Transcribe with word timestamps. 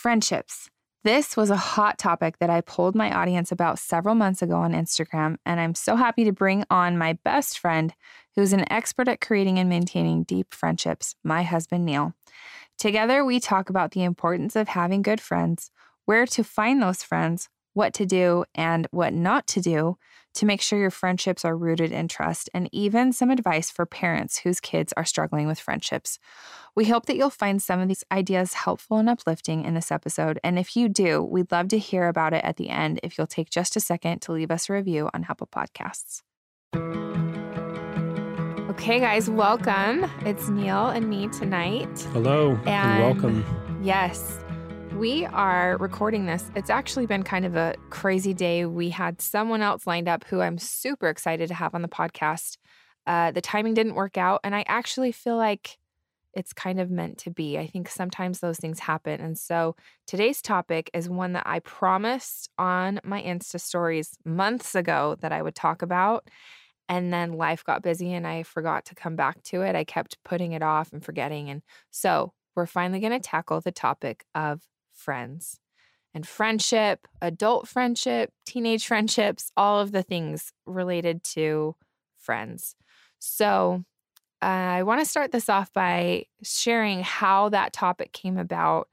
Friendships. 0.00 0.70
This 1.04 1.36
was 1.36 1.50
a 1.50 1.56
hot 1.56 1.98
topic 1.98 2.38
that 2.38 2.48
I 2.48 2.62
polled 2.62 2.94
my 2.94 3.14
audience 3.14 3.52
about 3.52 3.78
several 3.78 4.14
months 4.14 4.40
ago 4.40 4.54
on 4.54 4.72
Instagram, 4.72 5.36
and 5.44 5.60
I'm 5.60 5.74
so 5.74 5.94
happy 5.94 6.24
to 6.24 6.32
bring 6.32 6.64
on 6.70 6.96
my 6.96 7.18
best 7.22 7.58
friend, 7.58 7.92
who's 8.34 8.54
an 8.54 8.64
expert 8.72 9.08
at 9.08 9.20
creating 9.20 9.58
and 9.58 9.68
maintaining 9.68 10.22
deep 10.22 10.54
friendships, 10.54 11.16
my 11.22 11.42
husband, 11.42 11.84
Neil. 11.84 12.14
Together, 12.78 13.26
we 13.26 13.38
talk 13.40 13.68
about 13.68 13.90
the 13.90 14.02
importance 14.02 14.56
of 14.56 14.68
having 14.68 15.02
good 15.02 15.20
friends, 15.20 15.70
where 16.06 16.24
to 16.24 16.42
find 16.42 16.80
those 16.80 17.02
friends, 17.02 17.50
what 17.74 17.92
to 17.92 18.06
do 18.06 18.46
and 18.54 18.86
what 18.92 19.12
not 19.12 19.46
to 19.48 19.60
do 19.60 19.98
to 20.34 20.46
make 20.46 20.60
sure 20.60 20.78
your 20.78 20.90
friendships 20.90 21.44
are 21.44 21.56
rooted 21.56 21.92
in 21.92 22.08
trust, 22.08 22.48
and 22.54 22.68
even 22.72 23.12
some 23.12 23.30
advice 23.30 23.70
for 23.70 23.86
parents 23.86 24.38
whose 24.38 24.60
kids 24.60 24.92
are 24.96 25.04
struggling 25.04 25.46
with 25.46 25.58
friendships. 25.58 26.18
We 26.76 26.84
hope 26.86 27.06
that 27.06 27.16
you'll 27.16 27.30
find 27.30 27.60
some 27.60 27.80
of 27.80 27.88
these 27.88 28.04
ideas 28.12 28.54
helpful 28.54 28.98
and 28.98 29.08
uplifting 29.08 29.64
in 29.64 29.74
this 29.74 29.90
episode. 29.90 30.38
And 30.44 30.58
if 30.58 30.76
you 30.76 30.88
do, 30.88 31.22
we'd 31.22 31.50
love 31.50 31.68
to 31.68 31.78
hear 31.78 32.08
about 32.08 32.32
it 32.32 32.44
at 32.44 32.56
the 32.56 32.68
end 32.68 33.00
if 33.02 33.18
you'll 33.18 33.26
take 33.26 33.50
just 33.50 33.76
a 33.76 33.80
second 33.80 34.20
to 34.22 34.32
leave 34.32 34.50
us 34.50 34.70
a 34.70 34.72
review 34.72 35.10
on 35.12 35.26
Apple 35.28 35.48
Podcasts. 35.48 36.22
Okay, 38.70 39.00
guys, 39.00 39.28
welcome. 39.28 40.10
It's 40.24 40.48
Neil 40.48 40.86
and 40.88 41.10
me 41.10 41.28
tonight. 41.28 42.00
Hello 42.12 42.52
and, 42.52 42.68
and 42.68 43.02
welcome. 43.02 43.80
Yes. 43.82 44.38
We 45.00 45.24
are 45.24 45.78
recording 45.78 46.26
this. 46.26 46.50
It's 46.54 46.68
actually 46.68 47.06
been 47.06 47.22
kind 47.22 47.46
of 47.46 47.56
a 47.56 47.74
crazy 47.88 48.34
day. 48.34 48.66
We 48.66 48.90
had 48.90 49.22
someone 49.22 49.62
else 49.62 49.86
lined 49.86 50.08
up 50.08 50.24
who 50.24 50.42
I'm 50.42 50.58
super 50.58 51.08
excited 51.08 51.48
to 51.48 51.54
have 51.54 51.74
on 51.74 51.80
the 51.80 51.88
podcast. 51.88 52.58
Uh, 53.06 53.30
the 53.30 53.40
timing 53.40 53.72
didn't 53.72 53.94
work 53.94 54.18
out, 54.18 54.40
and 54.44 54.54
I 54.54 54.62
actually 54.68 55.10
feel 55.12 55.38
like 55.38 55.78
it's 56.34 56.52
kind 56.52 56.78
of 56.78 56.90
meant 56.90 57.16
to 57.20 57.30
be. 57.30 57.56
I 57.56 57.66
think 57.66 57.88
sometimes 57.88 58.40
those 58.40 58.58
things 58.58 58.78
happen. 58.78 59.22
And 59.22 59.38
so 59.38 59.74
today's 60.06 60.42
topic 60.42 60.90
is 60.92 61.08
one 61.08 61.32
that 61.32 61.46
I 61.46 61.60
promised 61.60 62.50
on 62.58 63.00
my 63.02 63.22
Insta 63.22 63.58
stories 63.58 64.18
months 64.26 64.74
ago 64.74 65.16
that 65.22 65.32
I 65.32 65.40
would 65.40 65.54
talk 65.54 65.80
about. 65.80 66.28
And 66.90 67.10
then 67.10 67.32
life 67.32 67.64
got 67.64 67.82
busy 67.82 68.12
and 68.12 68.26
I 68.26 68.42
forgot 68.42 68.84
to 68.84 68.94
come 68.94 69.16
back 69.16 69.42
to 69.44 69.62
it. 69.62 69.74
I 69.74 69.84
kept 69.84 70.22
putting 70.26 70.52
it 70.52 70.62
off 70.62 70.92
and 70.92 71.02
forgetting. 71.02 71.48
And 71.48 71.62
so 71.90 72.34
we're 72.54 72.66
finally 72.66 73.00
going 73.00 73.12
to 73.12 73.18
tackle 73.18 73.62
the 73.62 73.72
topic 73.72 74.26
of 74.34 74.60
friends 75.00 75.58
and 76.14 76.26
friendship, 76.26 77.06
adult 77.22 77.68
friendship, 77.68 78.32
teenage 78.46 78.86
friendships, 78.86 79.50
all 79.56 79.80
of 79.80 79.92
the 79.92 80.02
things 80.02 80.52
related 80.66 81.22
to 81.24 81.76
friends. 82.18 82.74
So, 83.18 83.84
uh, 84.42 84.46
I 84.46 84.82
want 84.84 85.00
to 85.00 85.06
start 85.06 85.32
this 85.32 85.48
off 85.48 85.72
by 85.72 86.24
sharing 86.42 87.02
how 87.02 87.50
that 87.50 87.72
topic 87.72 88.12
came 88.12 88.38
about. 88.38 88.88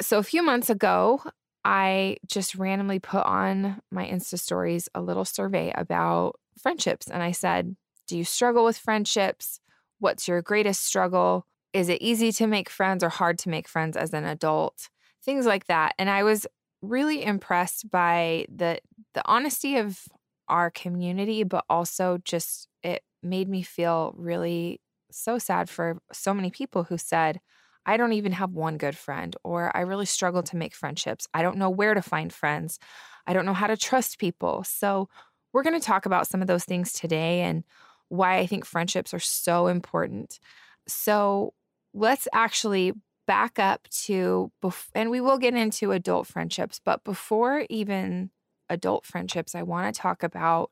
So, 0.00 0.18
a 0.18 0.24
few 0.24 0.42
months 0.42 0.70
ago, 0.70 1.22
I 1.64 2.18
just 2.26 2.54
randomly 2.54 2.98
put 2.98 3.24
on 3.24 3.80
my 3.90 4.06
Insta 4.06 4.38
stories 4.38 4.88
a 4.94 5.00
little 5.00 5.24
survey 5.24 5.72
about 5.74 6.38
friendships. 6.58 7.08
And 7.08 7.22
I 7.22 7.32
said, 7.32 7.76
Do 8.06 8.18
you 8.18 8.24
struggle 8.24 8.64
with 8.64 8.76
friendships? 8.76 9.60
What's 10.00 10.28
your 10.28 10.42
greatest 10.42 10.84
struggle? 10.84 11.46
Is 11.74 11.90
it 11.90 12.00
easy 12.00 12.32
to 12.32 12.46
make 12.46 12.70
friends 12.70 13.04
or 13.04 13.10
hard 13.10 13.38
to 13.40 13.50
make 13.50 13.68
friends 13.68 13.96
as 13.96 14.14
an 14.14 14.24
adult? 14.24 14.88
Things 15.24 15.44
like 15.44 15.66
that. 15.66 15.94
And 15.98 16.08
I 16.08 16.22
was 16.22 16.46
really 16.82 17.24
impressed 17.24 17.90
by 17.90 18.46
the 18.54 18.78
the 19.14 19.22
honesty 19.26 19.76
of 19.76 20.04
our 20.48 20.70
community, 20.70 21.42
but 21.44 21.64
also 21.68 22.18
just 22.24 22.68
it 22.82 23.02
made 23.22 23.48
me 23.48 23.62
feel 23.62 24.14
really 24.16 24.80
so 25.10 25.38
sad 25.38 25.68
for 25.68 25.98
so 26.12 26.32
many 26.34 26.50
people 26.50 26.84
who 26.84 26.98
said, 26.98 27.40
I 27.86 27.96
don't 27.96 28.12
even 28.14 28.32
have 28.32 28.52
one 28.52 28.78
good 28.78 28.96
friend, 28.96 29.36
or 29.44 29.76
I 29.76 29.80
really 29.80 30.06
struggle 30.06 30.42
to 30.44 30.56
make 30.56 30.74
friendships. 30.74 31.26
I 31.34 31.42
don't 31.42 31.58
know 31.58 31.70
where 31.70 31.94
to 31.94 32.02
find 32.02 32.32
friends. 32.32 32.78
I 33.26 33.32
don't 33.32 33.46
know 33.46 33.54
how 33.54 33.66
to 33.66 33.76
trust 33.76 34.18
people. 34.18 34.64
So, 34.64 35.08
we're 35.52 35.62
going 35.62 35.78
to 35.80 35.86
talk 35.86 36.04
about 36.06 36.26
some 36.26 36.40
of 36.42 36.48
those 36.48 36.64
things 36.64 36.92
today 36.92 37.42
and 37.42 37.62
why 38.08 38.38
I 38.38 38.46
think 38.46 38.64
friendships 38.64 39.14
are 39.14 39.20
so 39.20 39.68
important. 39.68 40.40
So, 40.88 41.54
let's 41.94 42.28
actually 42.32 42.92
back 43.26 43.58
up 43.58 43.88
to, 43.88 44.50
and 44.94 45.10
we 45.10 45.20
will 45.20 45.38
get 45.38 45.54
into 45.54 45.92
adult 45.92 46.26
friendships, 46.26 46.80
but 46.84 47.04
before 47.04 47.64
even 47.70 48.30
adult 48.68 49.06
friendships, 49.06 49.54
I 49.54 49.62
want 49.62 49.94
to 49.94 50.00
talk 50.00 50.22
about 50.22 50.70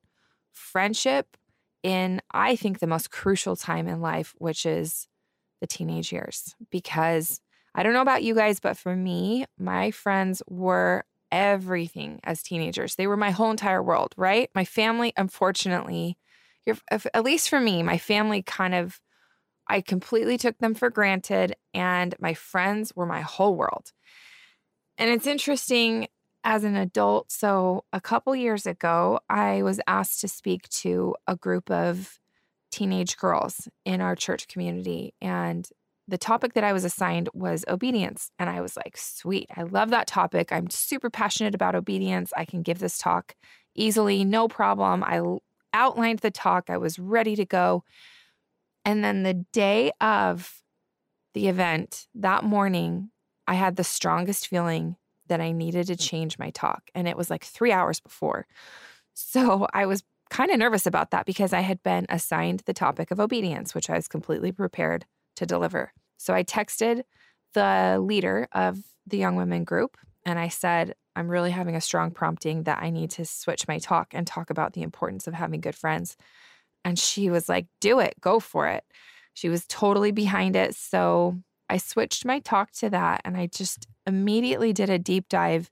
friendship 0.53 1.37
in, 1.82 2.21
I 2.32 2.56
think, 2.56 2.78
the 2.78 2.87
most 2.87 3.11
crucial 3.11 3.56
time 3.56 3.88
in 3.88 4.00
life, 4.00 4.34
which 4.37 4.66
is 4.66 5.09
the 5.61 5.66
teenage 5.66 6.12
years. 6.12 6.55
Because 6.71 7.41
I 7.75 7.82
don't 7.82 7.94
know 7.94 8.03
about 8.03 8.22
you 8.22 8.34
guys, 8.34 8.61
but 8.61 8.77
for 8.77 8.94
me, 8.94 9.47
my 9.59 9.91
friends 9.91 10.43
were 10.47 11.05
everything 11.31 12.21
as 12.25 12.43
teenagers. 12.43 12.97
They 12.97 13.06
were 13.06 13.16
my 13.16 13.31
whole 13.31 13.50
entire 13.50 13.82
world, 13.82 14.12
right? 14.19 14.50
My 14.55 14.66
family, 14.66 15.15
unfortunately, 15.16 16.19
at 16.91 17.25
least 17.25 17.49
for 17.49 17.59
me, 17.59 17.82
my 17.82 17.97
family 17.97 18.43
kind 18.43 18.75
of 18.75 19.00
I 19.69 19.81
completely 19.81 20.39
took 20.39 20.59
them 20.59 20.75
for 20.75 20.91
granted, 20.91 21.55
and 21.73 22.15
my 22.19 22.34
friends 22.34 22.95
were 22.95 23.06
my 23.06 23.21
whole 23.21 23.55
world. 23.55 23.93
And 24.99 25.11
it's 25.11 25.27
interesting 25.27 26.09
as 26.45 26.65
an 26.65 26.77
adult. 26.77 27.31
So, 27.31 27.84
a 27.93 28.00
couple 28.00 28.34
years 28.34 28.67
ago, 28.67 29.21
I 29.28 29.62
was 29.62 29.81
asked 29.87 30.21
to 30.21 30.28
speak 30.28 30.69
to 30.71 31.15
a 31.27 31.37
group 31.37 31.71
of 31.71 32.19
teenage 32.71 33.17
girls 33.17 33.69
in 33.84 34.00
our 34.00 34.17
church 34.17 34.49
community. 34.49 35.15
And 35.21 35.69
the 36.09 36.19
topic 36.19 36.55
that 36.55 36.65
I 36.65 36.73
was 36.73 36.84
assigned 36.84 37.29
was 37.33 37.65
obedience. 37.69 38.31
And 38.39 38.50
I 38.50 38.61
was 38.61 38.77
like, 38.77 38.97
sweet, 38.97 39.49
I 39.56 39.62
love 39.62 39.91
that 39.91 40.06
topic. 40.06 40.53
I'm 40.53 40.69
super 40.71 41.11
passionate 41.11 41.55
about 41.55 41.75
obedience. 41.75 42.33
I 42.37 42.44
can 42.44 42.62
give 42.62 42.81
this 42.81 42.99
talk 42.99 43.37
easily, 43.75 44.25
no 44.25 44.49
problem. 44.49 45.05
I 45.05 45.23
outlined 45.73 46.19
the 46.19 46.31
talk, 46.31 46.69
I 46.69 46.77
was 46.77 46.99
ready 46.99 47.37
to 47.37 47.44
go. 47.44 47.84
And 48.84 49.04
then 49.04 49.22
the 49.22 49.34
day 49.53 49.93
of 50.00 50.62
the 51.34 51.48
event, 51.48 52.06
that 52.15 52.44
morning, 52.44 53.10
I 53.47 53.54
had 53.54 53.76
the 53.76 53.84
strongest 53.84 54.48
feeling 54.48 54.97
that 55.28 55.41
I 55.41 55.53
needed 55.53 55.87
to 55.87 55.97
change 55.97 56.38
my 56.38 56.50
talk. 56.50 56.91
And 56.94 57.09
it 57.09 57.16
was 57.16 57.31
like 57.31 57.44
three 57.44 57.72
hours 57.72 58.00
before. 58.00 58.47
So 59.15 59.66
I 59.72 59.87
was 59.87 60.03
kind 60.31 60.50
of 60.50 60.59
nervous 60.59 60.87
about 60.87 61.10
that 61.10 61.26
because 61.26 61.53
I 61.53 61.60
had 61.60 61.82
been 61.82 62.06
assigned 62.09 62.60
the 62.60 62.72
topic 62.72 63.10
of 63.10 63.20
obedience, 63.20 63.75
which 63.75 63.91
I 63.91 63.94
was 63.94 64.09
completely 64.09 64.53
prepared 64.53 65.04
to 65.37 65.47
deliver. 65.47 65.93
So 66.16 66.34
I 66.34 66.43
texted 66.43 67.03
the 67.54 67.99
leader 68.00 68.49
of 68.53 68.78
the 69.06 69.19
young 69.19 69.37
women 69.37 69.64
group 69.64 69.97
and 70.25 70.38
I 70.38 70.49
said, 70.49 70.94
I'm 71.14 71.28
really 71.28 71.50
having 71.50 71.76
a 71.76 71.81
strong 71.81 72.10
prompting 72.10 72.62
that 72.62 72.82
I 72.82 72.91
need 72.91 73.10
to 73.12 73.25
switch 73.25 73.69
my 73.69 73.78
talk 73.78 74.09
and 74.12 74.26
talk 74.26 74.50
about 74.50 74.72
the 74.72 74.82
importance 74.82 75.26
of 75.26 75.34
having 75.34 75.60
good 75.60 75.75
friends. 75.75 76.16
And 76.84 76.98
she 76.98 77.31
was 77.31 77.48
like, 77.48 77.66
do 77.81 78.00
it, 78.00 78.15
go 78.20 78.41
for 78.41 78.69
it. 78.69 78.84
She 79.34 79.48
was 79.48 79.65
totally 79.66 80.12
behind 80.12 80.56
it. 80.56 80.75
So 80.75 81.38
I 81.69 81.78
switched 81.78 82.25
my 82.25 82.41
talk 82.41 82.72
to 82.72 82.91
that 82.91 83.22
and 83.25 83.37
I 83.37 83.47
just 83.47 83.87
immediately 84.06 84.72
did 84.72 84.91
a 84.91 84.98
deep 84.98 85.28
dive 85.28 85.70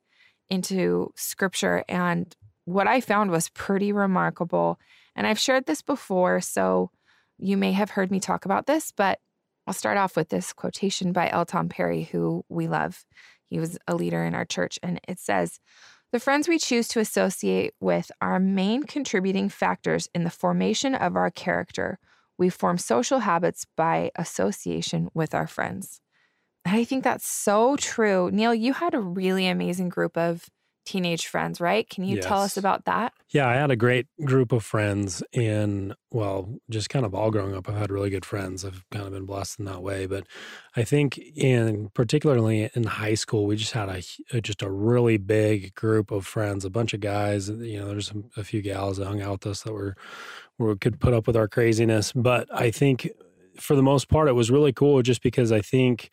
into 0.49 1.13
scripture. 1.17 1.85
And 1.89 2.35
what 2.65 2.87
I 2.87 3.01
found 3.01 3.31
was 3.31 3.49
pretty 3.51 3.93
remarkable. 3.93 4.79
And 5.15 5.27
I've 5.27 5.39
shared 5.39 5.67
this 5.67 5.83
before, 5.83 6.41
so 6.41 6.91
you 7.39 7.57
may 7.57 7.73
have 7.73 7.91
heard 7.91 8.11
me 8.11 8.21
talk 8.21 8.45
about 8.45 8.67
this, 8.67 8.93
but 8.93 9.19
I'll 9.67 9.75
start 9.75 9.99
off 9.99 10.17
with 10.17 10.29
this 10.29 10.53
quotation 10.53 11.13
by 11.13 11.29
L. 11.31 11.45
Tom 11.45 11.69
Perry, 11.69 12.05
who 12.05 12.45
we 12.49 12.69
love. 12.69 13.05
He 13.47 13.59
was 13.59 13.79
a 13.87 13.95
leader 13.95 14.25
in 14.25 14.35
our 14.35 14.45
church. 14.45 14.79
And 14.83 15.01
it 15.07 15.19
says, 15.19 15.61
the 16.13 16.21
friends 16.21 16.49
we 16.49 16.59
choose 16.59 16.89
to 16.89 17.01
associate 17.01 17.75
with 17.81 18.11
are 18.21 18.41
main 18.41 18.83
contributing 18.83 19.49
factors 19.49 20.09
in 20.15 20.25
the 20.25 20.31
formation 20.31 20.95
of 20.95 21.17
our 21.17 21.31
character. 21.31 21.99
We 22.37 22.49
form 22.49 22.79
social 22.79 23.21
habits 23.21 23.67
by 23.77 24.11
association 24.17 25.11
with 25.15 25.35
our 25.35 25.47
friends. 25.47 26.01
I 26.65 26.85
think 26.85 27.05
that's 27.05 27.27
so 27.27 27.77
true. 27.77 28.31
Neil, 28.33 28.55
you 28.55 28.73
had 28.73 28.95
a 28.95 29.01
really 29.01 29.47
amazing 29.47 29.89
group 29.89 30.17
of 30.17 30.51
teenage 30.91 31.29
friends, 31.29 31.61
right? 31.61 31.89
Can 31.89 32.03
you 32.03 32.17
yes. 32.17 32.25
tell 32.25 32.43
us 32.43 32.57
about 32.57 32.85
that? 32.87 33.13
Yeah, 33.29 33.49
I 33.49 33.55
had 33.55 33.71
a 33.71 33.77
great 33.77 34.09
group 34.25 34.51
of 34.51 34.65
friends 34.65 35.23
in, 35.33 35.95
well, 36.11 36.53
just 36.69 36.91
kind 36.91 37.07
of 37.07 37.15
all 37.15 37.31
growing 37.31 37.55
up. 37.55 37.69
I've 37.69 37.77
had 37.77 37.93
really 37.93 38.11
good 38.11 38.25
friends. 38.25 38.65
I've 38.65 38.85
kind 38.91 39.07
of 39.07 39.13
been 39.13 39.25
blessed 39.25 39.61
in 39.61 39.67
that 39.67 39.85
way. 39.85 40.07
But 40.07 40.27
I 40.75 40.83
think 40.83 41.17
in 41.17 41.91
particularly 41.95 42.71
in 42.75 42.85
high 42.85 43.15
school, 43.15 43.47
we 43.47 43.55
just 43.55 43.71
had 43.71 43.89
a, 43.89 44.03
uh, 44.37 44.41
just 44.41 44.63
a 44.63 44.71
really 44.71 45.17
big 45.17 45.77
group 45.77 46.11
of 46.11 46.27
friends, 46.27 46.65
a 46.65 46.71
bunch 46.71 46.93
of 46.93 46.99
guys. 46.99 47.49
You 47.49 47.79
know, 47.79 47.87
there's 47.87 48.11
a, 48.11 48.41
a 48.41 48.43
few 48.43 48.61
gals 48.61 48.97
that 48.97 49.07
hung 49.07 49.23
out 49.23 49.45
with 49.45 49.47
us 49.47 49.63
that 49.63 49.73
were, 49.73 49.97
were 50.59 50.75
could 50.75 50.99
put 50.99 51.15
up 51.15 51.29
with 51.29 51.37
our 51.37 51.47
craziness. 51.47 52.13
But 52.13 52.49
I 52.53 52.73
think 52.73 53.09
for 53.61 53.77
the 53.77 53.83
most 53.83 54.09
part, 54.09 54.27
it 54.27 54.33
was 54.33 54.51
really 54.51 54.73
cool 54.73 55.03
just 55.03 55.23
because 55.23 55.53
I 55.53 55.61
think 55.61 56.11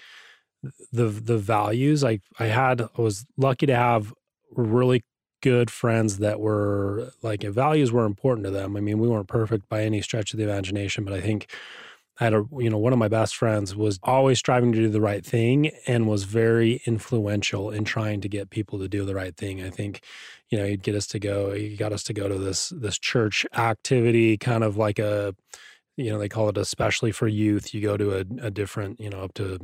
the 0.92 1.06
the 1.06 1.38
values 1.38 2.04
I 2.04 2.20
I 2.40 2.46
had 2.46 2.82
I 2.82 3.02
was 3.02 3.26
lucky 3.38 3.68
to 3.68 3.76
have 3.76 4.14
really 4.58 5.04
good 5.42 5.70
friends 5.70 6.18
that 6.18 6.40
were 6.40 7.12
like 7.22 7.44
values 7.44 7.92
were 7.92 8.06
important 8.06 8.46
to 8.46 8.52
them. 8.52 8.76
I 8.76 8.80
mean, 8.80 9.00
we 9.00 9.08
weren't 9.08 9.28
perfect 9.28 9.70
by 9.70 9.84
any 9.84 10.02
stretch 10.02 10.34
of 10.34 10.38
the 10.38 10.44
imagination, 10.44 11.06
but 11.06 11.14
I 11.14 11.22
think 11.22 11.50
I 12.20 12.24
had 12.26 12.34
a, 12.34 12.44
you 12.58 12.70
know, 12.70 12.80
one 12.80 12.94
of 12.94 13.00
my 13.00 13.08
best 13.08 13.36
friends 13.36 13.76
was 13.76 14.00
always 14.02 14.40
striving 14.40 14.72
to 14.72 14.80
do 14.80 14.90
the 14.90 15.02
right 15.02 15.24
thing 15.24 15.70
and 15.86 16.08
was 16.08 16.24
very 16.24 16.82
influential 16.88 17.70
in 17.70 17.84
trying 17.84 18.22
to 18.22 18.30
get 18.30 18.50
people 18.50 18.80
to 18.80 18.88
do 18.88 19.06
the 19.06 19.14
right 19.14 19.38
thing. 19.38 19.64
I 19.64 19.70
think, 19.70 20.02
you 20.50 20.58
know, 20.58 20.66
he'd 20.66 20.82
get 20.82 20.96
us 20.96 21.06
to 21.08 21.20
go, 21.20 21.54
he 21.54 21.76
got 21.76 21.94
us 21.94 22.04
to 22.06 22.14
go 22.14 22.28
to 22.28 22.40
this, 22.40 22.70
this 22.70 22.98
church 22.98 23.46
activity, 23.56 24.38
kind 24.38 24.64
of 24.64 24.78
like 24.78 24.98
a, 24.98 25.36
you 25.98 26.12
know 26.12 26.20
they 26.20 26.30
call 26.30 26.48
it 26.48 26.58
especially 26.58 27.12
for 27.12 27.28
youth 27.28 27.74
you 27.74 27.82
go 27.82 27.98
to 27.98 28.16
a, 28.16 28.46
a 28.46 28.52
different 28.52 29.00
you 29.00 29.10
know 29.10 29.22
up 29.24 29.34
to 29.34 29.60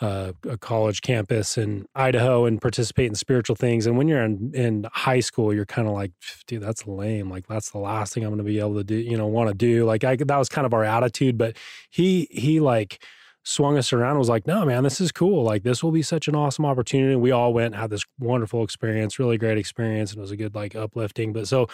uh, 0.00 0.32
a 0.48 0.58
college 0.58 1.02
campus 1.02 1.56
in 1.56 1.86
idaho 1.94 2.46
and 2.46 2.60
participate 2.60 3.06
in 3.06 3.14
spiritual 3.14 3.54
things 3.54 3.86
and 3.86 3.96
when 3.96 4.08
you're 4.08 4.22
in, 4.22 4.50
in 4.54 4.86
high 4.92 5.20
school 5.20 5.54
you're 5.54 5.66
kind 5.66 5.86
of 5.86 5.94
like 5.94 6.12
dude 6.46 6.62
that's 6.62 6.86
lame 6.86 7.30
like 7.30 7.46
that's 7.46 7.70
the 7.70 7.78
last 7.78 8.14
thing 8.14 8.24
i'm 8.24 8.30
going 8.30 8.38
to 8.38 8.44
be 8.44 8.58
able 8.58 8.74
to 8.74 8.84
do 8.84 8.96
you 8.96 9.16
know 9.16 9.26
want 9.26 9.48
to 9.48 9.54
do 9.54 9.84
like 9.84 10.02
I, 10.02 10.16
that 10.16 10.36
was 10.36 10.48
kind 10.48 10.66
of 10.66 10.74
our 10.74 10.84
attitude 10.84 11.38
but 11.38 11.56
he 11.90 12.26
he 12.30 12.58
like 12.58 13.02
swung 13.44 13.78
us 13.78 13.92
around 13.92 14.18
was 14.18 14.28
like 14.28 14.46
no 14.46 14.64
man 14.64 14.82
this 14.82 15.00
is 15.00 15.12
cool 15.12 15.44
like 15.44 15.62
this 15.62 15.84
will 15.84 15.92
be 15.92 16.02
such 16.02 16.26
an 16.26 16.34
awesome 16.34 16.64
opportunity 16.66 17.14
we 17.14 17.30
all 17.30 17.54
went 17.54 17.76
had 17.76 17.90
this 17.90 18.02
wonderful 18.18 18.64
experience 18.64 19.20
really 19.20 19.38
great 19.38 19.56
experience 19.56 20.10
and 20.10 20.18
it 20.18 20.20
was 20.22 20.32
a 20.32 20.36
good 20.36 20.54
like 20.54 20.74
uplifting 20.74 21.32
but 21.32 21.46
so 21.46 21.68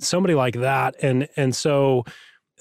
somebody 0.00 0.34
like 0.34 0.54
that 0.56 0.96
and 1.02 1.28
and 1.36 1.54
so 1.54 2.02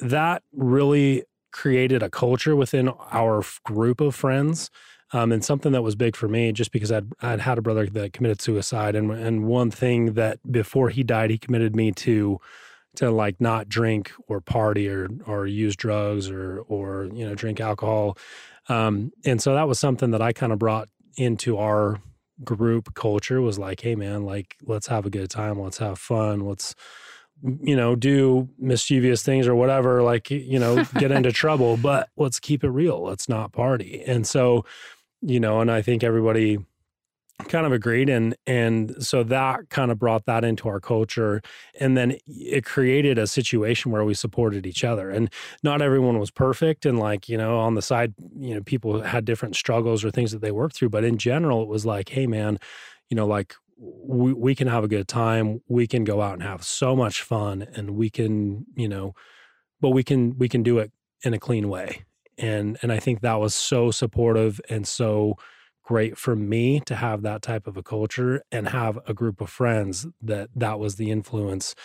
that 0.01 0.43
really 0.51 1.23
created 1.51 2.03
a 2.03 2.09
culture 2.09 2.55
within 2.55 2.89
our 2.89 3.43
group 3.63 4.01
of 4.01 4.15
friends. 4.15 4.69
Um, 5.11 5.31
and 5.31 5.45
something 5.45 5.73
that 5.73 5.83
was 5.83 5.95
big 5.95 6.15
for 6.15 6.27
me, 6.27 6.51
just 6.51 6.71
because 6.71 6.91
I'd, 6.91 7.05
I'd 7.21 7.41
had 7.41 7.59
a 7.59 7.61
brother 7.61 7.85
that 7.85 8.13
committed 8.13 8.41
suicide, 8.41 8.95
and 8.95 9.11
and 9.11 9.45
one 9.45 9.69
thing 9.69 10.13
that 10.13 10.39
before 10.51 10.89
he 10.89 11.03
died, 11.03 11.29
he 11.29 11.37
committed 11.37 11.75
me 11.75 11.91
to 11.91 12.39
to 12.95 13.11
like 13.11 13.39
not 13.39 13.69
drink 13.69 14.11
or 14.27 14.41
party 14.41 14.89
or 14.89 15.09
or 15.27 15.45
use 15.45 15.75
drugs 15.75 16.31
or 16.31 16.61
or 16.61 17.09
you 17.13 17.27
know 17.27 17.35
drink 17.35 17.59
alcohol, 17.59 18.17
um, 18.69 19.11
and 19.23 19.39
so 19.39 19.53
that 19.53 19.67
was 19.67 19.77
something 19.77 20.09
that 20.11 20.21
I 20.21 20.33
kind 20.33 20.51
of 20.51 20.57
brought 20.57 20.89
into 21.15 21.59
our 21.59 22.01
group 22.43 22.95
culture. 22.95 23.39
Was 23.39 23.59
like, 23.59 23.81
hey 23.81 23.93
man, 23.93 24.23
like 24.23 24.55
let's 24.63 24.87
have 24.87 25.05
a 25.05 25.11
good 25.11 25.29
time, 25.29 25.59
let's 25.59 25.77
have 25.77 25.99
fun, 25.99 26.39
let's 26.39 26.73
you 27.61 27.75
know, 27.75 27.95
do 27.95 28.49
mischievous 28.57 29.23
things 29.23 29.47
or 29.47 29.55
whatever, 29.55 30.01
like, 30.01 30.31
you 30.31 30.59
know, 30.59 30.83
get 30.97 31.11
into 31.11 31.31
trouble, 31.31 31.77
but 31.77 32.09
let's 32.17 32.39
keep 32.39 32.63
it 32.63 32.69
real. 32.69 33.03
Let's 33.03 33.27
not 33.27 33.51
party. 33.51 34.03
And 34.05 34.25
so, 34.25 34.65
you 35.21 35.39
know, 35.39 35.59
and 35.59 35.69
I 35.69 35.81
think 35.81 36.03
everybody 36.03 36.59
kind 37.47 37.65
of 37.65 37.71
agreed. 37.71 38.09
And 38.09 38.35
and 38.45 39.03
so 39.03 39.23
that 39.23 39.69
kind 39.69 39.91
of 39.91 39.99
brought 39.99 40.25
that 40.25 40.43
into 40.43 40.69
our 40.69 40.79
culture. 40.79 41.41
And 41.79 41.97
then 41.97 42.17
it 42.27 42.63
created 42.63 43.17
a 43.17 43.27
situation 43.27 43.91
where 43.91 44.05
we 44.05 44.13
supported 44.13 44.65
each 44.65 44.83
other. 44.83 45.09
And 45.09 45.31
not 45.63 45.81
everyone 45.81 46.19
was 46.19 46.31
perfect. 46.31 46.85
And 46.85 46.99
like 46.99 47.27
you 47.27 47.37
know 47.37 47.57
on 47.57 47.75
the 47.75 47.81
side 47.81 48.13
you 48.39 48.55
know 48.55 48.61
people 48.61 49.01
had 49.01 49.25
different 49.25 49.55
struggles 49.55 50.05
or 50.05 50.11
things 50.11 50.31
that 50.31 50.41
they 50.41 50.51
worked 50.51 50.75
through. 50.75 50.89
But 50.89 51.03
in 51.03 51.17
general 51.17 51.63
it 51.63 51.67
was 51.67 51.85
like 51.85 52.09
hey 52.09 52.27
man 52.27 52.59
you 53.09 53.15
know 53.15 53.27
like 53.27 53.55
we, 53.77 54.33
we 54.33 54.55
can 54.55 54.67
have 54.67 54.83
a 54.83 54.87
good 54.87 55.07
time 55.07 55.61
we 55.67 55.87
can 55.87 56.03
go 56.03 56.21
out 56.21 56.33
and 56.33 56.43
have 56.43 56.63
so 56.63 56.95
much 56.95 57.21
fun 57.21 57.65
and 57.75 57.91
we 57.91 58.09
can 58.09 58.65
you 58.75 58.87
know 58.87 59.13
but 59.83 59.89
we 59.89 60.01
can 60.01 60.37
we 60.37 60.47
can 60.47 60.63
do 60.63 60.79
it 60.79 60.91
in 61.23 61.33
a 61.33 61.39
clean 61.39 61.67
way. 61.69 62.05
And 62.37 62.79
and 62.81 62.91
i 62.91 62.99
think 62.99 63.21
that 63.21 63.39
was 63.39 63.53
so 63.53 63.91
supportive 63.91 64.59
and 64.69 64.87
so 64.87 65.37
great 65.83 66.17
for 66.17 66.35
me 66.35 66.79
to 66.79 66.95
have 66.95 67.21
that 67.23 67.41
type 67.41 67.67
of 67.67 67.75
a 67.75 67.83
culture 67.83 68.41
and 68.51 68.69
have 68.69 68.97
a 69.05 69.13
group 69.13 69.41
of 69.41 69.49
friends 69.49 70.07
that 70.21 70.49
that 70.55 70.79
was 70.79 70.95
the 70.95 71.11
influence. 71.11 71.75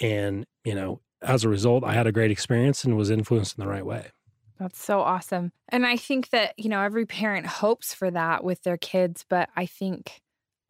And 0.00 0.46
you 0.64 0.74
know 0.74 1.00
as 1.22 1.44
a 1.44 1.48
result 1.48 1.82
i 1.82 1.92
had 1.92 2.06
a 2.06 2.12
great 2.12 2.30
experience 2.30 2.84
and 2.84 2.96
was 2.96 3.10
influenced 3.10 3.58
in 3.58 3.64
the 3.64 3.70
right 3.70 3.86
way. 3.86 4.10
That's 4.58 4.82
so 4.82 5.00
awesome. 5.00 5.52
And 5.70 5.86
i 5.86 5.96
think 5.96 6.28
that 6.30 6.54
you 6.58 6.68
know 6.68 6.82
every 6.82 7.06
parent 7.06 7.46
hopes 7.46 7.94
for 7.94 8.10
that 8.10 8.44
with 8.44 8.62
their 8.62 8.76
kids 8.76 9.24
but 9.28 9.48
i 9.56 9.64
think 9.64 10.20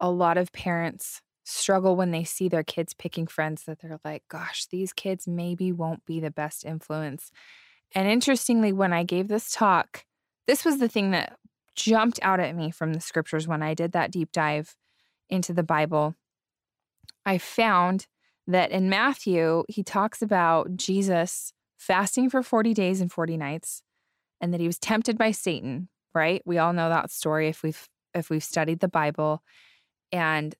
a 0.01 0.09
lot 0.09 0.37
of 0.37 0.51
parents 0.51 1.21
struggle 1.43 1.95
when 1.95 2.11
they 2.11 2.23
see 2.23 2.49
their 2.49 2.63
kids 2.63 2.93
picking 2.93 3.27
friends 3.27 3.63
that 3.63 3.79
they're 3.79 3.99
like, 4.03 4.23
gosh, 4.29 4.65
these 4.65 4.91
kids 4.93 5.27
maybe 5.27 5.71
won't 5.71 6.05
be 6.05 6.19
the 6.19 6.31
best 6.31 6.65
influence. 6.65 7.31
And 7.93 8.07
interestingly, 8.07 8.73
when 8.73 8.93
I 8.93 9.03
gave 9.03 9.27
this 9.27 9.51
talk, 9.51 10.05
this 10.47 10.65
was 10.65 10.79
the 10.79 10.89
thing 10.89 11.11
that 11.11 11.37
jumped 11.75 12.19
out 12.21 12.39
at 12.39 12.55
me 12.55 12.71
from 12.71 12.93
the 12.93 12.99
scriptures 12.99 13.47
when 13.47 13.63
I 13.63 13.73
did 13.73 13.91
that 13.93 14.11
deep 14.11 14.31
dive 14.31 14.75
into 15.29 15.53
the 15.53 15.63
Bible. 15.63 16.15
I 17.25 17.37
found 17.37 18.07
that 18.47 18.71
in 18.71 18.89
Matthew, 18.89 19.63
he 19.69 19.83
talks 19.83 20.21
about 20.21 20.75
Jesus 20.75 21.53
fasting 21.77 22.29
for 22.29 22.43
40 22.43 22.73
days 22.73 23.01
and 23.01 23.11
40 23.11 23.37
nights 23.37 23.83
and 24.39 24.53
that 24.53 24.59
he 24.59 24.67
was 24.67 24.79
tempted 24.79 25.17
by 25.17 25.31
Satan, 25.31 25.89
right? 26.13 26.41
We 26.45 26.57
all 26.57 26.73
know 26.73 26.89
that 26.89 27.11
story 27.11 27.47
if 27.47 27.63
we've 27.63 27.87
if 28.13 28.29
we've 28.29 28.43
studied 28.43 28.81
the 28.81 28.89
Bible. 28.89 29.41
And 30.11 30.55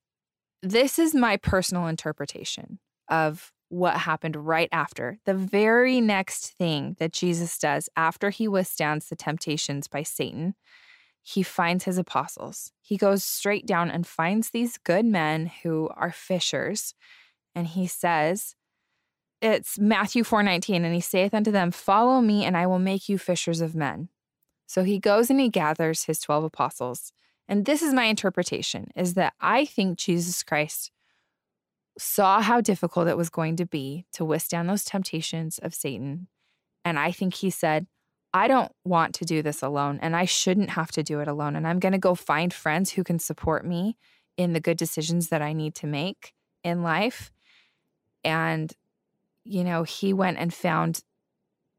this 0.62 1.00
is 1.00 1.16
my 1.16 1.38
personal 1.38 1.88
interpretation 1.88 2.80
of 3.10 3.52
what 3.70 3.98
happened 3.98 4.36
right 4.36 4.70
after. 4.72 5.18
The 5.26 5.34
very 5.34 6.02
next 6.02 6.58
thing 6.58 6.96
that 7.00 7.14
Jesus 7.14 7.58
does 7.58 7.90
after 7.96 8.30
he 8.30 8.48
withstands 8.48 9.08
the 9.08 9.16
temptations 9.16 9.88
by 9.88 10.04
Satan, 10.04 10.56
he 11.24 11.44
finds 11.44 11.86
his 11.86 11.98
apostles. 11.98 12.72
He 12.82 12.98
goes 12.98 13.24
straight 13.24 13.66
down 13.66 13.90
and 13.90 14.06
finds 14.06 14.50
these 14.50 14.78
good 14.78 15.06
men 15.06 15.52
who 15.64 15.90
are 15.96 16.12
fishers. 16.12 16.94
And 17.56 17.68
he 17.68 17.88
says, 17.88 18.56
it's 19.42 19.80
Matthew 19.80 20.24
4:19 20.24 20.84
and 20.84 20.94
he 20.94 21.02
saith 21.02 21.34
unto 21.34 21.52
them 21.52 21.72
follow 21.72 22.22
me 22.22 22.46
and 22.46 22.56
I 22.56 22.68
will 22.68 22.80
make 22.80 23.10
you 23.10 23.18
fishers 23.18 23.62
of 23.62 23.74
men. 23.74 24.10
So 24.68 24.84
he 24.84 25.00
goes 25.00 25.30
and 25.30 25.40
he 25.40 25.50
gathers 25.50 26.04
his 26.04 26.20
12 26.20 26.44
apostles 26.46 27.12
and 27.52 27.66
this 27.66 27.82
is 27.82 27.94
my 27.94 28.06
interpretation 28.06 28.92
is 28.96 29.16
that 29.16 29.34
I 29.42 29.66
think 29.66 29.98
Jesus 29.98 30.42
Christ 30.42 30.90
saw 32.00 32.40
how 32.40 32.62
difficult 32.62 33.10
it 33.10 33.18
was 33.18 33.30
going 33.30 33.58
to 33.58 33.66
be 33.66 34.06
to 34.14 34.24
withstand 34.24 34.70
those 34.70 34.86
temptations 34.86 35.58
of 35.58 35.74
Satan. 35.74 36.28
And 36.86 36.98
I 36.98 37.12
think 37.12 37.34
he 37.34 37.50
said, 37.50 37.88
I 38.34 38.48
don't 38.48 38.72
want 38.86 39.14
to 39.16 39.26
do 39.26 39.42
this 39.42 39.62
alone, 39.62 40.00
and 40.02 40.16
I 40.16 40.24
shouldn't 40.24 40.70
have 40.70 40.92
to 40.92 41.04
do 41.04 41.20
it 41.20 41.28
alone. 41.28 41.58
And 41.58 41.68
I'm 41.68 41.80
going 41.80 41.92
to 41.92 41.98
go 41.98 42.16
find 42.16 42.54
friends 42.54 42.92
who 42.92 43.04
can 43.04 43.20
support 43.20 43.66
me 43.66 43.98
in 44.38 44.54
the 44.54 44.62
good 44.62 44.78
decisions 44.78 45.28
that 45.28 45.42
I 45.42 45.52
need 45.52 45.76
to 45.76 45.88
make 45.88 46.34
in 46.64 46.84
life. 46.84 47.34
And, 48.24 48.72
you 49.44 49.66
know, 49.66 49.84
he 49.84 50.14
went 50.14 50.38
and 50.38 50.54
found 50.54 51.04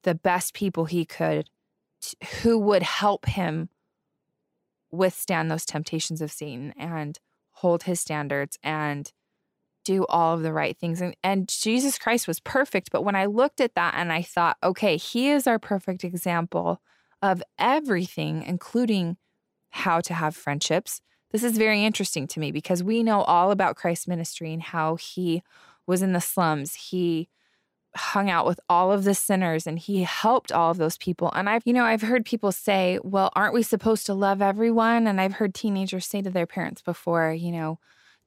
the 0.02 0.14
best 0.14 0.52
people 0.52 0.84
he 0.84 1.06
could 1.06 1.48
t- 2.02 2.19
who 2.42 2.58
would 2.58 2.82
help 2.82 3.24
him 3.24 3.70
withstand 4.93 5.50
those 5.50 5.65
temptations 5.65 6.21
of 6.21 6.31
Satan 6.31 6.73
and 6.77 7.19
hold 7.53 7.85
his 7.85 8.00
standards 8.00 8.58
and 8.63 9.11
do 9.84 10.06
all 10.08 10.34
of 10.34 10.43
the 10.43 10.53
right 10.53 10.77
things. 10.79 11.01
And, 11.01 11.17
and 11.25 11.49
Jesus 11.49 11.99
Christ 11.99 12.29
was 12.29 12.39
perfect. 12.41 12.91
But 12.93 13.03
when 13.03 13.17
I 13.17 13.27
looked 13.27 13.61
at 13.61 13.75
that 13.75 13.94
and 13.96 14.13
I 14.13 14.22
thought, 14.22 14.56
okay, 14.63 14.96
he 14.96 15.31
is 15.31 15.46
our 15.46 15.58
perfect 15.58 16.05
example 16.05 16.81
of 17.20 17.43
everything, 17.58 18.43
including 18.43 19.17
how 19.70 20.01
to 20.01 20.15
have 20.15 20.37
friendships. 20.37 21.01
This 21.31 21.43
is 21.43 21.56
very 21.56 21.84
interesting 21.84 22.27
to 22.29 22.41
me 22.41 22.53
because 22.53 22.82
we 22.82 23.03
know 23.03 23.22
all 23.22 23.51
about 23.51 23.77
Christ's 23.77 24.06
ministry 24.06 24.53
and 24.53 24.63
how 24.63 24.96
he 24.96 25.43
was 25.87 26.03
in 26.03 26.13
the 26.13 26.20
slums. 26.20 26.75
He 26.75 27.29
hung 27.94 28.31
out 28.31 28.46
with 28.46 28.58
all 28.69 28.91
of 28.91 29.05
the 29.05 29.15
sinners 29.15 29.67
and 29.67 29.79
he 29.79 30.03
helped 30.03 30.51
all 30.51 30.70
of 30.70 30.79
those 30.79 30.96
people. 30.96 31.31
And 31.34 31.49
I've, 31.49 31.63
you 31.67 31.72
know, 31.72 31.84
I've 31.84 32.03
heard 32.03 32.25
people 32.25 32.53
say, 32.53 32.99
well, 33.03 33.31
aren't 33.34 33.55
we 33.55 33.63
supposed 33.63 34.06
to 34.06 34.15
love 34.15 34.41
everyone? 34.41 35.06
And 35.06 35.20
I've 35.20 35.34
heard 35.34 35.55
teenagers 35.55 36.06
say 36.06 36.22
to 36.22 36.31
their 36.31 36.46
parents 36.46 36.81
before, 36.81 37.32
you 37.32 37.53
know, 37.53 37.79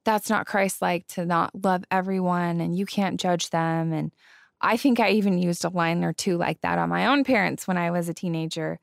that's 0.04 0.30
not 0.30 0.46
Christ 0.46 0.80
like 0.80 1.06
to 1.08 1.26
not 1.26 1.64
love 1.64 1.84
everyone 1.90 2.60
and 2.60 2.76
you 2.76 2.86
can't 2.86 3.20
judge 3.20 3.50
them. 3.50 3.92
And 3.92 4.12
I 4.60 4.76
think 4.76 5.00
I 5.00 5.10
even 5.10 5.38
used 5.38 5.64
a 5.64 5.68
line 5.68 6.04
or 6.04 6.12
two 6.12 6.36
like 6.36 6.60
that 6.60 6.78
on 6.78 6.88
my 6.88 7.06
own 7.06 7.24
parents 7.24 7.66
when 7.66 7.76
I 7.76 7.90
was 7.90 8.08
a 8.08 8.14
teenager. 8.14 8.78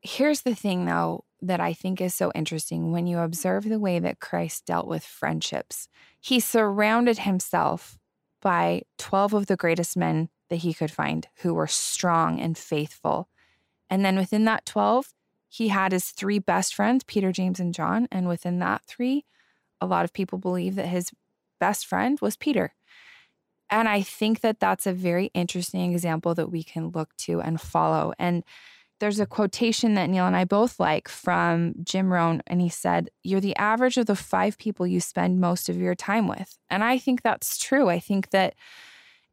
Here's 0.00 0.42
the 0.42 0.54
thing, 0.54 0.84
though, 0.86 1.24
that 1.42 1.60
I 1.60 1.72
think 1.72 2.00
is 2.00 2.14
so 2.14 2.30
interesting 2.34 2.92
when 2.92 3.06
you 3.06 3.18
observe 3.18 3.68
the 3.68 3.80
way 3.80 3.98
that 3.98 4.20
Christ 4.20 4.64
dealt 4.64 4.86
with 4.86 5.04
friendships. 5.04 5.88
He 6.20 6.40
surrounded 6.40 7.18
himself 7.18 7.98
by 8.42 8.82
12 8.98 9.32
of 9.32 9.46
the 9.46 9.56
greatest 9.56 9.96
men 9.96 10.28
that 10.50 10.56
he 10.56 10.74
could 10.74 10.90
find 10.90 11.28
who 11.36 11.54
were 11.54 11.66
strong 11.66 12.38
and 12.38 12.58
faithful. 12.58 13.28
And 13.88 14.04
then 14.04 14.16
within 14.16 14.44
that 14.44 14.66
12, 14.66 15.14
he 15.48 15.68
had 15.68 15.92
his 15.92 16.10
three 16.10 16.38
best 16.38 16.74
friends, 16.74 17.04
Peter, 17.04 17.32
James, 17.32 17.60
and 17.60 17.72
John. 17.72 18.08
And 18.10 18.28
within 18.28 18.58
that 18.58 18.82
three, 18.86 19.24
a 19.80 19.86
lot 19.86 20.04
of 20.04 20.12
people 20.12 20.38
believe 20.38 20.74
that 20.74 20.88
his 20.88 21.10
best 21.58 21.86
friend 21.86 22.18
was 22.20 22.36
Peter. 22.36 22.74
And 23.70 23.88
I 23.88 24.02
think 24.02 24.40
that 24.40 24.60
that's 24.60 24.86
a 24.86 24.92
very 24.92 25.30
interesting 25.32 25.92
example 25.92 26.34
that 26.34 26.50
we 26.50 26.62
can 26.62 26.88
look 26.88 27.16
to 27.18 27.40
and 27.40 27.60
follow. 27.60 28.12
And 28.18 28.44
there's 29.02 29.18
a 29.18 29.26
quotation 29.26 29.94
that 29.94 30.08
Neil 30.08 30.28
and 30.28 30.36
I 30.36 30.44
both 30.44 30.78
like 30.78 31.08
from 31.08 31.74
Jim 31.82 32.12
Rohn, 32.12 32.40
and 32.46 32.60
he 32.60 32.68
said, 32.68 33.10
You're 33.24 33.40
the 33.40 33.56
average 33.56 33.96
of 33.96 34.06
the 34.06 34.14
five 34.14 34.56
people 34.58 34.86
you 34.86 35.00
spend 35.00 35.40
most 35.40 35.68
of 35.68 35.76
your 35.76 35.96
time 35.96 36.28
with. 36.28 36.56
And 36.70 36.84
I 36.84 36.98
think 36.98 37.22
that's 37.22 37.58
true. 37.58 37.88
I 37.88 37.98
think 37.98 38.30
that 38.30 38.54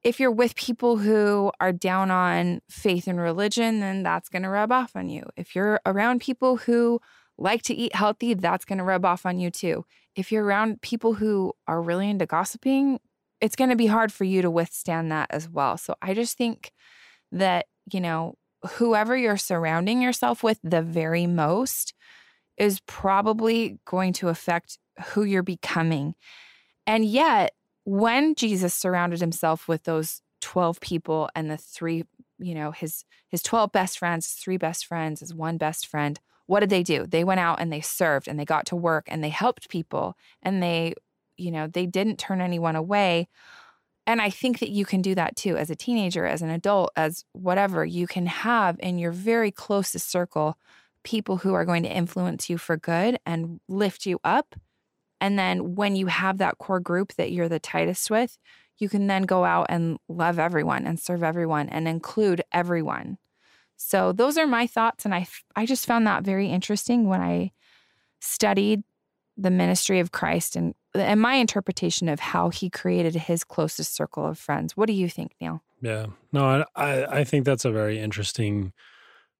if 0.01 0.19
you're 0.19 0.31
with 0.31 0.55
people 0.55 0.97
who 0.97 1.51
are 1.59 1.71
down 1.71 2.09
on 2.09 2.61
faith 2.67 3.05
and 3.05 3.19
religion, 3.19 3.79
then 3.79 4.01
that's 4.01 4.27
going 4.27 4.41
to 4.41 4.49
rub 4.49 4.71
off 4.71 4.95
on 4.95 5.07
you. 5.07 5.21
If 5.37 5.55
you're 5.55 5.79
around 5.85 6.21
people 6.21 6.57
who 6.57 6.99
like 7.37 7.61
to 7.63 7.75
eat 7.75 7.93
healthy, 7.93 8.33
that's 8.33 8.65
going 8.65 8.79
to 8.79 8.83
rub 8.83 9.05
off 9.05 9.23
on 9.23 9.37
you 9.37 9.51
too. 9.51 9.85
If 10.15 10.31
you're 10.31 10.43
around 10.43 10.81
people 10.81 11.13
who 11.13 11.53
are 11.67 11.79
really 11.79 12.09
into 12.09 12.25
gossiping, 12.25 12.99
it's 13.39 13.55
going 13.55 13.69
to 13.69 13.75
be 13.75 13.85
hard 13.85 14.11
for 14.11 14.23
you 14.23 14.41
to 14.41 14.49
withstand 14.49 15.11
that 15.11 15.27
as 15.29 15.47
well. 15.47 15.77
So 15.77 15.93
I 16.01 16.15
just 16.15 16.39
think 16.39 16.71
that, 17.31 17.67
you 17.93 18.01
know, 18.01 18.33
whoever 18.71 19.15
you're 19.15 19.37
surrounding 19.37 20.01
yourself 20.01 20.43
with 20.43 20.59
the 20.63 20.81
very 20.81 21.27
most 21.27 21.93
is 22.57 22.81
probably 22.81 23.79
going 23.85 24.13
to 24.13 24.27
affect 24.27 24.77
who 25.07 25.23
you're 25.23 25.43
becoming. 25.43 26.15
And 26.85 27.05
yet, 27.05 27.53
when 27.85 28.35
Jesus 28.35 28.73
surrounded 28.73 29.21
himself 29.21 29.67
with 29.67 29.83
those 29.83 30.21
12 30.41 30.79
people 30.81 31.29
and 31.35 31.49
the 31.49 31.57
three, 31.57 32.03
you 32.37 32.53
know, 32.53 32.71
his 32.71 33.05
his 33.29 33.41
12 33.41 33.71
best 33.71 33.99
friends, 33.99 34.31
three 34.31 34.57
best 34.57 34.85
friends, 34.85 35.21
his 35.21 35.33
one 35.33 35.57
best 35.57 35.87
friend, 35.87 36.19
what 36.47 36.61
did 36.61 36.69
they 36.69 36.83
do? 36.83 37.05
They 37.05 37.23
went 37.23 37.39
out 37.39 37.61
and 37.61 37.71
they 37.71 37.81
served 37.81 38.27
and 38.27 38.39
they 38.39 38.45
got 38.45 38.65
to 38.67 38.75
work 38.75 39.05
and 39.07 39.23
they 39.23 39.29
helped 39.29 39.69
people 39.69 40.15
and 40.41 40.61
they, 40.63 40.95
you 41.37 41.51
know, 41.51 41.67
they 41.67 41.85
didn't 41.85 42.17
turn 42.17 42.41
anyone 42.41 42.75
away. 42.75 43.27
And 44.09 44.23
I 44.23 44.31
think 44.31 44.57
that 44.57 44.71
you 44.71 44.85
can 44.85 45.03
do 45.03 45.13
that 45.13 45.35
too 45.35 45.55
as 45.55 45.69
a 45.69 45.75
teenager, 45.75 46.25
as 46.25 46.41
an 46.41 46.49
adult, 46.49 46.91
as 46.95 47.25
whatever. 47.33 47.85
You 47.85 48.07
can 48.07 48.25
have 48.25 48.79
in 48.79 48.97
your 48.97 49.11
very 49.11 49.51
closest 49.51 50.09
circle 50.09 50.57
people 51.03 51.37
who 51.37 51.53
are 51.53 51.63
going 51.63 51.83
to 51.83 51.95
influence 51.95 52.49
you 52.49 52.57
for 52.57 52.75
good 52.75 53.19
and 53.23 53.59
lift 53.67 54.07
you 54.07 54.19
up. 54.23 54.55
And 55.21 55.37
then 55.37 55.75
when 55.75 55.95
you 55.95 56.07
have 56.07 56.39
that 56.39 56.57
core 56.57 56.79
group 56.79 57.13
that 57.17 57.31
you're 57.31 57.49
the 57.49 57.59
tightest 57.59 58.09
with, 58.09 58.39
you 58.79 58.89
can 58.89 59.05
then 59.05 59.23
go 59.23 59.45
out 59.45 59.67
and 59.69 59.99
love 60.07 60.39
everyone 60.39 60.87
and 60.87 60.99
serve 60.99 61.21
everyone 61.21 61.69
and 61.69 61.87
include 61.87 62.41
everyone. 62.51 63.19
So 63.77 64.11
those 64.11 64.39
are 64.39 64.47
my 64.47 64.65
thoughts 64.65 65.05
and 65.05 65.13
I 65.13 65.27
I 65.55 65.67
just 65.67 65.85
found 65.85 66.07
that 66.07 66.23
very 66.23 66.47
interesting 66.47 67.05
when 67.05 67.21
I 67.21 67.51
studied 68.21 68.81
the 69.37 69.51
ministry 69.51 69.99
of 69.99 70.11
Christ 70.11 70.55
and 70.55 70.73
and 70.95 71.21
my 71.21 71.35
interpretation 71.35 72.09
of 72.09 72.19
how 72.19 72.49
he 72.49 72.69
created 72.69 73.15
his 73.15 73.43
closest 73.43 73.95
circle 73.95 74.25
of 74.25 74.37
friends. 74.37 74.75
What 74.75 74.87
do 74.87 74.93
you 74.93 75.09
think, 75.09 75.33
Neil? 75.39 75.61
Yeah. 75.81 76.07
No, 76.31 76.65
I 76.75 77.05
I 77.19 77.23
think 77.23 77.45
that's 77.45 77.65
a 77.65 77.71
very 77.71 77.99
interesting 77.99 78.73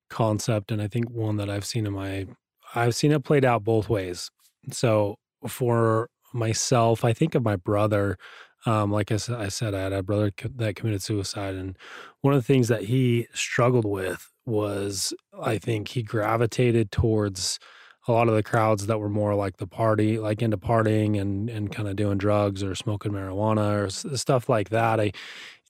concept 0.09 0.71
and 0.71 0.81
I 0.81 0.87
think 0.87 1.09
one 1.11 1.37
that 1.37 1.49
I've 1.49 1.65
seen 1.65 1.85
in 1.85 1.93
my 1.93 2.27
I've 2.73 2.95
seen 2.95 3.11
it 3.11 3.23
played 3.23 3.45
out 3.45 3.63
both 3.63 3.89
ways. 3.89 4.31
So 4.71 5.17
for 5.47 6.09
myself, 6.33 7.03
I 7.03 7.13
think 7.13 7.35
of 7.35 7.43
my 7.43 7.55
brother 7.55 8.17
um, 8.65 8.91
like 8.91 9.11
I, 9.11 9.15
I 9.15 9.47
said, 9.47 9.73
I 9.73 9.81
had 9.81 9.93
a 9.93 10.03
brother 10.03 10.31
that 10.55 10.75
committed 10.75 11.01
suicide, 11.01 11.55
and 11.55 11.77
one 12.21 12.33
of 12.33 12.39
the 12.39 12.45
things 12.45 12.67
that 12.67 12.83
he 12.83 13.27
struggled 13.33 13.85
with 13.85 14.31
was, 14.45 15.13
I 15.41 15.57
think, 15.57 15.89
he 15.89 16.03
gravitated 16.03 16.91
towards 16.91 17.59
a 18.07 18.11
lot 18.11 18.27
of 18.27 18.35
the 18.35 18.43
crowds 18.43 18.87
that 18.87 18.99
were 18.99 19.09
more 19.09 19.35
like 19.35 19.57
the 19.57 19.67
party, 19.67 20.17
like 20.19 20.41
into 20.41 20.57
partying 20.57 21.19
and 21.19 21.49
and 21.49 21.71
kind 21.71 21.87
of 21.87 21.95
doing 21.95 22.17
drugs 22.17 22.63
or 22.63 22.75
smoking 22.75 23.11
marijuana 23.11 23.85
or 23.85 23.89
stuff 24.17 24.49
like 24.49 24.69
that. 24.69 24.99
I 24.99 25.11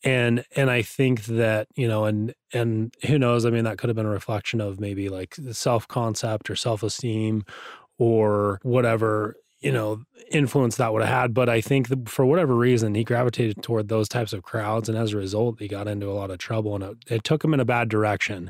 and 0.04 0.46
and 0.56 0.70
I 0.70 0.82
think 0.82 1.26
that 1.26 1.68
you 1.76 1.88
know, 1.88 2.06
and 2.06 2.34
and 2.54 2.94
who 3.06 3.20
knows? 3.20 3.46
I 3.46 3.50
mean, 3.50 3.66
that 3.66 3.78
could 3.78 3.90
have 3.90 3.98
been 3.98 4.06
a 4.06 4.10
reflection 4.10 4.62
of 4.62 4.80
maybe 4.80 5.10
like 5.10 5.36
self 5.52 5.88
concept 5.88 6.50
or 6.50 6.56
self 6.56 6.84
esteem 6.84 7.44
or 7.98 8.60
whatever 8.64 9.36
you 9.62 9.72
know 9.72 10.02
influence 10.32 10.78
that 10.78 10.94
would 10.94 11.02
have 11.04 11.22
had 11.22 11.34
but 11.34 11.50
i 11.50 11.60
think 11.60 12.08
for 12.08 12.26
whatever 12.26 12.56
reason 12.56 12.96
he 12.96 13.04
gravitated 13.04 13.62
toward 13.62 13.90
those 13.90 14.08
types 14.08 14.32
of 14.32 14.44
crowds 14.44 14.88
and 14.88 14.98
as 14.98 15.14
a 15.14 15.18
result 15.18 15.60
he 15.60 15.68
got 15.68 15.88
into 15.88 16.10
a 16.10 16.14
lot 16.14 16.32
of 16.32 16.38
trouble 16.38 16.76
and 16.76 16.84
it, 16.84 16.98
it 17.08 17.24
took 17.24 17.44
him 17.44 17.54
in 17.54 17.60
a 17.60 17.66
bad 17.66 17.90
direction 17.90 18.50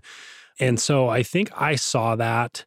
and 0.59 0.79
so 0.79 1.09
i 1.09 1.23
think 1.23 1.49
i 1.55 1.75
saw 1.75 2.15
that 2.15 2.65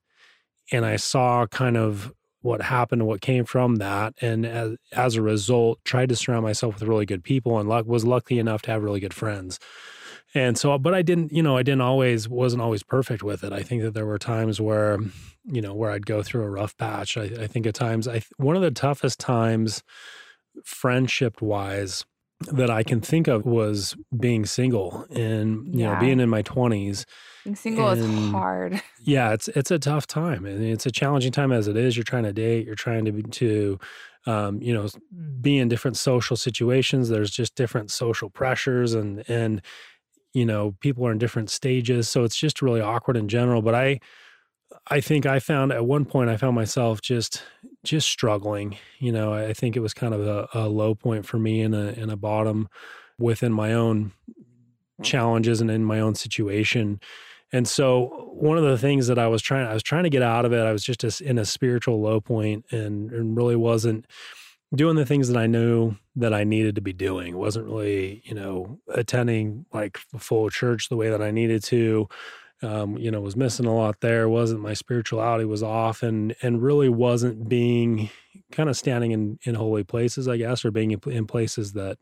and 0.71 0.85
i 0.85 0.97
saw 0.97 1.47
kind 1.47 1.77
of 1.77 2.13
what 2.43 2.61
happened 2.61 3.01
and 3.01 3.09
what 3.09 3.21
came 3.21 3.45
from 3.45 3.77
that 3.77 4.15
and 4.21 4.45
as, 4.45 4.77
as 4.93 5.15
a 5.15 5.23
result 5.23 5.79
tried 5.85 6.09
to 6.09 6.17
surround 6.17 6.43
myself 6.43 6.75
with 6.75 6.83
really 6.83 7.07
good 7.07 7.25
people 7.25 7.59
and 7.59 7.69
luck, 7.69 7.87
was 7.87 8.05
lucky 8.05 8.39
enough 8.39 8.63
to 8.63 8.71
have 8.73 8.83
really 8.83 9.01
good 9.01 9.15
friends. 9.15 9.59
And 10.35 10.59
so 10.59 10.77
but 10.79 10.95
i 10.95 11.03
didn't 11.03 11.31
you 11.31 11.43
know 11.43 11.57
i 11.57 11.63
didn't 11.63 11.83
always 11.83 12.29
wasn't 12.29 12.63
always 12.63 12.83
perfect 12.83 13.23
with 13.23 13.45
it. 13.45 13.53
I 13.53 13.63
think 13.63 13.83
that 13.83 13.93
there 13.93 14.07
were 14.07 14.19
times 14.19 14.61
where 14.61 14.99
you 15.45 15.61
know 15.61 15.75
where 15.75 15.91
i'd 15.91 16.07
go 16.07 16.23
through 16.23 16.43
a 16.45 16.51
rough 16.51 16.77
patch. 16.77 17.17
I, 17.17 17.25
I 17.25 17.47
think 17.47 17.67
at 17.67 17.75
times 17.75 18.09
i 18.09 18.23
one 18.39 18.57
of 18.57 18.63
the 18.63 18.71
toughest 18.71 19.21
times 19.21 19.83
friendship 20.65 21.43
wise 21.43 22.05
that 22.53 22.71
i 22.71 22.83
can 22.83 23.01
think 23.01 23.29
of 23.29 23.45
was 23.45 23.97
being 24.19 24.45
single 24.45 25.07
and 25.11 25.67
you 25.75 25.81
yeah. 25.81 25.95
know 25.95 26.01
being 26.01 26.21
in 26.21 26.29
my 26.29 26.43
20s 26.43 27.05
being 27.45 27.57
single 27.57 27.89
and, 27.89 28.01
is 28.03 28.31
hard. 28.31 28.83
Yeah 29.05 29.33
it's 29.33 29.49
it's 29.49 29.71
a 29.71 29.79
tough 29.79 30.07
time 30.07 30.47
and 30.47 30.63
it's 30.63 30.87
a 30.87 30.91
challenging 30.91 31.33
time 31.33 31.51
as 31.51 31.67
it 31.67 31.77
is. 31.77 31.97
You're 31.97 32.05
trying 32.05 32.23
to 32.25 32.33
date 32.33 32.67
you're 32.67 32.75
trying 32.75 33.05
to 33.05 33.23
to 33.23 33.79
um, 34.27 34.63
you 34.63 34.73
know 34.73 34.89
be 35.41 35.59
in 35.59 35.69
different 35.69 35.97
social 35.97 36.37
situations. 36.37 37.09
There's 37.09 37.31
just 37.31 37.55
different 37.57 37.91
social 37.91 38.31
pressures 38.31 38.95
and 38.95 39.29
and 39.29 39.61
you 40.33 40.47
know 40.47 40.77
people 40.81 41.07
are 41.07 41.13
in 41.13 41.19
different 41.19 41.51
stages. 41.51 42.09
So 42.09 42.23
it's 42.23 42.37
just 42.37 42.63
really 42.63 42.81
awkward 42.81 43.17
in 43.17 43.29
general 43.29 43.63
but 43.63 43.75
i 43.75 43.99
i 44.89 45.01
think 45.01 45.27
i 45.27 45.39
found 45.39 45.73
at 45.73 45.85
one 45.85 46.05
point 46.05 46.31
i 46.31 46.37
found 46.37 46.55
myself 46.55 47.01
just 47.01 47.43
just 47.85 48.09
struggling 48.09 48.77
you 48.99 49.13
know 49.13 49.33
i 49.33 49.53
think 49.53 49.77
it 49.77 49.81
was 49.81 49.95
kind 49.95 50.15
of 50.15 50.27
a, 50.27 50.49
a 50.55 50.69
low 50.69 50.95
point 50.95 51.27
for 51.27 51.39
me 51.39 51.61
in 51.61 51.75
a 51.75 51.89
in 51.93 52.11
a 52.11 52.17
bottom 52.17 52.69
within 53.19 53.53
my 53.53 53.73
own 53.73 54.13
mm. 54.31 55.05
challenges 55.05 55.61
and 55.61 55.71
in 55.71 55.85
my 55.85 56.01
own 56.01 56.15
situation 56.15 57.01
and 57.55 57.69
so 57.69 58.31
one 58.33 58.57
of 58.57 58.65
the 58.65 58.79
things 58.79 59.07
that 59.07 59.19
i 59.19 59.27
was 59.27 59.43
trying 59.43 59.67
i 59.67 59.75
was 59.75 59.83
trying 59.83 60.05
to 60.05 60.11
get 60.11 60.23
out 60.23 60.45
of 60.45 60.53
it 60.53 60.61
i 60.61 60.73
was 60.73 60.85
just 60.85 61.21
in 61.21 61.39
a 61.39 61.45
spiritual 61.45 62.01
low 62.01 62.21
point 62.21 62.65
and, 62.71 63.11
and 63.13 63.37
really 63.37 63.57
wasn't 63.57 64.07
doing 64.75 64.97
the 64.97 65.07
things 65.07 65.29
that 65.29 65.37
I 65.37 65.47
knew 65.47 65.97
that 66.17 66.33
I 66.33 66.45
needed 66.45 66.75
to 66.77 66.81
be 66.81 66.93
doing. 66.93 67.37
Wasn't 67.37 67.67
really, 67.67 68.23
you 68.25 68.35
know, 68.35 68.79
attending 68.89 69.67
like 69.73 69.99
full 70.19 70.49
church 70.51 70.89
the 70.89 70.97
way 70.97 71.11
that 71.11 71.23
I 71.23 71.31
needed 71.31 71.63
to. 71.65 72.09
Um, 72.63 72.97
you 72.97 73.11
know, 73.11 73.21
was 73.21 73.37
missing 73.37 73.67
a 73.67 73.75
lot 73.75 74.01
there. 74.01 74.29
Wasn't 74.29 74.61
my 74.61 74.75
spirituality 74.75 75.45
was 75.45 75.63
off, 75.63 76.03
and 76.03 76.35
and 76.43 76.63
really 76.63 76.89
wasn't 76.89 77.49
being 77.49 78.11
kind 78.53 78.69
of 78.69 78.77
standing 78.77 79.11
in 79.11 79.39
in 79.45 79.57
holy 79.57 79.85
places, 79.85 80.29
I 80.29 80.37
guess, 80.37 80.65
or 80.65 80.71
being 80.71 80.93
in, 80.93 81.01
in 81.11 81.27
places 81.27 81.73
that, 81.73 81.99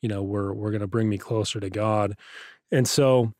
you 0.00 0.08
know, 0.08 0.22
were 0.22 0.54
were 0.54 0.70
going 0.70 0.80
to 0.80 0.86
bring 0.86 1.08
me 1.08 1.18
closer 1.18 1.58
to 1.60 1.70
God. 1.70 2.14
And 2.70 2.86
so, 2.86 3.32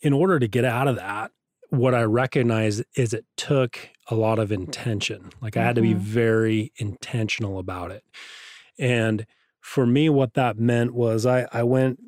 in 0.00 0.12
order 0.12 0.38
to 0.38 0.48
get 0.48 0.64
out 0.64 0.88
of 0.88 0.96
that, 0.96 1.32
what 1.72 1.94
I 1.94 2.02
recognize 2.02 2.82
is 2.96 3.14
it 3.14 3.24
took 3.38 3.78
a 4.10 4.14
lot 4.14 4.38
of 4.38 4.52
intention. 4.52 5.30
Like 5.40 5.56
I 5.56 5.62
had 5.62 5.76
to 5.76 5.80
be 5.80 5.94
mm-hmm. 5.94 6.00
very 6.00 6.72
intentional 6.76 7.58
about 7.58 7.90
it. 7.90 8.04
And 8.78 9.24
for 9.62 9.86
me, 9.86 10.10
what 10.10 10.34
that 10.34 10.58
meant 10.58 10.92
was 10.92 11.24
I, 11.24 11.46
I 11.50 11.62
went, 11.62 11.98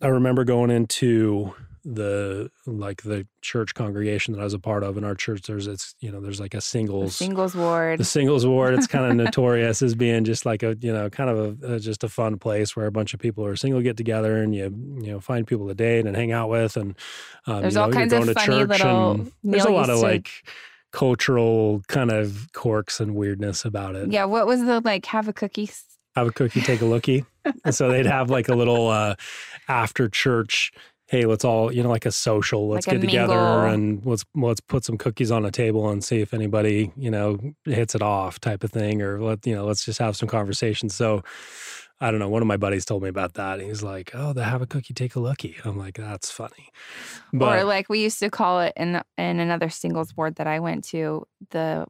I 0.00 0.06
remember 0.06 0.44
going 0.44 0.70
into 0.70 1.54
the 1.84 2.50
like 2.66 3.02
the 3.02 3.26
church 3.42 3.74
congregation 3.74 4.32
that 4.32 4.40
I 4.40 4.44
was 4.44 4.54
a 4.54 4.58
part 4.58 4.82
of 4.82 4.96
in 4.96 5.04
our 5.04 5.14
church 5.14 5.42
there's 5.42 5.66
it's 5.66 5.94
you 6.00 6.10
know 6.10 6.20
there's 6.20 6.40
like 6.40 6.54
a 6.54 6.60
singles 6.60 7.18
the 7.18 7.24
singles 7.24 7.54
ward. 7.54 8.00
the 8.00 8.04
singles 8.04 8.46
ward. 8.46 8.74
It's 8.74 8.86
kind 8.86 9.04
of 9.04 9.16
notorious 9.24 9.82
as 9.82 9.94
being 9.94 10.24
just 10.24 10.46
like 10.46 10.62
a 10.62 10.76
you 10.80 10.92
know 10.92 11.10
kind 11.10 11.28
of 11.28 11.62
a, 11.62 11.74
a, 11.74 11.80
just 11.80 12.02
a 12.02 12.08
fun 12.08 12.38
place 12.38 12.74
where 12.74 12.86
a 12.86 12.92
bunch 12.92 13.12
of 13.12 13.20
people 13.20 13.44
who 13.44 13.50
are 13.50 13.56
single 13.56 13.82
get 13.82 13.98
together 13.98 14.42
and 14.42 14.54
you 14.54 14.64
you 15.02 15.12
know 15.12 15.20
find 15.20 15.46
people 15.46 15.68
to 15.68 15.74
date 15.74 16.06
and 16.06 16.16
hang 16.16 16.32
out 16.32 16.48
with 16.48 16.76
and 16.76 16.96
um, 17.46 17.60
there's 17.60 17.74
you 17.74 17.80
know, 17.80 17.86
all 17.86 17.92
kinds 17.92 18.12
of 18.12 18.32
funny 18.32 18.64
little 18.64 19.26
there's 19.42 19.64
a 19.64 19.70
lot 19.70 19.90
of 19.90 19.98
like 19.98 20.30
cultural 20.90 21.82
kind 21.88 22.10
of 22.10 22.48
quirks 22.54 23.00
and 23.00 23.14
weirdness 23.14 23.64
about 23.64 23.94
it. 23.94 24.10
Yeah 24.10 24.24
what 24.24 24.46
was 24.46 24.64
the 24.64 24.80
like 24.80 25.04
have 25.06 25.28
a 25.28 25.34
cookie 25.34 25.68
have 26.16 26.28
a 26.28 26.32
cookie 26.32 26.60
take 26.62 26.80
a 26.80 26.84
lookie. 26.84 27.26
And 27.64 27.74
so 27.74 27.90
they'd 27.90 28.06
have 28.06 28.30
like 28.30 28.48
a 28.48 28.54
little 28.54 28.88
uh 28.88 29.16
after 29.68 30.08
church 30.08 30.72
hey, 31.06 31.26
let's 31.26 31.44
all, 31.44 31.72
you 31.72 31.82
know, 31.82 31.90
like 31.90 32.06
a 32.06 32.12
social, 32.12 32.68
let's 32.68 32.86
like 32.86 33.00
get 33.00 33.06
together 33.06 33.34
and 33.66 34.04
let's 34.06 34.24
let's 34.34 34.60
put 34.60 34.84
some 34.84 34.96
cookies 34.96 35.30
on 35.30 35.44
a 35.44 35.50
table 35.50 35.88
and 35.90 36.02
see 36.02 36.20
if 36.20 36.32
anybody, 36.32 36.92
you 36.96 37.10
know, 37.10 37.38
hits 37.64 37.94
it 37.94 38.02
off 38.02 38.40
type 38.40 38.64
of 38.64 38.70
thing. 38.70 39.02
Or 39.02 39.20
let, 39.20 39.46
you 39.46 39.54
know, 39.54 39.66
let's 39.66 39.84
just 39.84 39.98
have 39.98 40.16
some 40.16 40.28
conversations. 40.28 40.94
So 40.94 41.22
I 42.00 42.10
don't 42.10 42.18
know. 42.18 42.28
One 42.28 42.42
of 42.42 42.48
my 42.48 42.56
buddies 42.56 42.84
told 42.84 43.02
me 43.02 43.08
about 43.08 43.34
that. 43.34 43.60
He's 43.60 43.82
like, 43.82 44.10
"Oh, 44.14 44.32
they 44.32 44.42
have 44.42 44.60
a 44.60 44.66
cookie, 44.66 44.92
take 44.92 45.14
a 45.14 45.20
lookie." 45.20 45.64
I'm 45.64 45.78
like, 45.78 45.94
"That's 45.96 46.30
funny." 46.30 46.70
But, 47.32 47.58
or 47.58 47.64
like 47.64 47.88
we 47.88 48.02
used 48.02 48.18
to 48.18 48.30
call 48.30 48.60
it 48.60 48.72
in 48.76 49.00
in 49.16 49.40
another 49.40 49.70
singles 49.70 50.16
ward 50.16 50.34
that 50.36 50.46
I 50.46 50.58
went 50.58 50.84
to 50.86 51.26
the 51.50 51.86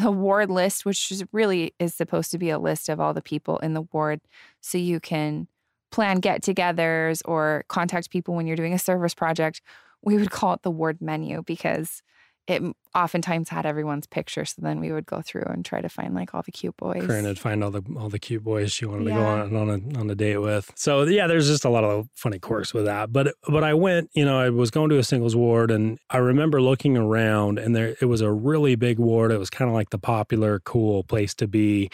the 0.00 0.10
ward 0.10 0.50
list, 0.50 0.86
which 0.86 1.12
is 1.12 1.22
really 1.32 1.74
is 1.78 1.94
supposed 1.94 2.30
to 2.30 2.38
be 2.38 2.48
a 2.48 2.58
list 2.58 2.88
of 2.88 2.98
all 2.98 3.12
the 3.12 3.22
people 3.22 3.58
in 3.58 3.74
the 3.74 3.82
ward, 3.92 4.20
so 4.62 4.78
you 4.78 5.00
can 5.00 5.48
plan 5.92 6.18
get 6.18 6.42
togethers 6.42 7.22
or 7.24 7.64
contact 7.68 8.10
people 8.10 8.34
when 8.34 8.46
you're 8.46 8.56
doing 8.56 8.74
a 8.74 8.78
service 8.78 9.14
project, 9.14 9.60
we 10.02 10.16
would 10.16 10.30
call 10.30 10.54
it 10.54 10.62
the 10.62 10.70
ward 10.70 11.00
menu 11.00 11.42
because 11.44 12.02
it 12.48 12.62
oftentimes 12.94 13.48
had 13.48 13.64
everyone's 13.64 14.06
picture. 14.06 14.44
So 14.44 14.60
then 14.60 14.80
we 14.80 14.92
would 14.92 15.06
go 15.06 15.22
through 15.22 15.44
and 15.46 15.64
try 15.64 15.80
to 15.80 15.88
find 15.88 16.14
like 16.14 16.34
all 16.34 16.42
the 16.42 16.50
cute 16.50 16.76
boys. 16.76 17.02
Corrine 17.02 17.24
would 17.24 17.38
find 17.38 17.62
all 17.62 17.70
the 17.70 17.82
all 17.96 18.08
the 18.08 18.18
cute 18.18 18.42
boys 18.42 18.72
she 18.72 18.84
wanted 18.84 19.08
yeah. 19.08 19.14
to 19.14 19.20
go 19.20 19.26
on 19.26 19.56
on 19.56 19.68
a 19.68 20.00
on 20.00 20.10
a 20.10 20.14
date 20.14 20.38
with. 20.38 20.72
So 20.74 21.02
yeah, 21.04 21.26
there's 21.26 21.46
just 21.46 21.64
a 21.64 21.68
lot 21.68 21.84
of 21.84 22.08
funny 22.14 22.38
quirks 22.38 22.74
with 22.74 22.86
that. 22.86 23.12
But 23.12 23.34
but 23.48 23.62
I 23.62 23.74
went, 23.74 24.10
you 24.14 24.24
know, 24.24 24.38
I 24.38 24.50
was 24.50 24.70
going 24.70 24.90
to 24.90 24.98
a 24.98 25.04
singles 25.04 25.36
ward, 25.36 25.70
and 25.70 25.98
I 26.10 26.18
remember 26.18 26.60
looking 26.60 26.96
around, 26.96 27.58
and 27.58 27.76
there 27.76 27.96
it 28.00 28.06
was 28.06 28.20
a 28.20 28.32
really 28.32 28.74
big 28.74 28.98
ward. 28.98 29.30
It 29.30 29.38
was 29.38 29.50
kind 29.50 29.68
of 29.68 29.74
like 29.74 29.90
the 29.90 29.98
popular, 29.98 30.60
cool 30.60 31.04
place 31.04 31.34
to 31.34 31.46
be 31.46 31.90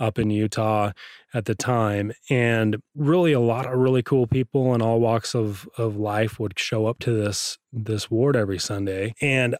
up 0.00 0.18
in 0.18 0.30
Utah 0.30 0.92
at 1.34 1.44
the 1.46 1.54
time. 1.54 2.12
And 2.30 2.80
really 2.94 3.32
a 3.32 3.40
lot 3.40 3.66
of 3.66 3.78
really 3.78 4.02
cool 4.02 4.26
people 4.26 4.74
in 4.74 4.80
all 4.80 5.00
walks 5.00 5.34
of 5.34 5.68
of 5.76 5.96
life 5.96 6.38
would 6.38 6.58
show 6.58 6.86
up 6.86 6.98
to 7.00 7.12
this 7.12 7.58
this 7.72 8.10
ward 8.10 8.36
every 8.36 8.58
Sunday. 8.58 9.14
And 9.20 9.56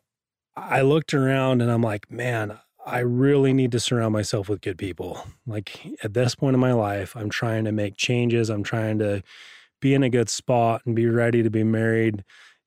I 0.69 0.83
looked 0.83 1.15
around 1.15 1.63
and 1.63 1.71
I'm 1.71 1.83
like, 1.83 2.11
man, 2.11 2.59
I 2.85 3.01
really 3.01 3.53
need 3.53 3.73
to 3.73 3.81
surround 3.81 4.13
myself 4.13 4.49
with 4.49 4.63
good 4.63 4.79
people. 4.79 5.23
Like 5.47 5.87
at 6.03 6.15
this 6.15 6.35
point 6.35 6.55
in 6.55 6.61
my 6.61 6.73
life, 6.73 7.17
I'm 7.17 7.29
trying 7.29 7.65
to 7.65 7.73
make 7.73 7.97
changes. 7.97 8.49
I'm 8.49 8.63
trying 8.63 8.99
to 9.01 9.23
be 9.81 9.95
in 9.95 10.03
a 10.03 10.11
good 10.11 10.29
spot 10.29 10.83
and 10.87 10.97
be 10.97 11.07
ready 11.07 11.43
to 11.43 11.51
be 11.51 11.65
married. 11.65 12.25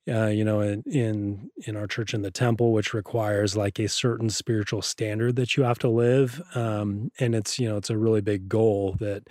Uh, 0.08 0.26
you 0.26 0.44
know, 0.44 0.60
in, 0.60 0.82
in 0.82 1.48
in 1.64 1.76
our 1.76 1.86
church 1.86 2.12
in 2.12 2.22
the 2.22 2.30
temple, 2.30 2.72
which 2.72 2.92
requires 2.92 3.56
like 3.56 3.78
a 3.78 3.88
certain 3.88 4.28
spiritual 4.28 4.82
standard 4.82 5.36
that 5.36 5.56
you 5.56 5.62
have 5.62 5.78
to 5.78 5.88
live, 5.88 6.42
um, 6.56 7.12
and 7.20 7.36
it's 7.36 7.56
you 7.56 7.68
know 7.68 7.76
it's 7.76 7.90
a 7.90 7.96
really 7.96 8.20
big 8.20 8.48
goal 8.48 8.96
that 8.98 9.22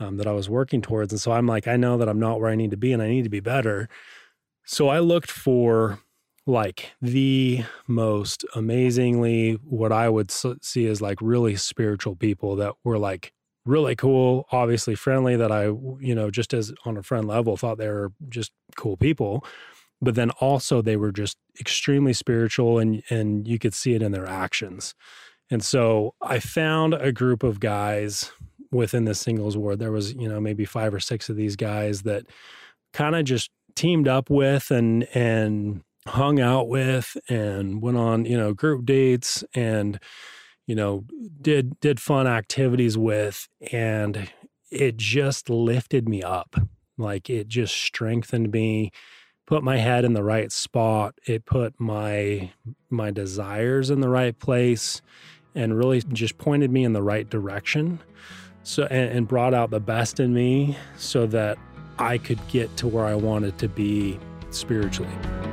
um, 0.00 0.16
that 0.16 0.26
I 0.26 0.32
was 0.32 0.50
working 0.50 0.82
towards. 0.82 1.12
And 1.12 1.20
so 1.20 1.30
I'm 1.30 1.46
like, 1.46 1.68
I 1.68 1.76
know 1.76 1.98
that 1.98 2.08
I'm 2.08 2.18
not 2.18 2.40
where 2.40 2.50
I 2.50 2.56
need 2.56 2.72
to 2.72 2.76
be, 2.76 2.92
and 2.92 3.00
I 3.00 3.08
need 3.08 3.22
to 3.24 3.30
be 3.30 3.38
better. 3.38 3.88
So 4.64 4.88
I 4.88 4.98
looked 4.98 5.30
for 5.30 6.00
like 6.48 6.92
the 7.02 7.62
most 7.86 8.42
amazingly 8.54 9.52
what 9.64 9.92
I 9.92 10.08
would 10.08 10.30
see 10.30 10.86
as 10.86 11.02
like 11.02 11.18
really 11.20 11.56
spiritual 11.56 12.16
people 12.16 12.56
that 12.56 12.72
were 12.84 12.98
like 12.98 13.34
really 13.66 13.94
cool, 13.94 14.46
obviously 14.50 14.94
friendly 14.94 15.36
that 15.36 15.52
I, 15.52 15.64
you 15.64 16.14
know, 16.14 16.30
just 16.30 16.54
as 16.54 16.72
on 16.86 16.96
a 16.96 17.02
friend 17.02 17.28
level 17.28 17.58
thought 17.58 17.76
they 17.76 17.88
were 17.88 18.12
just 18.30 18.50
cool 18.76 18.96
people. 18.96 19.44
But 20.00 20.14
then 20.14 20.30
also 20.40 20.80
they 20.80 20.96
were 20.96 21.12
just 21.12 21.36
extremely 21.60 22.14
spiritual 22.14 22.78
and 22.78 23.02
and 23.10 23.46
you 23.46 23.58
could 23.58 23.74
see 23.74 23.92
it 23.92 24.02
in 24.02 24.12
their 24.12 24.26
actions. 24.26 24.94
And 25.50 25.62
so 25.62 26.14
I 26.22 26.38
found 26.38 26.94
a 26.94 27.12
group 27.12 27.42
of 27.42 27.60
guys 27.60 28.32
within 28.72 29.04
the 29.04 29.14
singles 29.14 29.56
ward. 29.56 29.80
There 29.80 29.92
was, 29.92 30.14
you 30.14 30.30
know, 30.30 30.40
maybe 30.40 30.64
five 30.64 30.94
or 30.94 31.00
six 31.00 31.28
of 31.28 31.36
these 31.36 31.56
guys 31.56 32.02
that 32.02 32.24
kind 32.94 33.16
of 33.16 33.24
just 33.24 33.50
teamed 33.76 34.08
up 34.08 34.30
with 34.30 34.70
and 34.70 35.04
and 35.14 35.82
hung 36.08 36.40
out 36.40 36.68
with 36.68 37.16
and 37.28 37.80
went 37.82 37.96
on, 37.96 38.24
you 38.24 38.36
know, 38.36 38.52
group 38.52 38.84
dates 38.84 39.44
and 39.54 40.00
you 40.68 40.74
know, 40.74 41.04
did 41.40 41.80
did 41.80 41.98
fun 41.98 42.26
activities 42.26 42.96
with 42.96 43.48
and 43.72 44.30
it 44.70 44.98
just 44.98 45.48
lifted 45.48 46.08
me 46.08 46.22
up. 46.22 46.56
Like 46.98 47.30
it 47.30 47.48
just 47.48 47.74
strengthened 47.74 48.52
me, 48.52 48.92
put 49.46 49.62
my 49.62 49.78
head 49.78 50.04
in 50.04 50.12
the 50.12 50.22
right 50.22 50.52
spot. 50.52 51.14
It 51.26 51.46
put 51.46 51.80
my 51.80 52.52
my 52.90 53.10
desires 53.10 53.88
in 53.88 54.00
the 54.00 54.10
right 54.10 54.38
place 54.38 55.00
and 55.54 55.76
really 55.76 56.02
just 56.12 56.36
pointed 56.36 56.70
me 56.70 56.84
in 56.84 56.92
the 56.92 57.02
right 57.02 57.28
direction. 57.28 57.98
So 58.62 58.84
and, 58.90 59.10
and 59.10 59.26
brought 59.26 59.54
out 59.54 59.70
the 59.70 59.80
best 59.80 60.20
in 60.20 60.34
me 60.34 60.76
so 60.98 61.26
that 61.28 61.56
I 61.98 62.18
could 62.18 62.46
get 62.48 62.76
to 62.76 62.88
where 62.88 63.06
I 63.06 63.14
wanted 63.14 63.56
to 63.58 63.68
be 63.68 64.20
spiritually. 64.50 65.47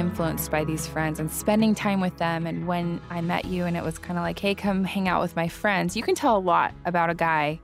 Influenced 0.00 0.50
by 0.50 0.64
these 0.64 0.86
friends 0.86 1.20
and 1.20 1.30
spending 1.30 1.74
time 1.74 2.00
with 2.00 2.16
them. 2.16 2.46
And 2.46 2.66
when 2.66 3.00
I 3.10 3.20
met 3.20 3.44
you, 3.44 3.66
and 3.66 3.76
it 3.76 3.84
was 3.84 3.98
kind 3.98 4.18
of 4.18 4.24
like, 4.24 4.38
hey, 4.38 4.54
come 4.54 4.82
hang 4.82 5.06
out 5.08 5.20
with 5.20 5.36
my 5.36 5.46
friends, 5.46 5.96
you 5.96 6.02
can 6.02 6.14
tell 6.14 6.36
a 6.36 6.40
lot 6.40 6.74
about 6.86 7.10
a 7.10 7.14
guy 7.14 7.60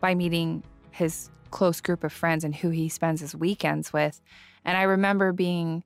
by 0.00 0.14
meeting 0.14 0.62
his 0.92 1.28
close 1.50 1.80
group 1.80 2.04
of 2.04 2.12
friends 2.12 2.44
and 2.44 2.54
who 2.54 2.70
he 2.70 2.88
spends 2.88 3.20
his 3.20 3.34
weekends 3.34 3.92
with. 3.92 4.22
And 4.64 4.78
I 4.78 4.82
remember 4.82 5.32
being 5.32 5.82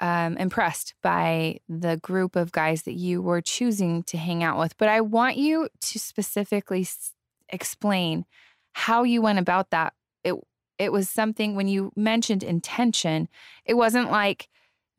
um, 0.00 0.36
impressed 0.36 0.94
by 1.02 1.60
the 1.68 1.96
group 1.96 2.36
of 2.36 2.52
guys 2.52 2.82
that 2.82 2.94
you 2.94 3.22
were 3.22 3.40
choosing 3.40 4.02
to 4.04 4.18
hang 4.18 4.44
out 4.44 4.58
with. 4.58 4.76
But 4.76 4.88
I 4.88 5.00
want 5.00 5.36
you 5.38 5.68
to 5.80 5.98
specifically 5.98 6.82
s- 6.82 7.14
explain 7.48 8.26
how 8.72 9.02
you 9.02 9.22
went 9.22 9.38
about 9.38 9.70
that. 9.70 9.94
It 10.24 10.34
it 10.78 10.92
was 10.92 11.10
something 11.10 11.56
when 11.56 11.68
you 11.68 11.92
mentioned 11.96 12.42
intention, 12.42 13.28
it 13.66 13.74
wasn't 13.74 14.10
like 14.10 14.48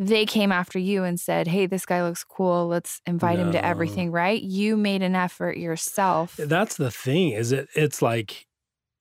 they 0.02 0.26
came 0.26 0.52
after 0.52 0.80
you 0.80 1.04
and 1.04 1.20
said, 1.20 1.48
Hey, 1.48 1.68
this 1.68 1.86
guy 1.86 2.02
looks 2.02 2.24
cool. 2.24 2.68
Let's 2.68 3.02
invite 3.06 3.38
no. 3.38 3.46
him 3.46 3.52
to 3.52 3.64
everything, 3.64 4.12
right? 4.12 4.42
You 4.42 4.76
made 4.76 5.04
an 5.04 5.16
effort 5.16 5.58
yourself. 5.58 6.38
That's 6.38 6.76
the 6.76 6.90
thing, 6.90 7.30
is 7.30 7.52
it 7.52 7.70
it's 7.76 8.02
like 8.02 8.48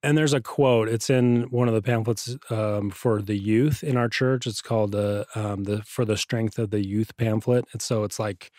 and 0.03 0.17
there's 0.17 0.33
a 0.33 0.41
quote. 0.41 0.89
It's 0.89 1.11
in 1.11 1.43
one 1.51 1.69
of 1.69 1.75
the 1.75 1.83
pamphlets 1.83 2.35
um, 2.49 2.91
for 2.91 3.21
the 3.21 3.37
youth 3.37 3.83
in 3.83 3.99
our 3.99 4.09
church. 4.09 4.47
It's 4.47 4.63
called 4.63 4.93
the 4.93 5.27
um, 5.35 5.65
the 5.65 5.83
for 5.83 6.05
the 6.05 6.17
strength 6.17 6.59
of 6.59 6.71
the 6.71 6.85
youth 6.85 7.17
pamphlet. 7.17 7.67
And 7.73 7.83
so 7.83 8.05
it's 8.05 8.19
like 8.19 8.51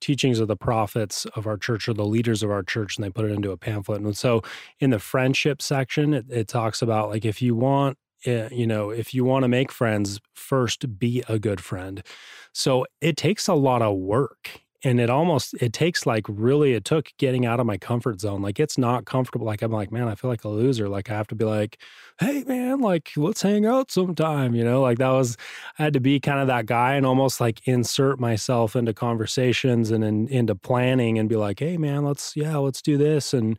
teachings 0.00 0.40
of 0.40 0.48
the 0.48 0.56
prophets 0.56 1.24
of 1.36 1.46
our 1.46 1.56
church 1.56 1.88
or 1.88 1.94
the 1.94 2.04
leaders 2.04 2.42
of 2.42 2.50
our 2.50 2.62
church, 2.62 2.96
and 2.96 3.04
they 3.04 3.10
put 3.10 3.24
it 3.24 3.32
into 3.32 3.52
a 3.52 3.56
pamphlet. 3.56 4.02
And 4.02 4.16
so 4.16 4.42
in 4.80 4.90
the 4.90 4.98
friendship 4.98 5.62
section, 5.62 6.14
it, 6.14 6.26
it 6.30 6.48
talks 6.48 6.82
about 6.82 7.10
like 7.10 7.24
if 7.24 7.42
you 7.42 7.54
want 7.54 7.96
eh, 7.96 8.07
Eh, 8.24 8.48
you 8.50 8.66
know, 8.66 8.90
if 8.90 9.14
you 9.14 9.24
want 9.24 9.44
to 9.44 9.48
make 9.48 9.70
friends, 9.70 10.18
first 10.34 10.98
be 10.98 11.22
a 11.28 11.38
good 11.38 11.60
friend. 11.60 12.02
So 12.52 12.84
it 13.00 13.16
takes 13.16 13.46
a 13.46 13.54
lot 13.54 13.80
of 13.82 13.96
work 13.96 14.60
and 14.84 15.00
it 15.00 15.10
almost 15.10 15.54
it 15.60 15.72
takes 15.72 16.06
like 16.06 16.24
really 16.28 16.74
it 16.74 16.84
took 16.84 17.10
getting 17.18 17.44
out 17.46 17.60
of 17.60 17.66
my 17.66 17.76
comfort 17.76 18.20
zone. 18.20 18.42
Like 18.42 18.58
it's 18.60 18.78
not 18.78 19.04
comfortable 19.06 19.46
like 19.46 19.62
i'm 19.62 19.72
like 19.72 19.90
man 19.92 20.08
i 20.08 20.14
feel 20.16 20.30
like 20.30 20.44
a 20.44 20.48
loser. 20.48 20.88
Like 20.88 21.10
i 21.10 21.14
have 21.14 21.26
to 21.28 21.34
be 21.36 21.44
like 21.44 21.80
hey 22.20 22.44
man 22.46 22.80
like 22.80 23.10
let's 23.16 23.42
hang 23.42 23.66
out 23.66 23.90
sometime 23.90 24.54
you 24.54 24.64
know? 24.64 24.82
Like 24.82 24.98
that 24.98 25.10
was 25.10 25.36
i 25.78 25.84
had 25.84 25.92
to 25.94 26.00
be 26.00 26.18
kind 26.20 26.40
of 26.40 26.46
that 26.48 26.66
guy 26.66 26.94
and 26.94 27.06
almost 27.06 27.40
like 27.40 27.60
insert 27.66 28.18
myself 28.20 28.74
into 28.76 28.92
conversations 28.94 29.90
and 29.90 30.04
in, 30.04 30.28
into 30.28 30.54
planning 30.54 31.18
and 31.18 31.28
be 31.28 31.36
like 31.36 31.58
hey 31.60 31.76
man 31.76 32.04
let's 32.04 32.36
yeah 32.36 32.56
let's 32.56 32.82
do 32.82 32.96
this 32.96 33.34
and 33.34 33.58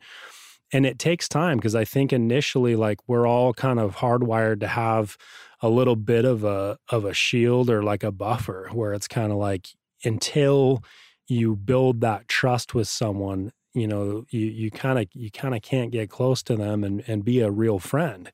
and 0.72 0.86
it 0.86 0.98
takes 0.98 1.28
time 1.28 1.56
because 1.56 1.74
i 1.74 1.84
think 1.84 2.12
initially 2.12 2.76
like 2.76 2.98
we're 3.08 3.26
all 3.26 3.52
kind 3.52 3.78
of 3.78 3.96
hardwired 3.96 4.60
to 4.60 4.68
have 4.68 5.16
a 5.62 5.68
little 5.68 5.96
bit 5.96 6.24
of 6.24 6.44
a 6.44 6.78
of 6.88 7.04
a 7.04 7.14
shield 7.14 7.68
or 7.68 7.82
like 7.82 8.02
a 8.02 8.12
buffer 8.12 8.68
where 8.72 8.92
it's 8.92 9.08
kind 9.08 9.32
of 9.32 9.38
like 9.38 9.68
until 10.04 10.82
you 11.28 11.54
build 11.54 12.00
that 12.00 12.26
trust 12.28 12.74
with 12.74 12.88
someone 12.88 13.52
you 13.74 13.86
know 13.86 14.24
you 14.30 14.46
you 14.46 14.70
kind 14.70 14.98
of 14.98 15.06
you 15.12 15.30
kind 15.30 15.54
of 15.54 15.62
can't 15.62 15.92
get 15.92 16.10
close 16.10 16.42
to 16.42 16.56
them 16.56 16.84
and 16.84 17.02
and 17.06 17.24
be 17.24 17.40
a 17.40 17.50
real 17.50 17.78
friend. 17.78 18.30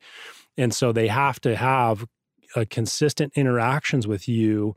And 0.56 0.74
so 0.74 0.92
they 0.92 1.08
have 1.08 1.40
to 1.42 1.56
have 1.56 2.06
a 2.54 2.64
consistent 2.64 3.32
interactions 3.36 4.06
with 4.06 4.28
you 4.28 4.74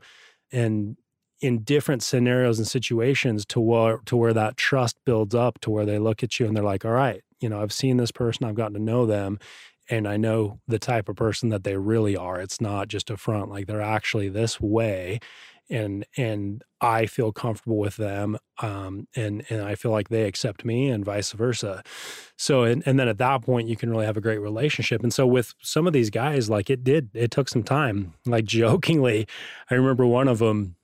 and 0.52 0.96
in 1.40 1.62
different 1.62 2.02
scenarios 2.02 2.58
and 2.58 2.66
situations 2.66 3.44
to 3.46 3.60
where 3.60 3.98
to 4.04 4.16
where 4.16 4.32
that 4.32 4.56
trust 4.56 4.96
builds 5.04 5.34
up 5.34 5.60
to 5.60 5.70
where 5.70 5.86
they 5.86 5.98
look 5.98 6.22
at 6.22 6.38
you 6.38 6.46
and 6.46 6.56
they're 6.56 6.64
like 6.64 6.84
all 6.84 6.90
right 6.90 7.22
you 7.40 7.48
know 7.48 7.60
i've 7.60 7.72
seen 7.72 7.96
this 7.96 8.12
person 8.12 8.46
i've 8.46 8.54
gotten 8.54 8.74
to 8.74 8.80
know 8.82 9.06
them 9.06 9.38
and 9.88 10.06
i 10.06 10.16
know 10.16 10.60
the 10.68 10.78
type 10.78 11.08
of 11.08 11.16
person 11.16 11.48
that 11.48 11.64
they 11.64 11.76
really 11.76 12.16
are 12.16 12.40
it's 12.40 12.60
not 12.60 12.88
just 12.88 13.10
a 13.10 13.16
front 13.16 13.50
like 13.50 13.66
they're 13.66 13.80
actually 13.80 14.28
this 14.28 14.60
way 14.60 15.18
and 15.70 16.04
and 16.16 16.64
I 16.80 17.06
feel 17.06 17.32
comfortable 17.32 17.78
with 17.78 17.96
them, 17.96 18.36
um, 18.60 19.06
and 19.14 19.44
and 19.48 19.62
I 19.62 19.76
feel 19.76 19.92
like 19.92 20.08
they 20.08 20.24
accept 20.24 20.64
me, 20.64 20.90
and 20.90 21.04
vice 21.04 21.32
versa. 21.32 21.82
So 22.36 22.64
and 22.64 22.82
and 22.84 22.98
then 22.98 23.08
at 23.08 23.18
that 23.18 23.42
point, 23.42 23.68
you 23.68 23.76
can 23.76 23.88
really 23.88 24.04
have 24.04 24.16
a 24.16 24.20
great 24.20 24.38
relationship. 24.38 25.02
And 25.02 25.14
so 25.14 25.26
with 25.26 25.54
some 25.62 25.86
of 25.86 25.92
these 25.92 26.10
guys, 26.10 26.50
like 26.50 26.68
it 26.68 26.82
did, 26.82 27.10
it 27.14 27.30
took 27.30 27.48
some 27.48 27.62
time. 27.62 28.14
Like 28.26 28.44
jokingly, 28.46 29.26
I 29.70 29.74
remember 29.74 30.04
one 30.04 30.28
of 30.28 30.40
them. 30.40 30.76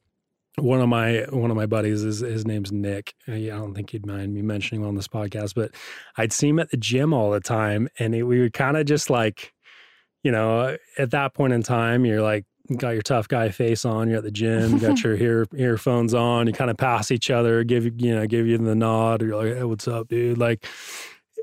One 0.58 0.80
of 0.80 0.88
my 0.88 1.26
one 1.30 1.50
of 1.50 1.56
my 1.56 1.66
buddies 1.66 2.02
is 2.02 2.20
his 2.20 2.46
name's 2.46 2.72
Nick. 2.72 3.14
I 3.28 3.38
don't 3.46 3.74
think 3.74 3.90
he'd 3.90 4.06
mind 4.06 4.32
me 4.32 4.40
mentioning 4.40 4.82
him 4.82 4.88
on 4.88 4.94
this 4.94 5.08
podcast, 5.08 5.54
but 5.54 5.72
I'd 6.16 6.32
see 6.32 6.48
him 6.48 6.58
at 6.58 6.70
the 6.70 6.78
gym 6.78 7.12
all 7.12 7.30
the 7.30 7.40
time, 7.40 7.88
and 7.98 8.14
he, 8.14 8.22
we 8.22 8.40
would 8.40 8.54
kind 8.54 8.78
of 8.78 8.86
just 8.86 9.10
like, 9.10 9.52
you 10.22 10.32
know, 10.32 10.60
uh, 10.60 10.76
at 10.96 11.10
that 11.10 11.34
point 11.34 11.52
in 11.52 11.62
time, 11.62 12.06
you're 12.06 12.22
like 12.22 12.46
got 12.74 12.90
your 12.90 13.02
tough 13.02 13.28
guy 13.28 13.50
face 13.50 13.84
on, 13.84 14.08
you're 14.08 14.18
at 14.18 14.24
the 14.24 14.30
gym, 14.30 14.78
got 14.78 15.00
your 15.04 15.14
ear 15.14 15.46
earphones 15.54 16.14
on, 16.14 16.46
you 16.46 16.52
kind 16.52 16.70
of 16.70 16.76
pass 16.76 17.10
each 17.10 17.30
other, 17.30 17.62
give 17.64 17.84
you, 17.84 17.92
you 17.96 18.14
know, 18.14 18.26
give 18.26 18.46
you 18.46 18.58
the 18.58 18.74
nod, 18.74 19.22
or 19.22 19.26
you're 19.26 19.36
like, 19.36 19.56
hey, 19.56 19.64
what's 19.64 19.86
up, 19.86 20.08
dude? 20.08 20.38
Like, 20.38 20.66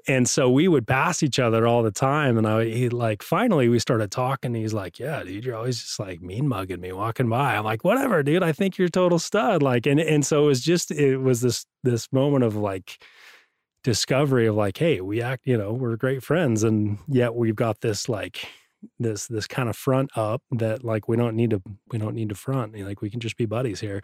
and 0.07 0.27
so 0.27 0.49
we 0.49 0.67
would 0.67 0.87
pass 0.87 1.23
each 1.23 1.39
other 1.39 1.65
all 1.65 1.83
the 1.83 1.91
time. 1.91 2.37
And 2.37 2.47
I, 2.47 2.65
he 2.65 2.89
like, 2.89 3.23
finally 3.23 3.69
we 3.69 3.79
started 3.79 4.11
talking. 4.11 4.53
He's 4.53 4.73
like, 4.73 4.99
yeah, 4.99 5.23
dude, 5.23 5.45
you're 5.45 5.55
always 5.55 5.79
just 5.79 5.99
like 5.99 6.21
mean 6.21 6.47
mugging 6.47 6.81
me 6.81 6.91
walking 6.91 7.29
by. 7.29 7.55
I'm 7.55 7.63
like, 7.63 7.83
whatever, 7.83 8.23
dude. 8.23 8.43
I 8.43 8.51
think 8.51 8.77
you're 8.77 8.89
total 8.89 9.19
stud. 9.19 9.63
Like, 9.63 9.85
and, 9.85 9.99
and 9.99 10.25
so 10.25 10.43
it 10.43 10.47
was 10.47 10.61
just, 10.61 10.91
it 10.91 11.17
was 11.17 11.41
this, 11.41 11.65
this 11.83 12.11
moment 12.11 12.43
of 12.43 12.55
like, 12.55 13.03
discovery 13.83 14.47
of 14.47 14.55
like, 14.55 14.77
hey, 14.77 15.01
we 15.01 15.21
act, 15.21 15.45
you 15.45 15.57
know, 15.57 15.73
we're 15.73 15.97
great 15.97 16.23
friends, 16.23 16.63
and 16.63 16.97
yet 17.07 17.35
we've 17.35 17.55
got 17.55 17.81
this 17.81 18.07
like 18.07 18.47
this 18.99 19.27
this 19.27 19.47
kind 19.47 19.69
of 19.69 19.75
front 19.75 20.09
up 20.15 20.41
that 20.51 20.83
like 20.83 21.07
we 21.07 21.15
don't 21.15 21.35
need 21.35 21.51
to 21.51 21.61
we 21.91 21.97
don't 21.97 22.15
need 22.15 22.29
to 22.29 22.35
front 22.35 22.77
like 22.79 23.01
we 23.01 23.09
can 23.09 23.19
just 23.19 23.37
be 23.37 23.45
buddies 23.45 23.79
here 23.79 24.01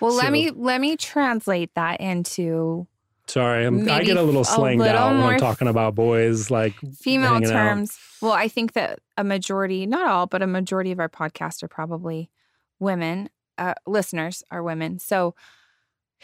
well 0.00 0.10
so, 0.10 0.16
let 0.16 0.32
me 0.32 0.50
let 0.50 0.80
me 0.80 0.96
translate 0.96 1.70
that 1.74 2.00
into 2.00 2.86
sorry 3.26 3.64
I'm, 3.64 3.88
i 3.88 4.02
get 4.02 4.16
a 4.16 4.22
little 4.22 4.44
slanged 4.44 4.84
a 4.84 4.94
out 4.94 5.12
when 5.12 5.22
i'm 5.22 5.38
talking 5.38 5.68
about 5.68 5.94
boys 5.94 6.50
like 6.50 6.74
female 6.98 7.40
terms 7.40 7.92
out. 7.92 8.26
well 8.26 8.32
i 8.32 8.48
think 8.48 8.74
that 8.74 8.98
a 9.16 9.24
majority 9.24 9.86
not 9.86 10.06
all 10.06 10.26
but 10.26 10.42
a 10.42 10.46
majority 10.46 10.92
of 10.92 11.00
our 11.00 11.08
podcasts 11.08 11.62
are 11.62 11.68
probably 11.68 12.30
women 12.78 13.28
uh, 13.56 13.74
listeners 13.86 14.42
are 14.50 14.62
women 14.62 14.98
so 14.98 15.34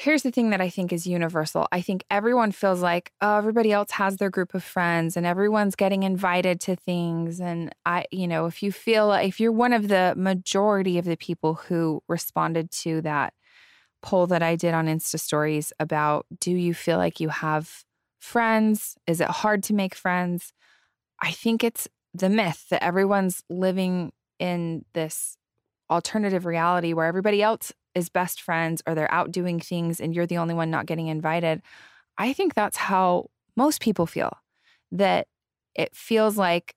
Here's 0.00 0.22
the 0.22 0.30
thing 0.30 0.48
that 0.48 0.62
I 0.62 0.70
think 0.70 0.94
is 0.94 1.06
universal. 1.06 1.68
I 1.72 1.82
think 1.82 2.06
everyone 2.10 2.52
feels 2.52 2.80
like, 2.80 3.12
oh, 3.20 3.36
everybody 3.36 3.70
else 3.70 3.90
has 3.90 4.16
their 4.16 4.30
group 4.30 4.54
of 4.54 4.64
friends 4.64 5.14
and 5.14 5.26
everyone's 5.26 5.76
getting 5.76 6.04
invited 6.04 6.58
to 6.62 6.74
things. 6.74 7.38
And 7.38 7.74
I, 7.84 8.06
you 8.10 8.26
know, 8.26 8.46
if 8.46 8.62
you 8.62 8.72
feel 8.72 9.12
if 9.12 9.38
you're 9.38 9.52
one 9.52 9.74
of 9.74 9.88
the 9.88 10.14
majority 10.16 10.96
of 10.96 11.04
the 11.04 11.18
people 11.18 11.52
who 11.54 12.02
responded 12.08 12.70
to 12.70 13.02
that 13.02 13.34
poll 14.02 14.26
that 14.28 14.42
I 14.42 14.56
did 14.56 14.74
on 14.74 14.86
Insta 14.86 15.18
stories 15.18 15.72
about, 15.78 16.26
do 16.40 16.50
you 16.50 16.74
feel 16.74 16.98
like 16.98 17.20
you 17.20 17.28
have 17.28 17.84
friends? 18.20 18.96
Is 19.06 19.20
it 19.20 19.28
hard 19.28 19.62
to 19.64 19.74
make 19.74 19.94
friends? 19.94 20.52
I 21.22 21.32
think 21.32 21.62
it's 21.62 21.88
the 22.14 22.28
myth 22.28 22.66
that 22.70 22.82
everyone's 22.82 23.42
living 23.48 24.12
in 24.38 24.84
this 24.94 25.36
alternative 25.90 26.46
reality 26.46 26.92
where 26.92 27.06
everybody 27.06 27.42
else 27.42 27.72
is 27.94 28.08
best 28.08 28.40
friends 28.40 28.82
or 28.86 28.94
they're 28.94 29.12
out 29.12 29.32
doing 29.32 29.60
things 29.60 30.00
and 30.00 30.14
you're 30.14 30.26
the 30.26 30.38
only 30.38 30.54
one 30.54 30.70
not 30.70 30.86
getting 30.86 31.08
invited. 31.08 31.60
I 32.16 32.32
think 32.32 32.54
that's 32.54 32.76
how 32.76 33.30
most 33.56 33.80
people 33.80 34.06
feel 34.06 34.32
that 34.92 35.26
it 35.74 35.94
feels 35.94 36.36
like, 36.36 36.74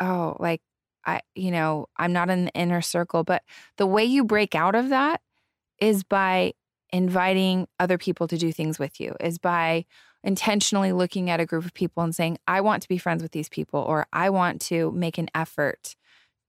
oh, 0.00 0.36
like 0.38 0.60
I, 1.04 1.20
you 1.34 1.50
know, 1.50 1.86
I'm 1.96 2.12
not 2.12 2.30
in 2.30 2.46
the 2.46 2.52
inner 2.52 2.82
circle. 2.82 3.24
But 3.24 3.42
the 3.76 3.86
way 3.86 4.04
you 4.04 4.24
break 4.24 4.54
out 4.54 4.74
of 4.74 4.90
that 4.90 5.20
is 5.80 6.04
by 6.04 6.52
inviting 6.92 7.68
other 7.78 7.98
people 7.98 8.28
to 8.28 8.36
do 8.36 8.52
things 8.52 8.78
with 8.78 9.00
you, 9.00 9.14
is 9.20 9.38
by 9.38 9.84
intentionally 10.22 10.92
looking 10.92 11.30
at 11.30 11.40
a 11.40 11.46
group 11.46 11.64
of 11.64 11.72
people 11.72 12.02
and 12.02 12.14
saying, 12.14 12.38
I 12.46 12.60
want 12.60 12.82
to 12.82 12.88
be 12.88 12.98
friends 12.98 13.22
with 13.22 13.32
these 13.32 13.48
people, 13.48 13.80
or 13.80 14.06
I 14.12 14.30
want 14.30 14.60
to 14.62 14.90
make 14.92 15.18
an 15.18 15.28
effort 15.34 15.96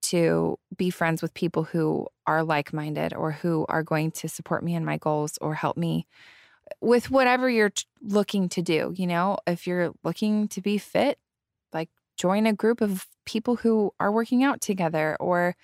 to 0.03 0.57
be 0.75 0.89
friends 0.89 1.21
with 1.21 1.33
people 1.33 1.63
who 1.63 2.07
are 2.25 2.43
like 2.43 2.73
minded 2.73 3.13
or 3.13 3.31
who 3.31 3.65
are 3.69 3.83
going 3.83 4.11
to 4.11 4.27
support 4.27 4.63
me 4.63 4.75
in 4.75 4.83
my 4.83 4.97
goals 4.97 5.37
or 5.39 5.53
help 5.53 5.77
me 5.77 6.07
with 6.81 7.11
whatever 7.11 7.49
you're 7.49 7.71
looking 8.01 8.49
to 8.49 8.61
do. 8.61 8.93
You 8.95 9.07
know, 9.07 9.37
if 9.45 9.67
you're 9.67 9.93
looking 10.03 10.47
to 10.49 10.61
be 10.61 10.77
fit, 10.77 11.19
like 11.71 11.89
join 12.17 12.47
a 12.47 12.53
group 12.53 12.81
of 12.81 13.05
people 13.25 13.57
who 13.57 13.93
are 13.99 14.11
working 14.11 14.43
out 14.43 14.59
together 14.59 15.15
or 15.19 15.55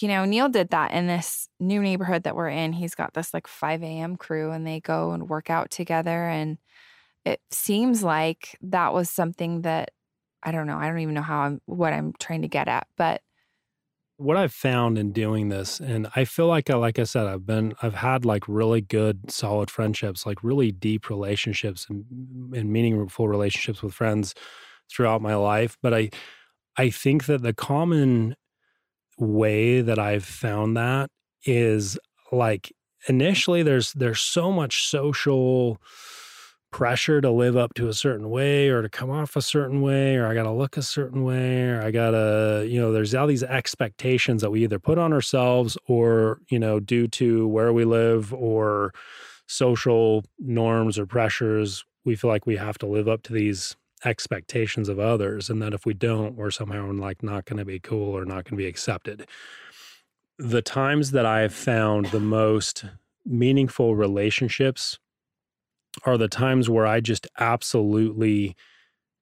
you 0.00 0.08
know, 0.08 0.24
Neil 0.24 0.48
did 0.48 0.70
that 0.70 0.92
in 0.92 1.06
this 1.06 1.48
new 1.58 1.82
neighborhood 1.82 2.22
that 2.24 2.36
we're 2.36 2.48
in. 2.48 2.72
He's 2.72 2.94
got 2.94 3.14
this 3.14 3.34
like 3.34 3.46
5 3.46 3.82
a.m. 3.82 4.16
crew 4.16 4.50
and 4.50 4.66
they 4.66 4.80
go 4.80 5.12
and 5.12 5.28
work 5.28 5.50
out 5.50 5.70
together. 5.70 6.26
And 6.26 6.58
it 7.24 7.40
seems 7.50 8.02
like 8.02 8.56
that 8.62 8.94
was 8.94 9.10
something 9.10 9.62
that 9.62 9.90
I 10.42 10.52
don't 10.52 10.66
know. 10.66 10.78
I 10.78 10.86
don't 10.86 11.00
even 11.00 11.14
know 11.14 11.22
how 11.22 11.40
I'm, 11.40 11.60
what 11.66 11.92
I'm 11.92 12.14
trying 12.18 12.42
to 12.42 12.48
get 12.48 12.66
at, 12.66 12.86
but 12.96 13.20
what 14.16 14.36
I've 14.36 14.52
found 14.52 14.98
in 14.98 15.12
doing 15.12 15.48
this, 15.48 15.80
and 15.80 16.06
I 16.14 16.26
feel 16.26 16.46
like, 16.46 16.68
I, 16.68 16.74
like 16.74 16.98
I 16.98 17.04
said, 17.04 17.26
I've 17.26 17.46
been, 17.46 17.72
I've 17.82 17.94
had 17.94 18.26
like 18.26 18.46
really 18.46 18.82
good, 18.82 19.30
solid 19.30 19.70
friendships, 19.70 20.26
like 20.26 20.44
really 20.44 20.70
deep 20.72 21.08
relationships 21.08 21.86
and, 21.88 22.04
and 22.54 22.70
meaningful 22.70 23.28
relationships 23.28 23.82
with 23.82 23.94
friends 23.94 24.34
throughout 24.90 25.22
my 25.22 25.34
life. 25.34 25.78
But 25.82 25.94
I, 25.94 26.10
I 26.76 26.90
think 26.90 27.26
that 27.26 27.42
the 27.42 27.54
common 27.54 28.36
way 29.20 29.82
that 29.82 29.98
I've 29.98 30.24
found 30.24 30.76
that 30.76 31.10
is 31.44 31.98
like 32.32 32.72
initially 33.08 33.62
there's 33.62 33.92
there's 33.92 34.20
so 34.20 34.52
much 34.52 34.86
social 34.86 35.80
pressure 36.70 37.20
to 37.20 37.30
live 37.30 37.56
up 37.56 37.74
to 37.74 37.88
a 37.88 37.92
certain 37.92 38.30
way 38.30 38.68
or 38.68 38.80
to 38.80 38.88
come 38.88 39.10
off 39.10 39.34
a 39.34 39.42
certain 39.42 39.82
way 39.82 40.14
or 40.16 40.26
I 40.26 40.34
got 40.34 40.44
to 40.44 40.52
look 40.52 40.76
a 40.76 40.82
certain 40.82 41.24
way 41.24 41.68
or 41.68 41.82
I 41.82 41.90
got 41.90 42.12
to 42.12 42.64
you 42.68 42.80
know 42.80 42.92
there's 42.92 43.14
all 43.14 43.26
these 43.26 43.42
expectations 43.42 44.40
that 44.42 44.50
we 44.50 44.62
either 44.62 44.78
put 44.78 44.96
on 44.96 45.12
ourselves 45.12 45.76
or 45.88 46.40
you 46.48 46.60
know 46.60 46.78
due 46.78 47.08
to 47.08 47.48
where 47.48 47.72
we 47.72 47.84
live 47.84 48.32
or 48.32 48.94
social 49.48 50.24
norms 50.38 50.96
or 50.96 51.06
pressures 51.06 51.84
we 52.04 52.14
feel 52.14 52.30
like 52.30 52.46
we 52.46 52.56
have 52.56 52.78
to 52.78 52.86
live 52.86 53.08
up 53.08 53.22
to 53.24 53.32
these 53.32 53.76
expectations 54.04 54.88
of 54.88 54.98
others 54.98 55.50
and 55.50 55.60
that 55.60 55.74
if 55.74 55.84
we 55.84 55.92
don't 55.94 56.34
we're 56.36 56.50
somehow 56.50 56.90
like 56.92 57.22
not 57.22 57.44
going 57.44 57.58
to 57.58 57.64
be 57.64 57.78
cool 57.78 58.16
or 58.16 58.24
not 58.24 58.44
going 58.44 58.52
to 58.52 58.56
be 58.56 58.66
accepted 58.66 59.26
the 60.40 60.62
times 60.62 61.10
that 61.10 61.26
I've 61.26 61.52
found 61.52 62.06
the 62.06 62.20
most 62.20 62.86
meaningful 63.26 63.94
relationships 63.94 64.98
are 66.04 66.16
the 66.16 66.28
times 66.28 66.70
where 66.70 66.86
I 66.86 67.00
just 67.00 67.26
absolutely 67.38 68.56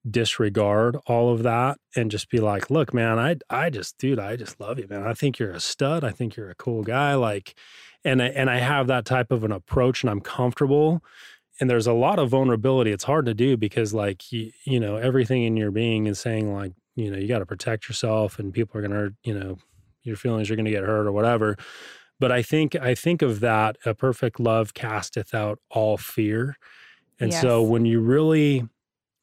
disregard 0.08 0.96
all 1.06 1.32
of 1.32 1.42
that 1.42 1.78
and 1.96 2.10
just 2.10 2.30
be 2.30 2.38
like, 2.38 2.70
look, 2.70 2.94
man, 2.94 3.18
I 3.18 3.36
I 3.50 3.68
just 3.68 3.98
dude, 3.98 4.20
I 4.20 4.36
just 4.36 4.60
love 4.60 4.78
you, 4.78 4.86
man. 4.88 5.02
I 5.02 5.14
think 5.14 5.38
you're 5.38 5.50
a 5.50 5.60
stud. 5.60 6.04
I 6.04 6.10
think 6.10 6.36
you're 6.36 6.50
a 6.50 6.54
cool 6.54 6.84
guy. 6.84 7.14
Like, 7.14 7.58
and 8.04 8.22
I 8.22 8.26
and 8.26 8.48
I 8.48 8.58
have 8.58 8.86
that 8.86 9.04
type 9.04 9.32
of 9.32 9.42
an 9.42 9.52
approach 9.52 10.02
and 10.02 10.10
I'm 10.10 10.20
comfortable. 10.20 11.02
And 11.60 11.68
there's 11.68 11.86
a 11.86 11.92
lot 11.92 12.18
of 12.18 12.30
vulnerability. 12.30 12.92
It's 12.92 13.04
hard 13.04 13.26
to 13.26 13.34
do 13.34 13.56
because 13.56 13.92
like 13.92 14.30
you, 14.30 14.52
you 14.64 14.78
know, 14.78 14.96
everything 14.96 15.42
in 15.42 15.56
your 15.56 15.70
being 15.70 16.06
is 16.06 16.20
saying 16.20 16.52
like, 16.54 16.72
you 16.94 17.10
know, 17.10 17.18
you 17.18 17.26
got 17.26 17.40
to 17.40 17.46
protect 17.46 17.88
yourself 17.88 18.38
and 18.38 18.52
people 18.52 18.78
are 18.78 18.82
gonna, 18.82 18.94
hurt 18.94 19.14
you 19.24 19.38
know, 19.38 19.58
your 20.02 20.16
feelings 20.16 20.50
are 20.50 20.56
gonna 20.56 20.70
get 20.70 20.84
hurt 20.84 21.06
or 21.06 21.12
whatever. 21.12 21.56
But 22.20 22.32
I 22.32 22.42
think 22.42 22.74
I 22.76 22.94
think 22.94 23.22
of 23.22 23.40
that 23.40 23.76
a 23.84 23.94
perfect 23.94 24.40
love 24.40 24.74
casteth 24.74 25.34
out 25.34 25.58
all 25.70 25.96
fear. 25.96 26.56
And 27.20 27.32
yes. 27.32 27.40
so 27.40 27.62
when 27.62 27.84
you 27.84 28.00
really 28.00 28.68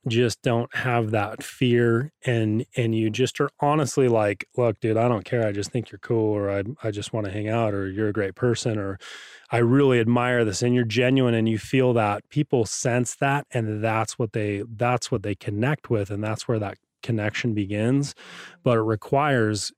just 0.07 0.41
don't 0.41 0.73
have 0.75 1.11
that 1.11 1.43
fear 1.43 2.11
and 2.25 2.65
and 2.75 2.95
you 2.95 3.09
just 3.09 3.39
are 3.39 3.49
honestly 3.59 4.07
like 4.07 4.47
look 4.55 4.79
dude 4.79 4.97
i 4.97 5.07
don't 5.07 5.25
care 5.25 5.45
i 5.45 5.51
just 5.51 5.71
think 5.71 5.91
you're 5.91 5.99
cool 5.99 6.33
or 6.33 6.49
i, 6.49 6.63
I 6.83 6.91
just 6.91 7.13
want 7.13 7.25
to 7.25 7.31
hang 7.31 7.49
out 7.49 7.73
or 7.73 7.89
you're 7.89 8.09
a 8.09 8.13
great 8.13 8.35
person 8.35 8.77
or 8.77 8.99
i 9.51 9.57
really 9.57 9.99
admire 9.99 10.45
this 10.45 10.61
and 10.61 10.75
you're 10.75 10.83
genuine 10.83 11.33
and 11.33 11.49
you 11.49 11.57
feel 11.57 11.93
that 11.93 12.27
people 12.29 12.65
sense 12.65 13.15
that 13.15 13.47
and 13.51 13.83
that's 13.83 14.19
what 14.19 14.33
they 14.33 14.63
that's 14.75 15.11
what 15.11 15.23
they 15.23 15.35
connect 15.35 15.89
with 15.89 16.09
and 16.09 16.23
that's 16.23 16.47
where 16.47 16.59
that 16.59 16.77
connection 17.01 17.53
begins 17.53 18.15
but 18.63 18.77
it 18.77 18.81
requires 18.81 19.71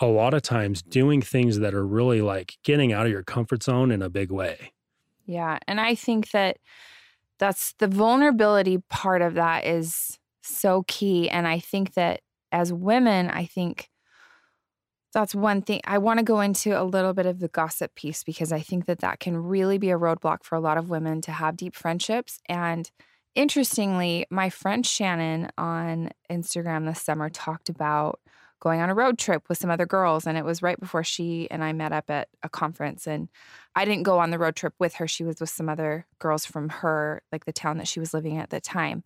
a 0.00 0.06
lot 0.06 0.34
of 0.34 0.42
times 0.42 0.82
doing 0.82 1.22
things 1.22 1.58
that 1.60 1.74
are 1.74 1.86
really 1.86 2.20
like 2.20 2.58
getting 2.62 2.92
out 2.92 3.06
of 3.06 3.12
your 3.12 3.22
comfort 3.22 3.62
zone 3.62 3.90
in 3.90 4.02
a 4.02 4.10
big 4.10 4.30
way. 4.30 4.72
Yeah. 5.24 5.58
And 5.66 5.80
I 5.80 5.94
think 5.94 6.30
that 6.32 6.58
that's 7.42 7.72
the 7.80 7.88
vulnerability 7.88 8.78
part 8.88 9.20
of 9.20 9.34
that 9.34 9.66
is 9.66 10.16
so 10.42 10.84
key. 10.86 11.28
And 11.28 11.48
I 11.48 11.58
think 11.58 11.94
that 11.94 12.20
as 12.52 12.72
women, 12.72 13.30
I 13.30 13.46
think 13.46 13.90
that's 15.12 15.34
one 15.34 15.60
thing 15.60 15.80
I 15.84 15.98
want 15.98 16.20
to 16.20 16.24
go 16.24 16.40
into 16.40 16.80
a 16.80 16.84
little 16.84 17.12
bit 17.12 17.26
of 17.26 17.40
the 17.40 17.48
gossip 17.48 17.96
piece 17.96 18.22
because 18.22 18.52
I 18.52 18.60
think 18.60 18.86
that 18.86 19.00
that 19.00 19.18
can 19.18 19.36
really 19.36 19.76
be 19.76 19.90
a 19.90 19.98
roadblock 19.98 20.44
for 20.44 20.54
a 20.54 20.60
lot 20.60 20.78
of 20.78 20.88
women 20.88 21.20
to 21.22 21.32
have 21.32 21.56
deep 21.56 21.74
friendships. 21.74 22.38
And 22.48 22.88
interestingly, 23.34 24.24
my 24.30 24.48
friend 24.48 24.86
Shannon 24.86 25.48
on 25.58 26.10
Instagram 26.30 26.86
this 26.86 27.02
summer 27.02 27.28
talked 27.28 27.68
about 27.68 28.20
going 28.62 28.80
on 28.80 28.88
a 28.88 28.94
road 28.94 29.18
trip 29.18 29.48
with 29.48 29.58
some 29.58 29.70
other 29.70 29.86
girls. 29.86 30.24
And 30.24 30.38
it 30.38 30.44
was 30.44 30.62
right 30.62 30.78
before 30.78 31.02
she 31.02 31.50
and 31.50 31.64
I 31.64 31.72
met 31.72 31.92
up 31.92 32.08
at 32.08 32.28
a 32.44 32.48
conference. 32.48 33.08
And 33.08 33.28
I 33.74 33.84
didn't 33.84 34.04
go 34.04 34.20
on 34.20 34.30
the 34.30 34.38
road 34.38 34.54
trip 34.54 34.72
with 34.78 34.94
her. 34.94 35.08
She 35.08 35.24
was 35.24 35.40
with 35.40 35.50
some 35.50 35.68
other 35.68 36.06
girls 36.20 36.46
from 36.46 36.68
her, 36.68 37.22
like 37.32 37.44
the 37.44 37.52
town 37.52 37.78
that 37.78 37.88
she 37.88 37.98
was 37.98 38.14
living 38.14 38.38
at 38.38 38.50
the 38.50 38.60
time. 38.60 39.02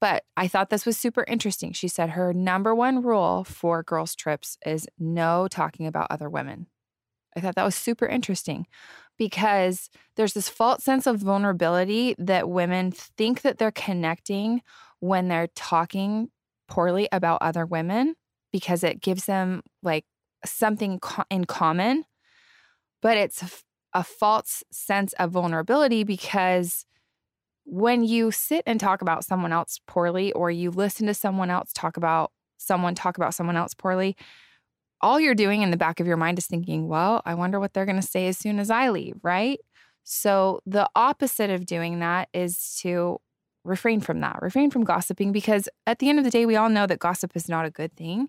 But 0.00 0.24
I 0.36 0.48
thought 0.48 0.70
this 0.70 0.84
was 0.84 0.96
super 0.96 1.24
interesting. 1.28 1.72
She 1.72 1.86
said 1.86 2.10
her 2.10 2.34
number 2.34 2.74
one 2.74 3.00
rule 3.00 3.44
for 3.44 3.84
girls' 3.84 4.16
trips 4.16 4.58
is 4.66 4.88
no 4.98 5.46
talking 5.48 5.86
about 5.86 6.08
other 6.10 6.28
women. 6.28 6.66
I 7.36 7.40
thought 7.40 7.54
that 7.54 7.64
was 7.64 7.76
super 7.76 8.06
interesting 8.06 8.66
because 9.16 9.88
there's 10.16 10.34
this 10.34 10.48
false 10.48 10.82
sense 10.82 11.06
of 11.06 11.20
vulnerability 11.20 12.16
that 12.18 12.50
women 12.50 12.90
think 12.90 13.42
that 13.42 13.58
they're 13.58 13.70
connecting 13.70 14.62
when 14.98 15.28
they're 15.28 15.48
talking 15.54 16.30
poorly 16.66 17.08
about 17.12 17.38
other 17.40 17.64
women 17.64 18.16
because 18.56 18.82
it 18.82 19.02
gives 19.02 19.26
them 19.26 19.60
like 19.82 20.06
something 20.42 20.98
co- 20.98 21.24
in 21.28 21.44
common, 21.44 22.04
but 23.02 23.18
it's 23.18 23.42
a, 23.42 23.50
a 23.98 24.02
false 24.02 24.64
sense 24.72 25.12
of 25.18 25.30
vulnerability 25.30 26.04
because 26.04 26.86
when 27.64 28.02
you 28.02 28.30
sit 28.30 28.62
and 28.64 28.80
talk 28.80 29.02
about 29.02 29.26
someone 29.26 29.52
else 29.52 29.78
poorly, 29.86 30.32
or 30.32 30.50
you 30.50 30.70
listen 30.70 31.06
to 31.06 31.12
someone 31.12 31.50
else 31.50 31.70
talk 31.74 31.98
about 31.98 32.32
someone 32.56 32.94
talk 32.94 33.18
about 33.18 33.34
someone 33.34 33.56
else 33.56 33.74
poorly, 33.74 34.16
all 35.02 35.20
you're 35.20 35.34
doing 35.34 35.60
in 35.60 35.70
the 35.70 35.76
back 35.76 36.00
of 36.00 36.06
your 36.06 36.16
mind 36.16 36.38
is 36.38 36.46
thinking, 36.46 36.88
well, 36.88 37.20
I 37.26 37.34
wonder 37.34 37.60
what 37.60 37.74
they're 37.74 37.84
going 37.84 38.00
to 38.00 38.06
say 38.06 38.26
as 38.26 38.38
soon 38.38 38.58
as 38.58 38.70
I 38.70 38.88
leave, 38.88 39.16
right? 39.22 39.60
So 40.04 40.60
the 40.64 40.88
opposite 40.96 41.50
of 41.50 41.66
doing 41.66 41.98
that 41.98 42.30
is 42.32 42.78
to 42.80 43.20
refrain 43.66 44.00
from 44.00 44.20
that, 44.20 44.40
refrain 44.40 44.70
from 44.70 44.84
gossiping, 44.84 45.32
because 45.32 45.68
at 45.86 45.98
the 45.98 46.08
end 46.08 46.18
of 46.18 46.24
the 46.24 46.30
day, 46.30 46.46
we 46.46 46.56
all 46.56 46.68
know 46.68 46.86
that 46.86 46.98
gossip 46.98 47.32
is 47.34 47.48
not 47.48 47.66
a 47.66 47.70
good 47.70 47.94
thing. 47.96 48.28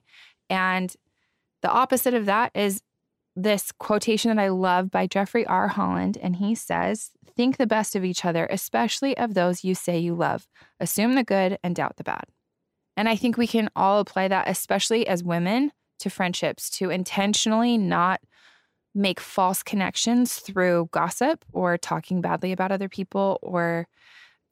And 0.49 0.93
the 1.61 1.71
opposite 1.71 2.13
of 2.13 2.25
that 2.25 2.51
is 2.55 2.81
this 3.35 3.71
quotation 3.71 4.35
that 4.35 4.41
I 4.41 4.49
love 4.49 4.89
by 4.89 5.05
Jeffrey 5.05 5.45
R. 5.45 5.67
Holland. 5.67 6.17
And 6.21 6.37
he 6.37 6.55
says, 6.55 7.11
Think 7.35 7.57
the 7.57 7.67
best 7.67 7.95
of 7.95 8.03
each 8.03 8.25
other, 8.25 8.47
especially 8.49 9.15
of 9.15 9.35
those 9.35 9.63
you 9.63 9.75
say 9.75 9.99
you 9.99 10.15
love. 10.15 10.47
Assume 10.79 11.13
the 11.13 11.23
good 11.23 11.59
and 11.63 11.75
doubt 11.75 11.97
the 11.97 12.03
bad. 12.03 12.25
And 12.95 13.07
I 13.07 13.15
think 13.15 13.37
we 13.37 13.45
can 13.45 13.69
all 13.75 13.99
apply 13.99 14.27
that, 14.29 14.49
especially 14.49 15.07
as 15.07 15.23
women, 15.23 15.71
to 15.99 16.09
friendships, 16.09 16.71
to 16.71 16.89
intentionally 16.89 17.77
not 17.77 18.21
make 18.95 19.19
false 19.19 19.61
connections 19.61 20.37
through 20.37 20.89
gossip 20.91 21.45
or 21.53 21.77
talking 21.77 22.21
badly 22.21 22.51
about 22.51 22.71
other 22.71 22.89
people 22.89 23.37
or 23.43 23.87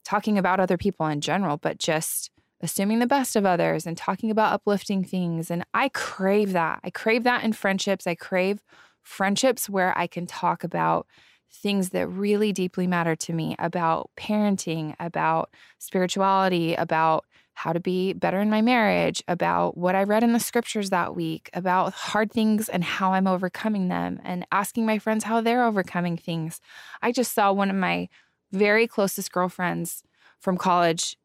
talking 0.06 0.38
about 0.38 0.60
other 0.60 0.78
people 0.78 1.06
in 1.08 1.20
general, 1.20 1.58
but 1.58 1.78
just 1.78 2.30
assuming 2.62 3.00
the 3.00 3.08
best 3.08 3.36
of 3.36 3.46
others 3.46 3.86
and 3.86 3.98
talking 3.98 4.32
about 4.32 4.54
uplifting 4.54 5.04
things. 5.04 5.52
And 5.52 5.66
I 5.74 5.90
crave 5.90 6.54
that. 6.54 6.80
I 6.84 6.90
crave 6.90 7.24
that 7.24 7.44
in 7.44 7.54
friendships. 7.54 8.08
I 8.08 8.16
crave 8.16 8.64
friendships 9.04 9.70
where 9.70 9.98
I 9.98 10.08
can 10.08 10.26
talk 10.26 10.64
about 10.64 11.06
things 11.52 11.90
that 11.90 12.08
really 12.08 12.52
deeply 12.52 12.88
matter 12.88 13.16
to 13.16 13.34
me 13.34 13.56
about 13.60 14.10
parenting, 14.18 14.96
about 15.00 15.50
spirituality, 15.80 16.76
about 16.76 17.26
how 17.54 17.72
to 17.72 17.80
be 17.80 18.12
better 18.14 18.42
in 18.42 18.50
my 18.50 18.62
marriage, 18.62 19.24
about 19.30 19.78
what 19.78 19.96
I 19.96 20.04
read 20.04 20.24
in 20.24 20.34
the 20.34 20.40
scriptures 20.40 20.90
that 20.90 21.16
week, 21.16 21.50
about 21.54 21.94
hard 21.94 22.32
things 22.32 22.68
and 22.68 22.84
how 22.84 23.14
I'm 23.14 23.28
overcoming 23.28 23.88
them, 23.88 24.20
and 24.26 24.46
asking 24.52 24.86
my 24.86 25.00
friends 25.00 25.24
how 25.24 25.40
they're 25.40 25.64
overcoming 25.64 26.18
things. 26.18 26.60
I 27.02 27.14
just 27.14 27.34
saw 27.34 27.54
one 27.54 27.70
of 27.70 27.78
my 27.78 28.10
very 28.52 28.88
closest 28.88 29.32
girlfriends 29.32 30.04
from 30.40 30.58
college. 30.58 31.18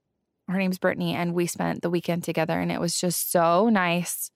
Her 0.48 0.58
name's 0.58 0.78
Brittany, 0.78 1.14
and 1.14 1.34
we 1.34 1.46
spent 1.46 1.82
the 1.82 1.90
weekend 1.90 2.24
together, 2.24 2.58
and 2.58 2.72
it 2.72 2.80
was 2.80 3.00
just 3.00 3.30
so 3.30 3.68
nice 3.68 4.30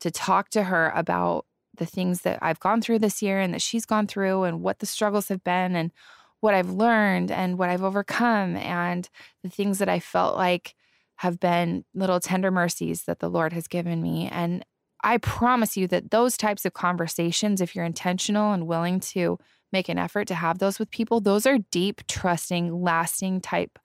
to 0.00 0.10
talk 0.10 0.48
to 0.50 0.64
her 0.64 0.90
about 0.94 1.46
the 1.76 1.86
things 1.86 2.22
that 2.22 2.38
I've 2.42 2.60
gone 2.60 2.82
through 2.82 2.98
this 2.98 3.22
year 3.22 3.38
and 3.38 3.54
that 3.54 3.62
she's 3.62 3.86
gone 3.86 4.06
through, 4.06 4.42
and 4.42 4.60
what 4.60 4.80
the 4.80 4.86
struggles 4.86 5.28
have 5.28 5.44
been, 5.44 5.76
and 5.76 5.92
what 6.40 6.54
I've 6.54 6.70
learned, 6.70 7.30
and 7.30 7.58
what 7.58 7.70
I've 7.70 7.84
overcome, 7.84 8.56
and 8.56 9.08
the 9.44 9.48
things 9.48 9.78
that 9.78 9.88
I 9.88 10.00
felt 10.00 10.36
like 10.36 10.74
have 11.16 11.38
been 11.38 11.84
little 11.94 12.18
tender 12.18 12.50
mercies 12.50 13.04
that 13.04 13.20
the 13.20 13.30
Lord 13.30 13.52
has 13.52 13.68
given 13.68 14.02
me. 14.02 14.28
And 14.32 14.64
I 15.04 15.18
promise 15.18 15.76
you 15.76 15.86
that 15.88 16.10
those 16.10 16.36
types 16.36 16.64
of 16.64 16.72
conversations, 16.72 17.60
if 17.60 17.76
you're 17.76 17.84
intentional 17.84 18.52
and 18.52 18.66
willing 18.66 18.98
to 19.00 19.38
make 19.72 19.88
an 19.88 19.98
effort 19.98 20.26
to 20.28 20.34
have 20.34 20.58
those 20.58 20.78
with 20.78 20.90
people, 20.90 21.20
those 21.20 21.46
are 21.46 21.58
deep, 21.70 22.06
trusting, 22.06 22.82
lasting 22.82 23.40
type 23.40 23.78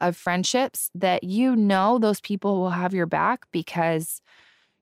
of 0.00 0.16
friendships 0.16 0.90
that 0.94 1.24
you 1.24 1.56
know 1.56 1.98
those 1.98 2.20
people 2.20 2.60
will 2.60 2.70
have 2.70 2.94
your 2.94 3.06
back 3.06 3.46
because 3.52 4.22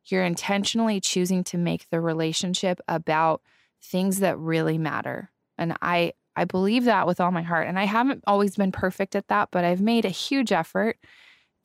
you're 0.07 0.25
intentionally 0.25 1.01
choosing 1.01 1.42
to 1.45 1.59
make 1.59 1.88
the 1.90 2.01
relationship 2.01 2.81
about 2.87 3.40
things 3.83 4.21
that 4.21 4.38
really 4.38 4.79
matter. 4.79 5.31
And 5.59 5.77
I 5.81 6.12
I 6.37 6.45
believe 6.45 6.85
that 6.85 7.07
with 7.07 7.19
all 7.19 7.31
my 7.31 7.42
heart. 7.42 7.66
And 7.66 7.79
I 7.79 7.85
haven't 7.85 8.23
always 8.27 8.57
been 8.57 8.71
perfect 8.71 9.16
at 9.16 9.29
that, 9.29 9.49
but 9.51 9.64
I've 9.64 9.81
made 9.81 10.05
a 10.05 10.11
huge 10.11 10.53
effort 10.53 10.99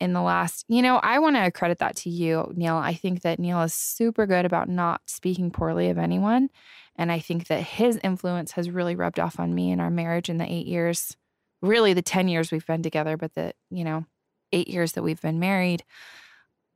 in 0.00 0.14
the 0.14 0.22
last, 0.22 0.64
you 0.66 0.82
know, 0.82 0.96
I 0.96 1.18
want 1.18 1.36
to 1.36 1.50
credit 1.52 1.78
that 1.78 1.94
to 1.96 2.10
you, 2.10 2.50
Neil. 2.56 2.76
I 2.76 2.94
think 2.94 3.20
that 3.22 3.38
Neil 3.38 3.60
is 3.62 3.74
super 3.74 4.26
good 4.26 4.46
about 4.46 4.68
not 4.68 5.02
speaking 5.06 5.50
poorly 5.50 5.90
of 5.90 5.98
anyone. 5.98 6.48
And 6.96 7.10
I 7.10 7.18
think 7.18 7.46
that 7.46 7.62
his 7.62 7.98
influence 8.02 8.52
has 8.52 8.70
really 8.70 8.94
rubbed 8.94 9.18
off 9.18 9.40
on 9.40 9.54
me 9.54 9.70
in 9.70 9.80
our 9.80 9.90
marriage 9.90 10.28
in 10.28 10.38
the 10.38 10.50
eight 10.50 10.66
years, 10.66 11.16
really 11.60 11.94
the 11.94 12.02
10 12.02 12.28
years 12.28 12.50
we've 12.50 12.66
been 12.66 12.82
together, 12.82 13.16
but 13.16 13.34
the, 13.34 13.54
you 13.70 13.84
know, 13.84 14.04
eight 14.52 14.68
years 14.68 14.92
that 14.92 15.02
we've 15.02 15.20
been 15.20 15.38
married. 15.38 15.84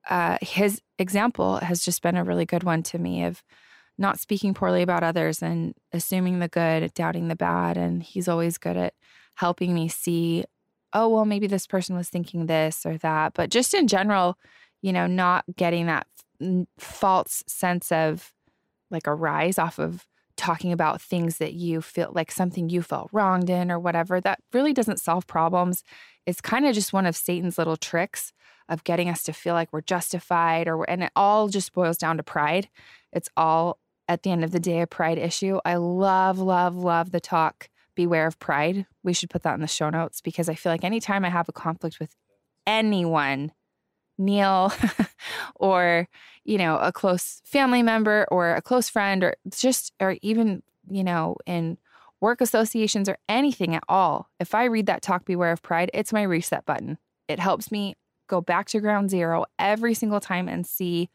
Uh, 0.08 0.38
his 0.40 0.80
example 0.98 1.56
has 1.58 1.84
just 1.84 2.00
been 2.02 2.16
a 2.16 2.24
really 2.24 2.46
good 2.46 2.62
one 2.62 2.82
to 2.82 2.98
me 2.98 3.24
of 3.24 3.42
not 3.98 4.20
speaking 4.20 4.54
poorly 4.54 4.82
about 4.82 5.02
others 5.02 5.42
and 5.42 5.74
assuming 5.92 6.38
the 6.38 6.48
good, 6.48 6.92
doubting 6.94 7.28
the 7.28 7.36
bad. 7.36 7.76
And 7.76 8.02
he's 8.02 8.28
always 8.28 8.58
good 8.58 8.76
at 8.76 8.94
helping 9.36 9.74
me 9.74 9.88
see, 9.88 10.44
oh, 10.92 11.08
well, 11.08 11.24
maybe 11.24 11.46
this 11.46 11.66
person 11.66 11.96
was 11.96 12.08
thinking 12.08 12.46
this 12.46 12.86
or 12.86 12.98
that. 12.98 13.34
But 13.34 13.50
just 13.50 13.74
in 13.74 13.86
general, 13.88 14.38
you 14.82 14.92
know, 14.92 15.06
not 15.06 15.44
getting 15.56 15.86
that 15.86 16.06
false 16.78 17.42
sense 17.46 17.90
of 17.90 18.32
like 18.90 19.06
a 19.06 19.14
rise 19.14 19.58
off 19.58 19.78
of 19.78 20.06
talking 20.36 20.70
about 20.70 21.00
things 21.00 21.38
that 21.38 21.54
you 21.54 21.80
feel 21.80 22.12
like 22.14 22.30
something 22.30 22.68
you 22.68 22.82
felt 22.82 23.08
wronged 23.12 23.48
in 23.48 23.70
or 23.70 23.78
whatever, 23.78 24.20
that 24.20 24.40
really 24.52 24.72
doesn't 24.72 25.00
solve 25.00 25.26
problems. 25.26 25.82
It's 26.26 26.40
kind 26.40 26.66
of 26.66 26.74
just 26.74 26.92
one 26.92 27.06
of 27.06 27.16
Satan's 27.16 27.58
little 27.58 27.76
tricks 27.76 28.32
of 28.68 28.84
getting 28.84 29.08
us 29.08 29.22
to 29.24 29.32
feel 29.32 29.54
like 29.54 29.72
we're 29.72 29.80
justified 29.80 30.68
or 30.68 30.82
and 30.84 31.04
it 31.04 31.12
all 31.16 31.48
just 31.48 31.72
boils 31.72 31.96
down 31.96 32.16
to 32.16 32.22
pride. 32.22 32.68
It's 33.12 33.28
all 33.36 33.78
at 34.08 34.22
the 34.22 34.30
end 34.30 34.44
of 34.44 34.50
the 34.50 34.60
day 34.60 34.80
a 34.82 34.86
pride 34.86 35.18
issue. 35.18 35.58
I 35.64 35.76
love 35.76 36.38
love 36.38 36.76
love 36.76 37.12
the 37.12 37.20
talk 37.20 37.68
beware 37.94 38.26
of 38.26 38.38
pride. 38.38 38.86
We 39.02 39.12
should 39.12 39.30
put 39.30 39.42
that 39.44 39.54
in 39.54 39.60
the 39.60 39.66
show 39.66 39.88
notes 39.88 40.20
because 40.20 40.48
I 40.48 40.54
feel 40.54 40.70
like 40.70 40.84
anytime 40.84 41.24
I 41.24 41.30
have 41.30 41.48
a 41.48 41.52
conflict 41.52 41.98
with 41.98 42.14
anyone 42.66 43.52
Neil 44.18 44.72
or, 45.56 46.08
you 46.44 46.58
know, 46.58 46.78
a 46.78 46.92
close 46.92 47.40
family 47.44 47.82
member 47.82 48.26
or 48.30 48.54
a 48.54 48.62
close 48.62 48.88
friend 48.88 49.22
or 49.24 49.34
just, 49.50 49.92
or 50.00 50.16
even, 50.22 50.62
you 50.88 51.04
know, 51.04 51.36
in 51.46 51.78
work 52.20 52.40
associations 52.40 53.08
or 53.08 53.18
anything 53.28 53.74
at 53.74 53.84
all. 53.88 54.30
If 54.40 54.54
I 54.54 54.64
read 54.64 54.86
that 54.86 55.02
talk, 55.02 55.24
Beware 55.24 55.52
of 55.52 55.62
Pride, 55.62 55.90
it's 55.92 56.12
my 56.12 56.22
reset 56.22 56.64
button. 56.64 56.98
It 57.28 57.38
helps 57.38 57.70
me 57.70 57.96
go 58.26 58.40
back 58.40 58.66
to 58.68 58.80
ground 58.80 59.10
zero 59.10 59.44
every 59.58 59.94
single 59.94 60.20
time 60.20 60.48
and 60.48 60.66
see 60.66 61.10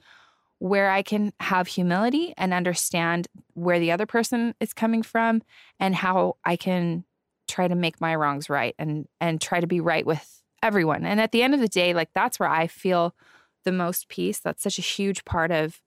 where 0.59 0.91
I 0.91 1.01
can 1.01 1.33
have 1.39 1.67
humility 1.67 2.33
and 2.37 2.53
understand 2.53 3.27
where 3.53 3.79
the 3.79 3.91
other 3.91 4.05
person 4.05 4.53
is 4.59 4.73
coming 4.73 5.01
from 5.01 5.41
and 5.79 5.95
how 5.95 6.37
I 6.45 6.55
can 6.55 7.03
try 7.47 7.67
to 7.67 7.75
make 7.75 7.99
my 7.99 8.15
wrongs 8.15 8.49
right 8.49 8.75
and 8.77 9.07
and 9.19 9.41
try 9.41 9.59
to 9.59 9.67
be 9.67 9.81
right 9.81 10.05
with 10.05 10.40
everyone. 10.63 11.05
And 11.05 11.19
at 11.19 11.31
the 11.31 11.43
end 11.43 11.53
of 11.53 11.59
the 11.59 11.67
day, 11.67 11.93
like 11.93 12.09
that's 12.13 12.39
where 12.39 12.49
I 12.49 12.67
feel 12.67 13.15
the 13.65 13.71
most 13.71 14.09
peace. 14.09 14.39
That's 14.39 14.63
such 14.63 14.79
a 14.79 14.83
huge 14.83 15.25
part 15.25 15.51
of 15.51 15.81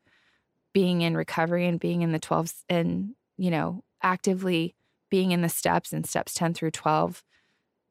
being 0.73 1.03
in 1.03 1.17
recovery 1.17 1.67
and 1.67 1.79
being 1.81 2.03
in 2.03 2.13
the 2.13 2.19
12s 2.19 2.65
and, 2.69 3.15
you 3.37 3.51
know, 3.51 3.83
actively 4.03 4.75
being 5.11 5.33
in 5.33 5.43
the 5.43 5.49
steps 5.49 5.93
and 5.93 6.07
steps 6.07 6.35
10 6.35 6.55
through 6.55 6.73
12, 6.73 7.23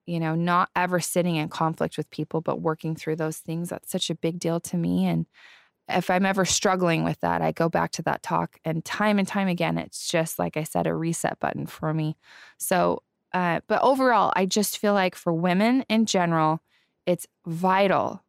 you 0.05 0.19
know, 0.19 0.35
not 0.35 0.69
ever 0.75 0.99
sitting 0.99 1.37
in 1.37 1.47
conflict 1.49 1.97
with 1.97 2.09
people, 2.09 2.41
but 2.41 2.61
working 2.61 2.95
through 2.95 3.15
those 3.15 3.37
things. 3.37 3.69
That's 3.69 3.91
such 3.91 4.09
a 4.09 4.15
big 4.15 4.39
deal 4.39 4.59
to 4.61 4.77
me. 4.77 5.05
And 5.05 5.25
if 5.87 6.09
I'm 6.09 6.25
ever 6.25 6.45
struggling 6.45 7.03
with 7.03 7.19
that, 7.21 7.41
I 7.41 7.51
go 7.51 7.69
back 7.69 7.91
to 7.93 8.01
that 8.03 8.23
talk. 8.23 8.57
And 8.65 8.83
time 8.83 9.19
and 9.19 9.27
time 9.27 9.47
again, 9.47 9.77
it's 9.77 10.09
just, 10.09 10.39
like 10.39 10.57
I 10.57 10.63
said, 10.63 10.87
a 10.87 10.93
reset 10.93 11.39
button 11.39 11.65
for 11.65 11.93
me. 11.93 12.17
So, 12.57 13.03
uh, 13.33 13.61
but 13.67 13.81
overall, 13.81 14.31
I 14.35 14.45
just 14.45 14.77
feel 14.77 14.93
like 14.93 15.15
for 15.15 15.33
women 15.33 15.85
in 15.89 16.05
general, 16.05 16.61
it's 17.05 17.27
vital 17.45 18.23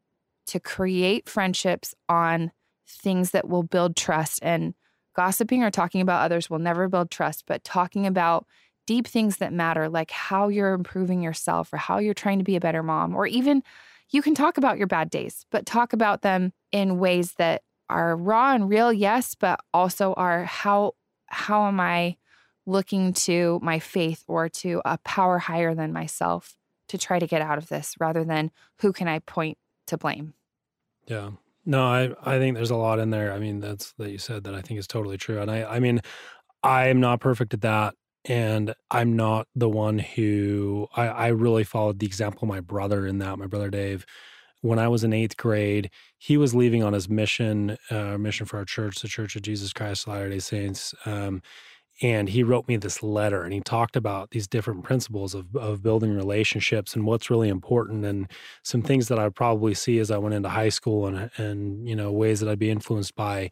to 0.46 0.60
create 0.60 1.28
friendships 1.28 1.94
on 2.08 2.52
things 2.86 3.30
that 3.30 3.48
will 3.48 3.62
build 3.62 3.96
trust. 3.96 4.40
And 4.42 4.74
gossiping 5.16 5.62
or 5.62 5.70
talking 5.70 6.00
about 6.00 6.22
others 6.24 6.50
will 6.50 6.58
never 6.58 6.88
build 6.88 7.10
trust, 7.10 7.44
but 7.46 7.64
talking 7.64 8.06
about 8.06 8.46
deep 8.86 9.06
things 9.06 9.38
that 9.38 9.52
matter, 9.52 9.88
like 9.88 10.10
how 10.10 10.48
you're 10.48 10.74
improving 10.74 11.22
yourself 11.22 11.72
or 11.72 11.78
how 11.78 11.98
you're 11.98 12.14
trying 12.14 12.38
to 12.38 12.44
be 12.44 12.56
a 12.56 12.60
better 12.60 12.82
mom, 12.82 13.16
or 13.16 13.26
even 13.26 13.62
you 14.10 14.20
can 14.20 14.34
talk 14.34 14.58
about 14.58 14.76
your 14.76 14.86
bad 14.86 15.08
days, 15.10 15.46
but 15.50 15.64
talk 15.64 15.92
about 15.92 16.22
them 16.22 16.52
in 16.72 16.98
ways 16.98 17.32
that 17.38 17.62
are 17.88 18.16
raw 18.16 18.54
and 18.54 18.68
real, 18.68 18.92
yes, 18.92 19.34
but 19.34 19.60
also 19.72 20.12
are 20.14 20.44
how 20.44 20.92
how 21.26 21.66
am 21.66 21.80
I 21.80 22.16
looking 22.66 23.12
to 23.12 23.58
my 23.62 23.78
faith 23.78 24.24
or 24.26 24.48
to 24.48 24.80
a 24.84 24.98
power 24.98 25.38
higher 25.38 25.74
than 25.74 25.92
myself 25.92 26.56
to 26.88 26.98
try 26.98 27.18
to 27.18 27.26
get 27.26 27.42
out 27.42 27.58
of 27.58 27.68
this 27.68 27.94
rather 27.98 28.24
than 28.24 28.50
who 28.80 28.92
can 28.92 29.08
I 29.08 29.20
point 29.20 29.58
to 29.86 29.96
blame. 29.96 30.34
Yeah. 31.06 31.30
No, 31.66 31.82
I 31.82 32.14
I 32.22 32.38
think 32.38 32.56
there's 32.56 32.70
a 32.70 32.76
lot 32.76 32.98
in 32.98 33.10
there. 33.10 33.32
I 33.32 33.38
mean, 33.38 33.60
that's 33.60 33.92
that 33.92 34.10
you 34.10 34.18
said 34.18 34.44
that 34.44 34.54
I 34.54 34.60
think 34.60 34.78
is 34.78 34.86
totally 34.86 35.16
true. 35.16 35.40
And 35.40 35.50
I 35.50 35.64
I 35.64 35.80
mean, 35.80 36.00
I 36.62 36.88
am 36.88 37.00
not 37.00 37.20
perfect 37.20 37.54
at 37.54 37.62
that. 37.62 37.94
And 38.26 38.74
I'm 38.90 39.16
not 39.16 39.48
the 39.54 39.68
one 39.68 39.98
who 39.98 40.88
I, 40.96 41.08
I 41.08 41.26
really 41.28 41.64
followed 41.64 41.98
the 41.98 42.06
example 42.06 42.40
of 42.42 42.48
my 42.48 42.60
brother 42.60 43.06
in 43.06 43.18
that, 43.18 43.38
my 43.38 43.46
brother 43.46 43.68
Dave. 43.68 44.06
When 44.62 44.78
I 44.78 44.88
was 44.88 45.04
in 45.04 45.12
eighth 45.12 45.36
grade, 45.36 45.90
he 46.16 46.38
was 46.38 46.54
leaving 46.54 46.82
on 46.82 46.94
his 46.94 47.06
mission, 47.06 47.76
uh, 47.90 48.16
mission 48.16 48.46
for 48.46 48.56
our 48.56 48.64
church, 48.64 49.00
the 49.00 49.08
Church 49.08 49.36
of 49.36 49.42
Jesus 49.42 49.74
Christ 49.74 50.06
of 50.06 50.14
Latter 50.14 50.30
day 50.30 50.38
Saints. 50.38 50.94
Um, 51.04 51.42
and 52.02 52.28
he 52.28 52.42
wrote 52.42 52.66
me 52.66 52.76
this 52.76 53.02
letter 53.02 53.42
and 53.42 53.52
he 53.52 53.60
talked 53.60 53.96
about 53.96 54.30
these 54.30 54.48
different 54.48 54.82
principles 54.82 55.34
of, 55.34 55.54
of 55.56 55.82
building 55.82 56.14
relationships 56.14 56.94
and 56.94 57.06
what's 57.06 57.30
really 57.30 57.48
important 57.48 58.04
and 58.04 58.28
some 58.62 58.82
things 58.82 59.08
that 59.08 59.18
i'd 59.18 59.34
probably 59.34 59.74
see 59.74 59.98
as 59.98 60.10
i 60.10 60.18
went 60.18 60.34
into 60.34 60.48
high 60.48 60.68
school 60.68 61.06
and 61.06 61.30
and 61.36 61.88
you 61.88 61.94
know 61.94 62.10
ways 62.10 62.40
that 62.40 62.48
i'd 62.48 62.58
be 62.58 62.70
influenced 62.70 63.14
by. 63.14 63.50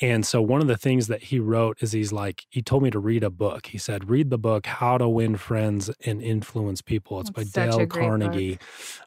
And 0.00 0.24
so 0.24 0.40
one 0.40 0.60
of 0.60 0.68
the 0.68 0.76
things 0.76 1.08
that 1.08 1.24
he 1.24 1.40
wrote 1.40 1.78
is 1.82 1.92
he's 1.92 2.12
like 2.12 2.46
he 2.50 2.62
told 2.62 2.82
me 2.82 2.90
to 2.90 2.98
read 2.98 3.24
a 3.24 3.30
book. 3.30 3.66
He 3.66 3.78
said 3.78 4.08
read 4.08 4.30
the 4.30 4.38
book 4.38 4.66
how 4.66 4.98
to 4.98 5.08
win 5.08 5.36
friends 5.36 5.90
and 6.04 6.22
influence 6.22 6.82
people. 6.82 7.20
It's 7.20 7.30
That's 7.30 7.50
by 7.50 7.66
dale 7.66 7.86
carnegie. 7.86 8.58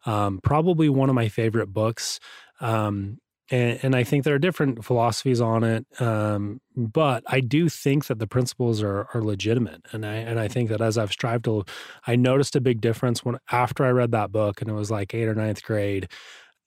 Um, 0.05 0.39
probably 0.43 0.89
one 0.89 1.10
of 1.10 1.15
my 1.15 1.29
favorite 1.29 1.67
books. 1.67 2.19
Um, 2.60 3.19
and, 3.51 3.79
and 3.83 3.95
I 3.95 4.03
think 4.03 4.23
there 4.23 4.35
are 4.35 4.39
different 4.39 4.83
philosophies 4.83 5.41
on 5.41 5.63
it, 5.63 5.85
um, 6.01 6.61
but 6.75 7.23
I 7.27 7.41
do 7.41 7.69
think 7.69 8.07
that 8.07 8.19
the 8.19 8.27
principles 8.27 8.81
are 8.81 9.07
are 9.13 9.21
legitimate, 9.23 9.81
and 9.91 10.05
I 10.05 10.15
and 10.15 10.39
I 10.39 10.47
think 10.47 10.69
that 10.69 10.81
as 10.81 10.97
I've 10.97 11.11
strived 11.11 11.45
to, 11.45 11.65
I 12.07 12.15
noticed 12.15 12.55
a 12.55 12.61
big 12.61 12.81
difference 12.81 13.23
when 13.25 13.37
after 13.51 13.85
I 13.85 13.91
read 13.91 14.11
that 14.11 14.31
book, 14.31 14.61
and 14.61 14.69
it 14.69 14.73
was 14.73 14.91
like 14.91 15.13
eighth 15.13 15.29
or 15.29 15.35
ninth 15.35 15.63
grade, 15.63 16.07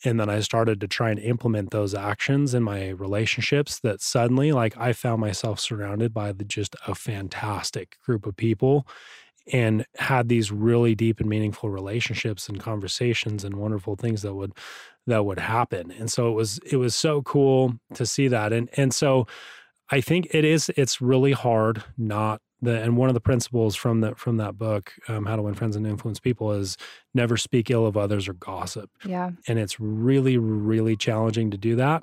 and 0.05 0.21
then 0.21 0.29
I 0.31 0.41
started 0.41 0.81
to 0.83 0.89
try 0.89 1.11
and 1.11 1.19
implement 1.21 1.71
those 1.71 1.95
actions 1.95 2.55
in 2.55 2.63
my 2.63 2.91
relationships. 2.91 3.81
That 3.81 4.01
suddenly, 4.03 4.53
like, 4.53 4.77
I 4.77 4.93
found 4.93 5.21
myself 5.21 5.61
surrounded 5.61 6.13
by 6.15 6.33
the, 6.33 6.45
just 6.45 6.77
a 6.87 6.95
fantastic 6.95 7.99
group 8.05 8.27
of 8.27 8.37
people, 8.37 8.87
and 9.53 9.87
had 9.97 10.29
these 10.29 10.51
really 10.53 10.95
deep 10.95 11.21
and 11.21 11.29
meaningful 11.29 11.71
relationships 11.71 12.49
and 12.49 12.61
conversations 12.61 13.45
and 13.45 13.57
wonderful 13.57 13.97
things 13.97 14.23
that 14.23 14.35
would 14.35 14.53
that 15.07 15.25
would 15.25 15.39
happen. 15.39 15.93
And 15.93 16.11
so 16.11 16.29
it 16.29 16.35
was 16.35 16.59
it 16.71 16.77
was 16.77 16.95
so 16.95 17.23
cool 17.23 17.75
to 17.95 18.07
see 18.07 18.29
that. 18.29 18.53
And 18.53 18.69
and 18.77 18.95
so 18.95 19.27
I 19.91 20.01
think 20.01 20.29
it 20.31 20.45
is 20.45 20.71
it's 20.77 21.01
really 21.01 21.33
hard 21.33 21.85
not 21.97 22.41
the 22.63 22.81
and 22.81 22.97
one 22.97 23.09
of 23.09 23.15
the 23.15 23.21
principles 23.21 23.77
from 23.77 24.01
that 24.01 24.19
from 24.19 24.39
that 24.39 24.57
book, 24.57 24.93
um, 25.09 25.27
How 25.27 25.37
to 25.37 25.43
Win 25.43 25.55
Friends 25.55 25.77
and 25.77 25.87
Influence 25.87 26.21
People, 26.21 26.53
is 26.53 26.77
never 27.13 27.37
speak 27.37 27.71
ill 27.71 27.87
of 27.87 27.97
others 27.97 28.29
or 28.29 28.35
gossip. 28.35 28.91
Yeah. 29.05 29.31
And 29.47 29.59
it's 29.59 29.79
really, 29.79 30.39
really 30.39 30.97
challenging 30.97 31.51
to 31.51 31.59
do 31.59 31.77
that. 31.77 32.03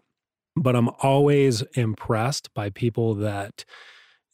But 0.56 0.76
I'm 0.76 0.90
always 1.02 1.62
impressed 1.74 2.54
by 2.54 2.70
people 2.70 3.16
that 3.16 3.66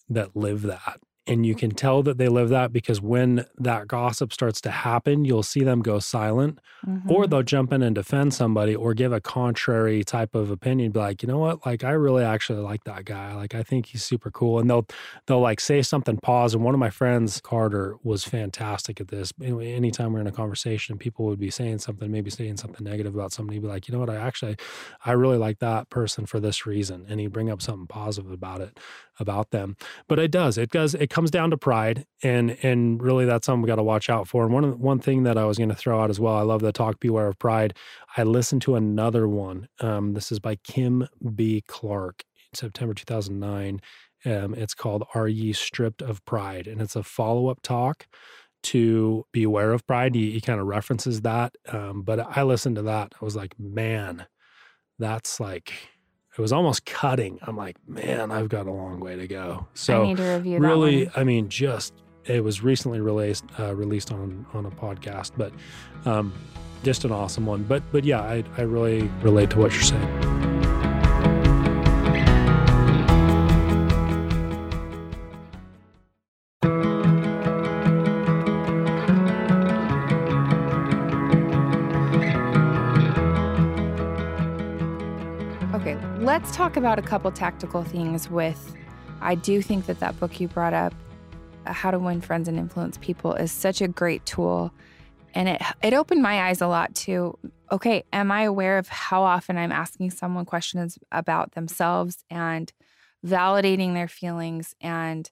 that 0.09 0.35
live 0.35 0.63
that 0.63 0.99
and 1.27 1.45
you 1.45 1.55
can 1.55 1.71
tell 1.71 2.03
that 2.03 2.17
they 2.17 2.27
live 2.29 2.49
that 2.49 2.71
because 2.71 3.01
when 3.01 3.45
that 3.57 3.87
gossip 3.87 4.31
starts 4.33 4.61
to 4.61 4.71
happen, 4.71 5.25
you'll 5.25 5.43
see 5.43 5.63
them 5.63 5.81
go 5.81 5.99
silent 5.99 6.59
Mm-hmm. 6.85 7.11
or 7.11 7.25
they'll 7.25 7.41
jump 7.41 7.73
in 7.73 7.81
and 7.81 7.95
defend 7.95 8.35
somebody 8.35 8.75
or 8.75 8.93
give 8.93 9.11
a 9.11 9.19
contrary 9.19 10.03
type 10.03 10.35
of 10.35 10.51
opinion 10.51 10.91
be 10.91 10.99
like 10.99 11.23
you 11.23 11.27
know 11.27 11.39
what? 11.39 11.65
Like 11.65 11.83
i 11.83 11.89
really 11.89 12.23
actually 12.23 12.59
like 12.59 12.83
that 12.83 13.03
guy. 13.03 13.33
Like 13.33 13.55
i 13.55 13.63
think 13.63 13.87
he's 13.87 14.03
super 14.03 14.29
cool. 14.29 14.59
And 14.59 14.69
they'll 14.69 14.85
they'll 15.25 15.41
like 15.41 15.59
say 15.59 15.81
something 15.81 16.17
pause 16.17 16.53
and 16.53 16.63
one 16.63 16.75
of 16.75 16.79
my 16.79 16.91
friends 16.91 17.41
carter 17.41 17.97
was 18.03 18.23
fantastic 18.23 19.01
at 19.01 19.07
this. 19.07 19.33
Anyway 19.41 19.73
anytime 19.73 20.13
we're 20.13 20.21
in 20.21 20.27
a 20.27 20.31
conversation 20.31 20.99
people 20.99 21.25
would 21.25 21.39
be 21.39 21.49
saying 21.49 21.79
something 21.79 22.11
maybe 22.11 22.29
saying 22.29 22.57
something 22.57 22.83
negative 22.85 23.15
about 23.15 23.33
somebody 23.33 23.57
be 23.57 23.67
like 23.67 23.87
you 23.87 23.93
know 23.93 23.99
what? 23.99 24.11
I 24.11 24.15
actually 24.17 24.55
i 25.03 25.11
really 25.13 25.37
like 25.37 25.57
that 25.59 25.89
person 25.89 26.27
for 26.27 26.39
this 26.39 26.67
reason. 26.67 27.05
And 27.09 27.19
he'd 27.19 27.33
bring 27.33 27.49
up 27.49 27.61
something 27.61 27.87
positive 27.87 28.31
about 28.31 28.61
it 28.61 28.79
about 29.19 29.49
them. 29.49 29.75
But 30.07 30.19
it 30.19 30.29
does. 30.29 30.59
It 30.59 30.69
does 30.69 30.93
it 30.93 31.09
comes 31.17 31.31
down 31.31 31.49
to 31.49 31.57
pride 31.57 32.05
and 32.21 32.55
and 32.61 33.01
really 33.01 33.25
that's 33.25 33.47
something 33.47 33.63
we 33.63 33.67
got 33.67 33.77
to 33.77 33.81
watch 33.81 34.07
out 34.07 34.27
for. 34.27 34.43
And 34.43 34.53
one 34.53 34.79
one 34.79 34.99
thing 34.99 35.23
that 35.23 35.35
i 35.35 35.45
was 35.45 35.57
going 35.57 35.69
to 35.69 35.75
throw 35.75 35.99
out 35.99 36.11
as 36.11 36.19
well 36.19 36.35
i 36.35 36.43
love 36.43 36.61
the 36.61 36.71
talk 36.71 36.99
beware 36.99 37.25
of 37.25 37.39
pride. 37.39 37.75
I 38.17 38.21
listened 38.21 38.61
to 38.63 38.75
another 38.75 39.27
one 39.27 39.67
um, 39.79 40.13
this 40.13 40.31
is 40.31 40.39
by 40.39 40.57
kim 40.57 41.07
b. 41.33 41.63
Clark 41.67 42.23
in 42.53 42.55
september 42.55 42.93
2009 42.93 43.81
um, 44.25 44.53
it's 44.53 44.75
called 44.75 45.05
are 45.15 45.27
ye 45.27 45.53
stripped 45.53 46.03
of 46.03 46.23
pride? 46.25 46.67
And 46.67 46.83
it's 46.83 46.95
a 46.95 47.01
follow-up 47.01 47.63
talk 47.63 48.05
to 48.63 49.25
beware 49.31 49.71
of 49.71 49.87
pride. 49.87 50.13
He, 50.13 50.29
he 50.29 50.39
kind 50.39 50.59
of 50.59 50.67
references 50.67 51.21
that 51.21 51.55
um, 51.69 52.03
but 52.03 52.19
i 52.37 52.43
listened 52.43 52.75
to 52.75 52.83
that 52.83 53.15
i 53.19 53.25
was 53.25 53.35
like 53.35 53.59
man 53.59 54.27
that's 54.99 55.39
like 55.39 55.73
it 56.37 56.41
was 56.41 56.53
almost 56.53 56.85
cutting. 56.85 57.39
I'm 57.41 57.57
like 57.57 57.77
man 57.87 58.31
i've 58.31 58.49
got 58.49 58.67
a 58.67 58.71
long 58.71 58.99
way 58.99 59.15
to 59.15 59.27
go. 59.27 59.67
So 59.73 60.03
I 60.03 60.07
need 60.07 60.17
to 60.17 60.23
review 60.23 60.59
that 60.59 60.67
really 60.67 61.05
one. 61.05 61.13
i 61.15 61.23
mean 61.23 61.49
just 61.49 61.93
it 62.25 62.43
was 62.43 62.61
recently 62.61 62.99
released 62.99 63.45
uh, 63.59 63.73
released 63.75 64.11
on 64.11 64.45
on 64.53 64.65
a 64.65 64.71
podcast 64.71 65.31
but 65.37 65.51
um 66.05 66.33
just 66.83 67.05
an 67.05 67.11
awesome 67.11 67.45
one. 67.45 67.63
But 67.63 67.83
but 67.91 68.03
yeah 68.03 68.21
i 68.21 68.43
i 68.57 68.61
really 68.61 69.09
relate 69.21 69.49
to 69.51 69.59
what 69.59 69.71
you're 69.73 69.81
saying 69.81 70.46
talk 86.57 86.75
about 86.75 86.97
a 86.97 87.03
couple 87.03 87.31
tactical 87.31 87.83
things 87.83 88.31
with 88.31 88.75
I 89.21 89.35
do 89.35 89.61
think 89.61 89.85
that 89.85 89.99
that 89.99 90.19
book 90.19 90.39
you 90.39 90.47
brought 90.47 90.73
up 90.73 90.91
uh, 91.67 91.71
How 91.71 91.91
to 91.91 91.99
Win 91.99 92.19
Friends 92.19 92.47
and 92.47 92.57
Influence 92.57 92.97
People 92.97 93.35
is 93.35 93.51
such 93.51 93.79
a 93.79 93.87
great 93.87 94.25
tool 94.25 94.73
and 95.35 95.47
it 95.49 95.61
it 95.83 95.93
opened 95.93 96.23
my 96.23 96.47
eyes 96.47 96.59
a 96.59 96.65
lot 96.65 96.95
to 96.95 97.37
okay, 97.71 98.05
am 98.11 98.31
I 98.31 98.41
aware 98.41 98.79
of 98.79 98.87
how 98.87 99.21
often 99.21 99.55
I'm 99.55 99.71
asking 99.71 100.09
someone 100.09 100.45
questions 100.45 100.97
about 101.11 101.51
themselves 101.51 102.23
and 102.31 102.73
validating 103.23 103.93
their 103.93 104.07
feelings 104.07 104.73
and 104.81 105.29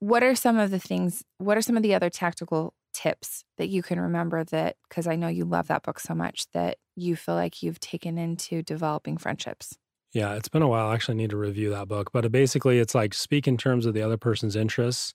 what 0.00 0.22
are 0.22 0.34
some 0.34 0.58
of 0.58 0.70
the 0.70 0.78
things 0.78 1.24
what 1.38 1.56
are 1.56 1.62
some 1.62 1.78
of 1.78 1.82
the 1.82 1.94
other 1.94 2.10
tactical 2.10 2.74
tips 2.92 3.42
that 3.56 3.70
you 3.70 3.82
can 3.82 3.98
remember 3.98 4.44
that 4.44 4.76
because 4.86 5.06
I 5.06 5.16
know 5.16 5.28
you 5.28 5.46
love 5.46 5.68
that 5.68 5.82
book 5.82 5.98
so 5.98 6.14
much 6.14 6.44
that 6.52 6.76
you 6.94 7.16
feel 7.16 7.36
like 7.36 7.62
you've 7.62 7.80
taken 7.80 8.18
into 8.18 8.62
developing 8.62 9.16
friendships. 9.16 9.78
Yeah 10.12 10.34
it's 10.34 10.48
been 10.48 10.62
a 10.62 10.68
while 10.68 10.88
i 10.88 10.94
actually 10.94 11.14
need 11.14 11.30
to 11.30 11.36
review 11.36 11.70
that 11.70 11.88
book 11.88 12.10
but 12.12 12.30
basically 12.30 12.78
it's 12.78 12.94
like 12.94 13.14
speak 13.14 13.46
in 13.46 13.56
terms 13.56 13.86
of 13.86 13.94
the 13.94 14.02
other 14.02 14.16
person's 14.16 14.56
interests 14.56 15.14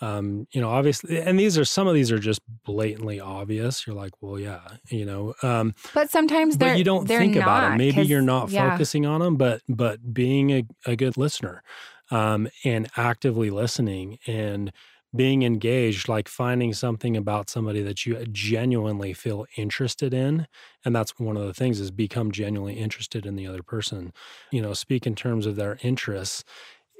um, 0.00 0.46
you 0.52 0.60
know, 0.60 0.68
obviously, 0.70 1.20
and 1.20 1.38
these 1.38 1.56
are 1.56 1.64
some 1.64 1.86
of 1.86 1.94
these 1.94 2.10
are 2.10 2.18
just 2.18 2.40
blatantly 2.64 3.20
obvious. 3.20 3.86
You're 3.86 3.96
like, 3.96 4.12
well, 4.20 4.38
yeah, 4.38 4.60
you 4.88 5.04
know, 5.04 5.34
um, 5.42 5.74
But 5.94 6.10
sometimes 6.10 6.58
they're 6.58 6.70
but 6.70 6.78
you 6.78 6.84
don't 6.84 7.06
think 7.06 7.36
about 7.36 7.62
not, 7.62 7.68
them. 7.70 7.78
Maybe 7.78 8.02
you're 8.02 8.22
not 8.22 8.50
yeah. 8.50 8.70
focusing 8.70 9.06
on 9.06 9.20
them, 9.20 9.36
but 9.36 9.62
but 9.68 10.12
being 10.12 10.50
a, 10.50 10.64
a 10.86 10.96
good 10.96 11.16
listener 11.16 11.62
um, 12.10 12.48
and 12.64 12.88
actively 12.96 13.50
listening 13.50 14.18
and 14.26 14.72
being 15.14 15.42
engaged, 15.42 16.08
like 16.08 16.28
finding 16.28 16.72
something 16.72 17.16
about 17.16 17.50
somebody 17.50 17.82
that 17.82 18.06
you 18.06 18.24
genuinely 18.32 19.12
feel 19.12 19.46
interested 19.56 20.14
in, 20.14 20.46
and 20.84 20.94
that's 20.96 21.18
one 21.18 21.36
of 21.36 21.46
the 21.46 21.54
things 21.54 21.80
is 21.80 21.90
become 21.90 22.32
genuinely 22.32 22.78
interested 22.78 23.26
in 23.26 23.36
the 23.36 23.46
other 23.46 23.62
person. 23.62 24.12
You 24.50 24.62
know, 24.62 24.72
speak 24.74 25.06
in 25.06 25.14
terms 25.14 25.46
of 25.46 25.56
their 25.56 25.78
interests, 25.82 26.44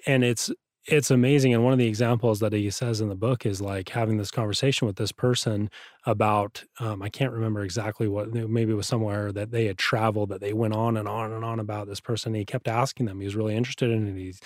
and 0.06 0.24
it's 0.24 0.50
it's 0.86 1.10
amazing. 1.12 1.54
And 1.54 1.62
one 1.62 1.72
of 1.72 1.78
the 1.78 1.86
examples 1.86 2.40
that 2.40 2.52
he 2.52 2.68
says 2.70 3.00
in 3.00 3.08
the 3.08 3.14
book 3.14 3.46
is 3.46 3.60
like 3.60 3.90
having 3.90 4.16
this 4.18 4.32
conversation 4.32 4.86
with 4.86 4.96
this 4.96 5.12
person 5.12 5.70
about, 6.06 6.64
um, 6.80 7.02
I 7.02 7.08
can't 7.08 7.32
remember 7.32 7.62
exactly 7.62 8.08
what, 8.08 8.32
maybe 8.32 8.72
it 8.72 8.74
was 8.76 8.88
somewhere 8.88 9.30
that 9.30 9.52
they 9.52 9.66
had 9.66 9.78
traveled, 9.78 10.30
that 10.30 10.40
they 10.40 10.52
went 10.52 10.74
on 10.74 10.96
and 10.96 11.06
on 11.06 11.30
and 11.30 11.44
on 11.44 11.60
about 11.60 11.86
this 11.86 12.00
person. 12.00 12.30
And 12.30 12.36
he 12.38 12.44
kept 12.44 12.66
asking 12.66 13.06
them, 13.06 13.20
he 13.20 13.26
was 13.26 13.36
really 13.36 13.54
interested 13.54 13.90
in 13.90 14.08
it. 14.08 14.16
He's, 14.20 14.40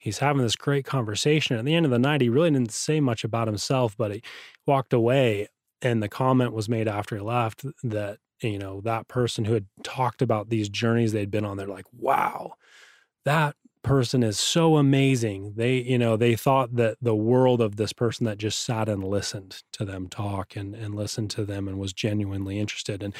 he's 0.00 0.18
having 0.18 0.42
this 0.42 0.56
great 0.56 0.84
conversation. 0.84 1.56
At 1.56 1.64
the 1.64 1.74
end 1.74 1.86
of 1.86 1.92
the 1.92 1.98
night, 1.98 2.22
he 2.22 2.28
really 2.28 2.50
didn't 2.50 2.72
say 2.72 2.98
much 2.98 3.22
about 3.22 3.46
himself, 3.46 3.96
but 3.96 4.12
he 4.12 4.22
walked 4.66 4.92
away. 4.92 5.48
And 5.82 6.02
the 6.02 6.08
comment 6.08 6.52
was 6.52 6.68
made 6.68 6.88
after 6.88 7.16
he 7.16 7.22
left 7.22 7.64
that, 7.84 8.18
you 8.42 8.58
know, 8.58 8.80
that 8.82 9.08
person 9.08 9.44
who 9.44 9.54
had 9.54 9.66
talked 9.84 10.20
about 10.20 10.48
these 10.48 10.68
journeys 10.68 11.12
they'd 11.12 11.30
been 11.30 11.44
on, 11.44 11.56
they're 11.56 11.66
like, 11.66 11.86
wow, 11.92 12.54
that 13.24 13.54
person 13.82 14.22
is 14.22 14.38
so 14.38 14.76
amazing. 14.76 15.54
They, 15.56 15.76
you 15.76 15.98
know, 15.98 16.16
they 16.16 16.36
thought 16.36 16.76
that 16.76 16.98
the 17.00 17.14
world 17.14 17.60
of 17.60 17.76
this 17.76 17.92
person 17.92 18.26
that 18.26 18.38
just 18.38 18.60
sat 18.60 18.88
and 18.88 19.02
listened 19.04 19.62
to 19.72 19.84
them 19.84 20.08
talk 20.08 20.54
and 20.54 20.74
and 20.74 20.94
listened 20.94 21.30
to 21.30 21.44
them 21.44 21.66
and 21.66 21.78
was 21.78 21.92
genuinely 21.92 22.58
interested. 22.58 23.02
And 23.02 23.14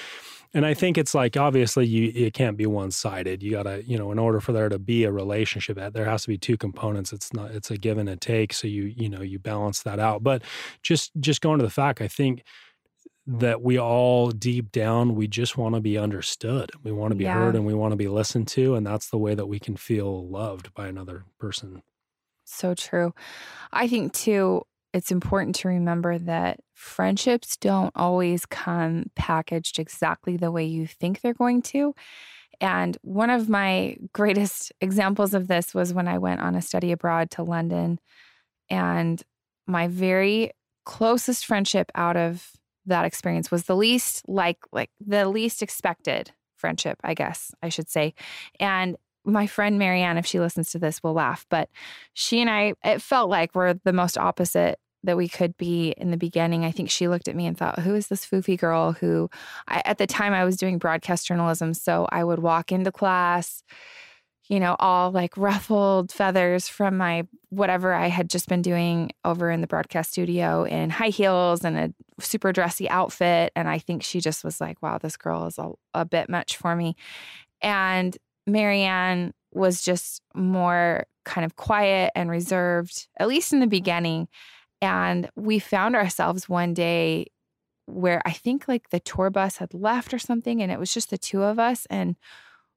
and 0.53 0.67
I 0.67 0.75
think 0.75 0.99
it's 0.99 1.15
like 1.15 1.37
obviously 1.37 1.87
you 1.87 2.13
it 2.15 2.35
can't 2.35 2.57
be 2.57 2.67
one 2.67 2.91
sided. 2.91 3.43
You 3.43 3.53
gotta, 3.53 3.85
you 3.87 3.97
know, 3.99 4.11
in 4.13 4.19
order 4.19 4.41
for 4.41 4.53
there 4.53 4.69
to 4.69 4.79
be 4.79 5.05
a 5.05 5.13
relationship, 5.13 5.79
there 5.93 6.05
has 6.05 6.23
to 6.23 6.29
be 6.29 6.39
two 6.39 6.57
components. 6.57 7.13
It's 7.13 7.33
not 7.33 7.53
it's 7.53 7.71
a 7.71 7.77
give 7.79 7.99
and 7.99 8.09
a 8.09 8.17
take. 8.17 8.53
So 8.53 8.67
you 8.69 8.85
you 8.85 9.09
know 9.09 9.23
you 9.23 9.39
balance 9.39 9.83
that 9.85 9.99
out. 10.01 10.23
But 10.23 10.43
just 10.83 11.13
just 11.21 11.41
going 11.41 11.59
to 11.59 11.65
the 11.65 11.71
fact, 11.71 12.01
I 12.01 12.09
think 12.09 12.45
that 13.27 13.63
we 13.63 13.79
all 13.79 14.31
deep 14.31 14.73
down 14.73 15.15
we 15.15 15.29
just 15.29 15.57
want 15.57 15.75
to 15.75 15.81
be 15.81 15.97
understood 15.99 16.71
we 16.83 16.91
want 16.91 17.13
to 17.13 17.17
be 17.17 17.25
Yeah. 17.25 17.35
heard 17.35 17.55
and 17.55 17.67
we 17.67 17.75
want 17.75 17.93
to 17.93 17.97
be 17.97 18.09
listened 18.09 18.49
to 18.49 18.75
and 18.75 18.87
that's 18.87 19.11
the 19.11 19.19
way 19.19 19.35
that 19.35 19.47
we 19.47 19.59
can 19.59 19.77
feel 19.77 20.27
loved 20.29 20.73
by 20.75 20.89
another 20.89 21.25
person 21.39 21.83
So 22.45 22.75
true. 22.75 23.15
I 23.73 23.89
think 23.89 24.13
too, 24.13 24.65
it's 24.93 25.11
important 25.11 25.55
to 25.57 25.69
remember 25.69 26.19
that 26.19 26.61
friendships 26.75 27.57
don't 27.57 27.93
always 27.95 28.47
come 28.47 29.11
packaged 29.15 29.79
exactly 29.79 30.37
the 30.37 30.51
way 30.51 30.65
you 30.65 30.87
think 30.87 31.21
they're 31.21 31.35
going 31.35 31.63
to. 31.63 31.95
And 32.61 32.99
one 33.03 33.31
of 33.31 33.49
my 33.49 33.97
greatest 34.13 34.73
examples 34.81 35.35
of 35.35 35.49
this 35.49 35.75
was 35.75 35.95
when 35.95 36.09
I 36.09 36.19
went 36.19 36.41
on 36.41 36.55
a 36.55 36.63
study 36.63 36.93
abroad 36.93 37.31
to 37.33 37.43
London. 37.43 37.99
And 38.69 39.23
my 39.67 39.89
very 39.89 40.53
closest 40.85 41.47
friendship 41.47 41.91
out 41.95 42.17
of 42.17 42.51
that 42.87 43.05
experience 43.05 43.51
was 43.51 43.65
the 43.65 43.77
least 43.77 44.29
like 44.29 44.59
like 44.73 44.91
the 45.01 45.29
least 45.29 45.63
expected 45.63 46.33
friendship, 46.57 46.99
I 47.05 47.15
guess 47.15 47.53
I 47.63 47.69
should 47.69 47.89
say. 47.89 48.15
And 48.59 48.97
my 49.31 49.47
friend 49.47 49.79
Marianne, 49.79 50.19
if 50.19 50.27
she 50.27 50.41
listens 50.41 50.71
to 50.73 50.79
this, 50.79 51.03
will 51.03 51.15
laugh. 51.15 51.47
But 51.49 51.69
she 52.13 52.41
and 52.41 52.51
I, 52.51 52.75
it 52.85 53.03
felt 53.03 53.31
like 53.31 53.55
we're 53.55 53.75
the 53.85 53.93
most 53.93 54.19
opposite 54.19 54.79
that 55.03 55.17
we 55.17 55.29
could 55.29 55.57
be 55.57 55.95
in 55.97 56.11
the 56.11 56.17
beginning. 56.17 56.65
I 56.65 56.73
think 56.73 56.91
she 56.91 57.09
looked 57.09 57.29
at 57.29 57.37
me 57.37 57.47
and 57.47 57.57
thought, 57.57 57.79
who 57.79 57.95
is 57.95 58.09
this 58.09 58.27
foofy 58.27 58.59
girl 58.59 58.93
who 58.93 59.31
I, 59.67 59.83
at 59.85 59.99
the 59.99 60.07
time 60.07 60.35
I 60.35 60.45
was 60.45 60.57
doing 60.57 60.79
broadcast 60.79 61.27
journalism. 61.27 61.75
So 61.75 62.07
I 62.11 62.23
would 62.23 62.41
walk 62.41 62.71
into 62.71 62.93
class, 62.93 63.63
you 64.49 64.61
know, 64.61 64.77
all 64.79 65.11
like 65.11 65.37
ruffled 65.37 66.13
feathers 66.13 66.69
from 66.69 66.97
my 66.97 67.27
whatever 67.49 67.95
I 67.95 68.09
had 68.09 68.29
just 68.29 68.49
been 68.49 68.63
doing 68.63 69.13
over 69.25 69.51
in 69.51 69.61
the 69.61 69.67
broadcast 69.67 70.13
studio 70.13 70.65
in 70.65 70.91
high 70.91 71.09
heels 71.09 71.65
and 71.65 71.79
a 71.79 71.95
super 72.23 72.53
dressy 72.53 72.89
outfit. 72.91 73.53
And 73.57 73.69
I 73.69 73.79
think 73.79 74.03
she 74.03 74.21
just 74.21 74.45
was 74.45 74.61
like, 74.61 74.83
wow, 74.83 74.99
this 74.99 75.17
girl 75.17 75.47
is 75.47 75.59
a, 75.59 75.71
a 75.95 76.05
bit 76.05 76.29
much 76.29 76.57
for 76.57 76.77
me. 76.77 76.95
And 77.63 78.17
Marianne 78.53 79.33
was 79.53 79.83
just 79.83 80.23
more 80.35 81.07
kind 81.25 81.45
of 81.45 81.57
quiet 81.57 82.13
and 82.15 82.31
reserved, 82.31 83.09
at 83.19 83.29
least 83.29 83.53
in 83.53 83.61
the 83.61 83.67
beginning. 83.67 84.29
And 84.81 85.29
we 85.37 85.59
found 85.59 85.97
ourselves 85.97 86.49
one 86.49 86.75
day 86.75 87.27
where 87.87 88.23
I 88.25 88.33
think 88.33 88.69
like 88.69 88.91
the 88.91 89.01
tour 89.01 89.31
bus 89.31 89.59
had 89.59 89.75
left 89.75 90.15
or 90.15 90.19
something, 90.19 90.63
and 90.63 90.71
it 90.71 90.79
was 90.79 90.95
just 90.95 91.11
the 91.11 91.19
two 91.19 91.43
of 91.43 91.59
us. 91.59 91.87
And 91.91 92.17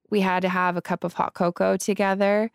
we 0.09 0.21
had 0.21 0.41
to 0.41 0.49
have 0.49 0.75
a 0.75 0.81
cup 0.81 1.03
of 1.03 1.13
hot 1.13 1.33
cocoa 1.33 1.77
together. 1.77 2.51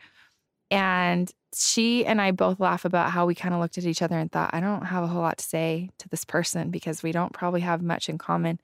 And 0.71 1.33
she 1.55 2.05
and 2.05 2.21
I 2.21 2.31
both 2.33 2.61
laugh 2.61 2.85
about 2.85 3.11
how 3.11 3.25
we 3.27 3.35
kind 3.35 3.55
of 3.55 3.61
looked 3.61 3.79
at 3.79 3.87
each 3.87 4.03
other 4.03 4.19
and 4.19 4.31
thought, 4.31 4.51
I 4.53 4.61
don't 4.61 4.85
have 4.85 5.03
a 5.03 5.07
whole 5.07 5.23
lot 5.23 5.39
to 5.39 5.45
say 5.45 5.91
to 5.99 6.09
this 6.09 6.25
person 6.25 6.71
because 6.71 7.03
we 7.03 7.12
don't 7.12 7.33
probably 7.33 7.62
have 7.62 7.83
much 7.83 8.09
in 8.09 8.19
common. 8.19 8.61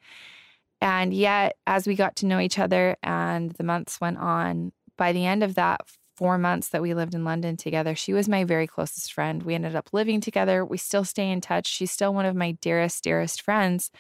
And 0.85 1.15
yet, 1.15 1.57
as 1.67 1.87
we 1.87 1.95
got 1.95 2.15
to 2.17 2.27
know 2.27 2.39
each 2.39 2.59
other 2.59 2.99
and 3.03 3.53
the 3.53 3.65
months 3.65 4.03
went 4.03 4.19
on, 4.19 4.73
by 4.99 5.13
the 5.13 5.25
end 5.25 5.43
of 5.43 5.55
that 5.55 5.81
four 6.15 6.37
months 6.37 6.69
that 6.69 6.83
we 6.83 6.93
lived 6.93 7.15
in 7.15 7.25
London 7.25 7.57
together, 7.57 7.95
she 7.95 8.13
was 8.13 8.29
my 8.29 8.45
very 8.45 8.67
closest 8.67 9.11
friend. 9.15 9.43
We 9.43 9.55
ended 9.55 9.75
up 9.75 9.95
living 9.95 10.21
together. 10.21 10.63
We 10.63 10.77
still 10.77 11.05
stay 11.05 11.31
in 11.31 11.41
touch. 11.41 11.67
She's 11.67 11.91
still 11.91 12.13
one 12.13 12.27
of 12.27 12.37
my 12.37 12.53
dearest, 12.53 13.03
dearest 13.03 13.41
friends. 13.41 13.91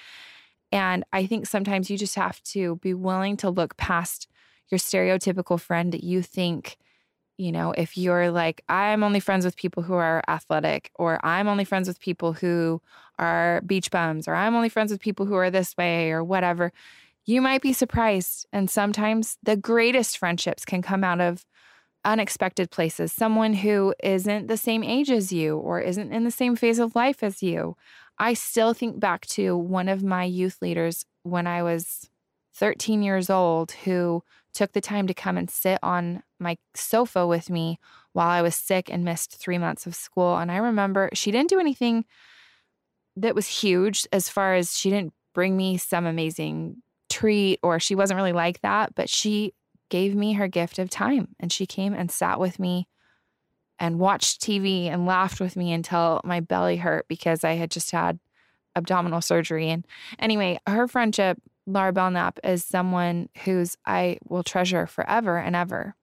And 0.72 1.04
I 1.10 1.24
think 1.24 1.46
sometimes 1.46 1.88
you 1.88 1.96
just 1.96 2.16
have 2.16 2.42
to 2.42 2.76
be 2.76 2.92
willing 2.92 3.38
to 3.38 3.48
look 3.48 3.78
past 3.78 4.28
your 4.68 4.78
stereotypical 4.78 5.58
friend 5.58 5.90
that 5.94 6.04
you 6.04 6.20
think, 6.20 6.76
you 7.38 7.50
know, 7.50 7.72
if 7.72 7.96
you're 7.96 8.30
like, 8.30 8.62
I'm 8.68 9.02
only 9.02 9.20
friends 9.20 9.46
with 9.46 9.56
people 9.56 9.82
who 9.82 9.94
are 9.94 10.22
athletic, 10.28 10.90
or 10.96 11.18
I'm 11.24 11.48
only 11.48 11.64
friends 11.64 11.88
with 11.88 11.98
people 11.98 12.34
who 12.34 12.82
are 13.18 13.60
beach 13.66 13.90
bums, 13.90 14.28
or 14.28 14.34
I'm 14.34 14.54
only 14.54 14.68
friends 14.68 14.90
with 14.90 15.00
people 15.00 15.26
who 15.26 15.34
are 15.34 15.50
this 15.50 15.76
way, 15.76 16.10
or 16.10 16.22
whatever, 16.22 16.72
you 17.24 17.40
might 17.40 17.62
be 17.62 17.72
surprised. 17.72 18.46
And 18.52 18.68
sometimes 18.68 19.38
the 19.42 19.56
greatest 19.56 20.18
friendships 20.18 20.64
can 20.64 20.82
come 20.82 21.04
out 21.04 21.20
of 21.20 21.44
unexpected 22.04 22.70
places, 22.70 23.12
someone 23.12 23.54
who 23.54 23.94
isn't 24.02 24.46
the 24.46 24.56
same 24.56 24.84
age 24.84 25.10
as 25.10 25.32
you 25.32 25.56
or 25.56 25.80
isn't 25.80 26.12
in 26.12 26.24
the 26.24 26.30
same 26.30 26.54
phase 26.54 26.78
of 26.78 26.94
life 26.94 27.22
as 27.22 27.42
you. 27.42 27.76
I 28.18 28.34
still 28.34 28.74
think 28.74 29.00
back 29.00 29.26
to 29.28 29.56
one 29.56 29.88
of 29.88 30.02
my 30.02 30.24
youth 30.24 30.60
leaders 30.60 31.04
when 31.22 31.46
I 31.46 31.62
was 31.62 32.10
13 32.54 33.02
years 33.02 33.30
old 33.30 33.72
who 33.72 34.22
took 34.52 34.72
the 34.72 34.80
time 34.80 35.06
to 35.08 35.14
come 35.14 35.36
and 35.36 35.50
sit 35.50 35.78
on 35.82 36.22
my 36.38 36.56
sofa 36.74 37.26
with 37.26 37.50
me 37.50 37.78
while 38.12 38.28
I 38.28 38.42
was 38.42 38.54
sick 38.54 38.88
and 38.88 39.04
missed 39.04 39.36
three 39.36 39.58
months 39.58 39.86
of 39.86 39.96
school. 39.96 40.36
And 40.36 40.52
I 40.52 40.58
remember 40.58 41.10
she 41.12 41.32
didn't 41.32 41.50
do 41.50 41.58
anything 41.58 42.04
that 43.16 43.34
was 43.34 43.46
huge 43.46 44.06
as 44.12 44.28
far 44.28 44.54
as 44.54 44.76
she 44.76 44.90
didn't 44.90 45.12
bring 45.34 45.56
me 45.56 45.76
some 45.76 46.06
amazing 46.06 46.82
treat 47.10 47.60
or 47.62 47.78
she 47.78 47.94
wasn't 47.94 48.16
really 48.16 48.32
like 48.32 48.60
that, 48.62 48.94
but 48.94 49.08
she 49.08 49.52
gave 49.88 50.14
me 50.14 50.32
her 50.32 50.48
gift 50.48 50.78
of 50.78 50.90
time 50.90 51.28
and 51.38 51.52
she 51.52 51.66
came 51.66 51.94
and 51.94 52.10
sat 52.10 52.40
with 52.40 52.58
me 52.58 52.88
and 53.78 53.98
watched 53.98 54.40
TV 54.40 54.86
and 54.86 55.06
laughed 55.06 55.40
with 55.40 55.56
me 55.56 55.72
until 55.72 56.20
my 56.24 56.40
belly 56.40 56.76
hurt 56.76 57.06
because 57.08 57.44
I 57.44 57.52
had 57.52 57.70
just 57.70 57.90
had 57.90 58.18
abdominal 58.76 59.20
surgery. 59.20 59.68
And 59.68 59.86
anyway, 60.18 60.58
her 60.66 60.88
friendship, 60.88 61.38
Laura 61.66 61.92
Belknap, 61.92 62.38
is 62.44 62.64
someone 62.64 63.28
whose 63.44 63.76
I 63.84 64.18
will 64.28 64.42
treasure 64.42 64.86
forever 64.86 65.38
and 65.38 65.54
ever 65.56 65.94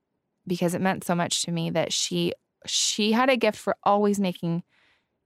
because 0.47 0.73
it 0.73 0.81
meant 0.81 1.03
so 1.03 1.15
much 1.15 1.43
to 1.43 1.51
me 1.51 1.69
that 1.69 1.93
she 1.93 2.33
she 2.65 3.11
had 3.11 3.29
a 3.29 3.37
gift 3.37 3.57
for 3.57 3.75
always 3.83 4.19
making 4.19 4.63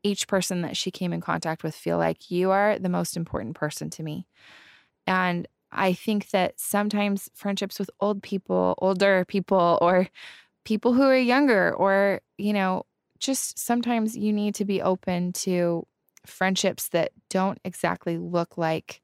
each 0.06 0.28
person 0.28 0.62
that 0.62 0.78
she 0.78 0.92
came 0.92 1.12
in 1.12 1.20
contact 1.20 1.64
with 1.64 1.76
feel 1.76 1.98
like 1.98 2.30
you 2.30 2.52
are 2.52 2.78
the 2.78 2.90
most 2.90 3.18
important 3.18 3.56
person 3.56 3.90
to 3.90 4.04
me. 4.04 4.28
And 5.08 5.48
I 5.72 5.94
think 5.94 6.30
that 6.30 6.60
sometimes 6.60 7.30
friendships 7.34 7.80
with 7.80 7.90
old 8.00 8.22
people, 8.22 8.76
older 8.78 9.26
people, 9.28 9.80
or 9.82 10.08
people 10.64 10.94
who 10.94 11.02
are 11.02 11.18
younger, 11.18 11.74
or, 11.74 12.22
you 12.38 12.54
know, 12.54 12.84
just 13.20 13.58
sometimes 13.58 14.16
you 14.16 14.32
need 14.32 14.56
to 14.56 14.66
be 14.66 14.82
open 14.82 15.34
to 15.34 15.86
friendships 16.26 16.90
that 16.90 17.12
don't 17.30 17.60
exactly 17.66 18.18
look 18.18 18.58
like 18.58 19.02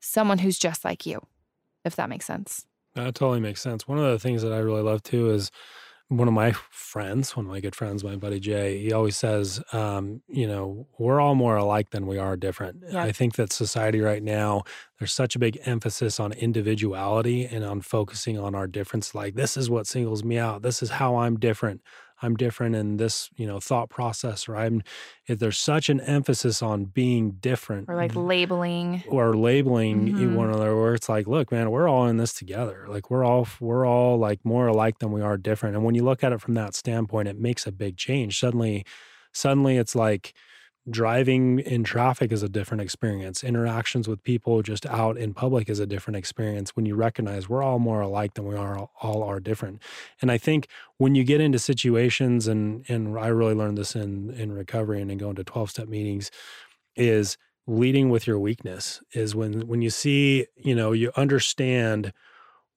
someone 0.00 0.38
who's 0.38 0.58
just 0.58 0.84
like 0.84 1.06
you, 1.06 1.20
if 1.84 1.94
that 1.96 2.08
makes 2.08 2.26
sense. 2.26 2.66
That 2.94 3.14
totally 3.14 3.40
makes 3.40 3.60
sense. 3.60 3.86
One 3.86 3.98
of 3.98 4.04
the 4.04 4.18
things 4.18 4.42
that 4.42 4.52
I 4.52 4.58
really 4.58 4.82
love 4.82 5.02
too 5.02 5.30
is 5.30 5.50
one 6.10 6.26
of 6.26 6.34
my 6.34 6.50
friends, 6.70 7.36
one 7.36 7.46
of 7.46 7.52
my 7.52 7.60
good 7.60 7.76
friends, 7.76 8.02
my 8.02 8.16
buddy 8.16 8.40
Jay, 8.40 8.82
he 8.82 8.92
always 8.92 9.16
says, 9.16 9.62
um, 9.72 10.22
you 10.28 10.44
know, 10.44 10.88
we're 10.98 11.20
all 11.20 11.36
more 11.36 11.54
alike 11.54 11.90
than 11.90 12.04
we 12.04 12.18
are 12.18 12.36
different. 12.36 12.82
Yeah. 12.90 13.04
I 13.04 13.12
think 13.12 13.36
that 13.36 13.52
society 13.52 14.00
right 14.00 14.22
now, 14.22 14.64
there's 14.98 15.12
such 15.12 15.36
a 15.36 15.38
big 15.38 15.56
emphasis 15.66 16.18
on 16.18 16.32
individuality 16.32 17.46
and 17.46 17.64
on 17.64 17.80
focusing 17.80 18.36
on 18.36 18.56
our 18.56 18.66
difference. 18.66 19.14
Like, 19.14 19.36
this 19.36 19.56
is 19.56 19.70
what 19.70 19.86
singles 19.86 20.24
me 20.24 20.36
out. 20.36 20.62
This 20.62 20.82
is 20.82 20.90
how 20.90 21.14
I'm 21.14 21.38
different. 21.38 21.80
I'm 22.22 22.36
different 22.36 22.76
in 22.76 22.96
this, 22.98 23.30
you 23.36 23.46
know, 23.46 23.60
thought 23.60 23.88
process, 23.88 24.48
or 24.48 24.56
I'm, 24.56 24.82
if 25.26 25.38
there's 25.38 25.58
such 25.58 25.88
an 25.88 26.00
emphasis 26.00 26.62
on 26.62 26.84
being 26.84 27.32
different, 27.40 27.88
or 27.88 27.96
like 27.96 28.14
labeling, 28.14 29.02
or 29.08 29.34
labeling 29.34 30.08
mm-hmm. 30.08 30.34
one 30.34 30.48
another, 30.48 30.76
where 30.76 30.94
it's 30.94 31.08
like, 31.08 31.26
look, 31.26 31.50
man, 31.50 31.70
we're 31.70 31.88
all 31.88 32.06
in 32.06 32.18
this 32.18 32.32
together. 32.32 32.86
Like 32.88 33.10
we're 33.10 33.24
all, 33.24 33.48
we're 33.60 33.86
all 33.86 34.18
like 34.18 34.44
more 34.44 34.66
alike 34.66 34.98
than 34.98 35.12
we 35.12 35.22
are 35.22 35.36
different. 35.36 35.76
And 35.76 35.84
when 35.84 35.94
you 35.94 36.04
look 36.04 36.22
at 36.22 36.32
it 36.32 36.40
from 36.40 36.54
that 36.54 36.74
standpoint, 36.74 37.28
it 37.28 37.38
makes 37.38 37.66
a 37.66 37.72
big 37.72 37.96
change. 37.96 38.38
Suddenly, 38.38 38.84
suddenly 39.32 39.76
it's 39.76 39.94
like, 39.94 40.34
driving 40.88 41.58
in 41.58 41.84
traffic 41.84 42.32
is 42.32 42.42
a 42.42 42.48
different 42.48 42.80
experience. 42.80 43.44
Interactions 43.44 44.08
with 44.08 44.22
people 44.22 44.62
just 44.62 44.86
out 44.86 45.18
in 45.18 45.34
public 45.34 45.68
is 45.68 45.78
a 45.78 45.86
different 45.86 46.16
experience 46.16 46.74
when 46.74 46.86
you 46.86 46.94
recognize 46.94 47.48
we're 47.48 47.62
all 47.62 47.78
more 47.78 48.00
alike 48.00 48.34
than 48.34 48.46
we 48.46 48.56
are 48.56 48.88
all 49.02 49.22
are 49.22 49.40
different. 49.40 49.82
And 50.22 50.30
I 50.30 50.38
think 50.38 50.68
when 50.96 51.14
you 51.14 51.24
get 51.24 51.40
into 51.40 51.58
situations 51.58 52.46
and 52.46 52.84
and 52.88 53.18
I 53.18 53.28
really 53.28 53.54
learned 53.54 53.78
this 53.78 53.94
in 53.94 54.30
in 54.30 54.52
recovery 54.52 55.02
and 55.02 55.10
in 55.10 55.18
going 55.18 55.36
to 55.36 55.44
12 55.44 55.70
step 55.70 55.88
meetings 55.88 56.30
is 56.96 57.36
leading 57.66 58.10
with 58.10 58.26
your 58.26 58.38
weakness 58.38 59.00
is 59.12 59.34
when 59.34 59.66
when 59.66 59.82
you 59.82 59.90
see, 59.90 60.46
you 60.56 60.74
know, 60.74 60.92
you 60.92 61.12
understand 61.16 62.12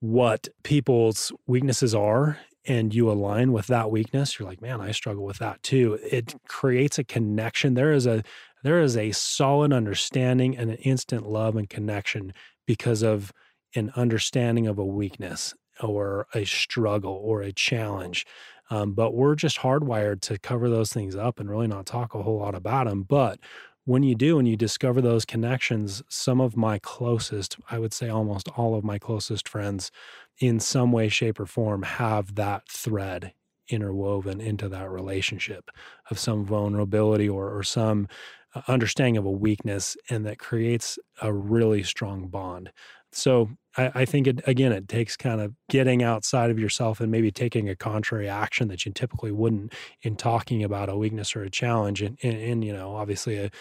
what 0.02 0.50
people's 0.64 1.32
weaknesses 1.48 1.96
are 1.96 2.38
and 2.66 2.94
you 2.94 3.10
align 3.12 3.52
with 3.52 3.68
that 3.68 3.92
weakness 3.92 4.40
you're 4.40 4.48
like 4.48 4.62
man 4.62 4.80
i 4.82 4.92
struggle 4.92 5.26
with 5.26 5.40
that 5.40 5.62
too. 5.64 5.98
It 6.04 6.36
creates 6.48 7.00
a 7.00 7.04
connection. 7.04 7.74
There 7.74 7.94
is 7.94 8.06
a 8.06 8.24
there 8.64 8.82
is 8.82 8.96
a 8.96 9.12
solid 9.12 9.74
understanding 9.74 10.56
and 10.58 10.70
an 10.70 10.78
instant 10.78 11.28
love 11.28 11.56
and 11.56 11.70
connection 11.70 12.34
because 12.66 13.02
of 13.02 13.32
an 13.76 13.92
understanding 13.96 14.68
of 14.68 14.78
a 14.78 14.86
weakness 14.86 15.54
or 15.82 16.28
a 16.34 16.46
struggle 16.46 17.20
or 17.24 17.42
a 17.42 17.52
challenge 17.52 18.26
um, 18.70 18.94
but 18.94 19.14
we're 19.14 19.36
just 19.36 19.60
hardwired 19.60 20.22
to 20.22 20.38
cover 20.40 20.70
those 20.70 20.94
things 20.94 21.16
up 21.16 21.40
and 21.40 21.50
really 21.50 21.68
not 21.68 21.86
talk 21.86 22.14
a 22.14 22.22
whole 22.22 22.38
lot 22.38 22.54
about 22.54 22.86
them 22.86 23.02
but 23.02 23.40
when 23.86 24.04
you 24.04 24.16
do 24.16 24.40
and 24.40 24.48
you 24.48 24.56
discover 24.56 25.02
those 25.02 25.26
connections, 25.26 26.02
some 26.10 26.40
of 26.40 26.56
my 26.56 26.80
closest, 26.80 27.58
I 27.70 27.80
would 27.80 27.94
say 27.94 28.10
almost 28.10 28.48
all 28.56 28.76
of 28.76 28.84
my 28.84 28.98
closest 28.98 29.48
friends, 29.48 29.92
in 30.40 30.60
some 30.60 30.92
way, 30.92 31.10
shape, 31.10 31.40
or 31.40 31.46
form, 31.46 31.84
have 31.84 32.36
that 32.36 32.68
thread 32.70 33.34
interwoven 33.70 34.42
into 34.42 34.70
that 34.70 34.90
relationship 34.90 35.70
of 36.10 36.20
some 36.20 36.46
vulnerability 36.46 37.30
or, 37.30 37.56
or 37.56 37.64
some 37.64 38.08
uh, 38.56 38.62
understanding 38.68 39.18
of 39.18 39.26
a 39.26 39.32
weakness, 39.32 39.98
and 40.10 40.26
that 40.26 40.40
creates 40.40 40.98
a 41.22 41.34
really 41.34 41.84
strong 41.84 42.28
bond. 42.28 42.72
So 43.16 43.50
I, 43.78 43.92
I, 43.96 44.06
think 44.06 44.28
it 44.28 44.42
again 44.48 44.72
it 44.72 44.88
takes 44.88 45.16
kind 45.16 45.42
of 45.42 45.54
getting 45.70 46.04
outside 46.04 46.50
of 46.50 46.60
yourself 46.60 47.00
and 47.00 47.12
maybe 47.12 47.32
taking 47.32 47.70
a 47.70 47.76
contrary 47.76 48.28
action 48.28 48.68
that 48.68 48.86
you 48.86 48.92
typically 48.92 49.32
wouldn't 49.32 49.74
in 50.02 50.16
talking 50.16 50.64
about 50.64 50.90
a 50.90 50.98
weakness 50.98 51.36
or 51.36 51.44
a 51.44 51.50
challenge 51.50 52.02
and, 52.02 52.18
and, 52.24 52.38
and 52.38 52.64
you 52.64 52.74
know 52.74 52.96
obviously 52.96 53.38
a, 53.38 53.52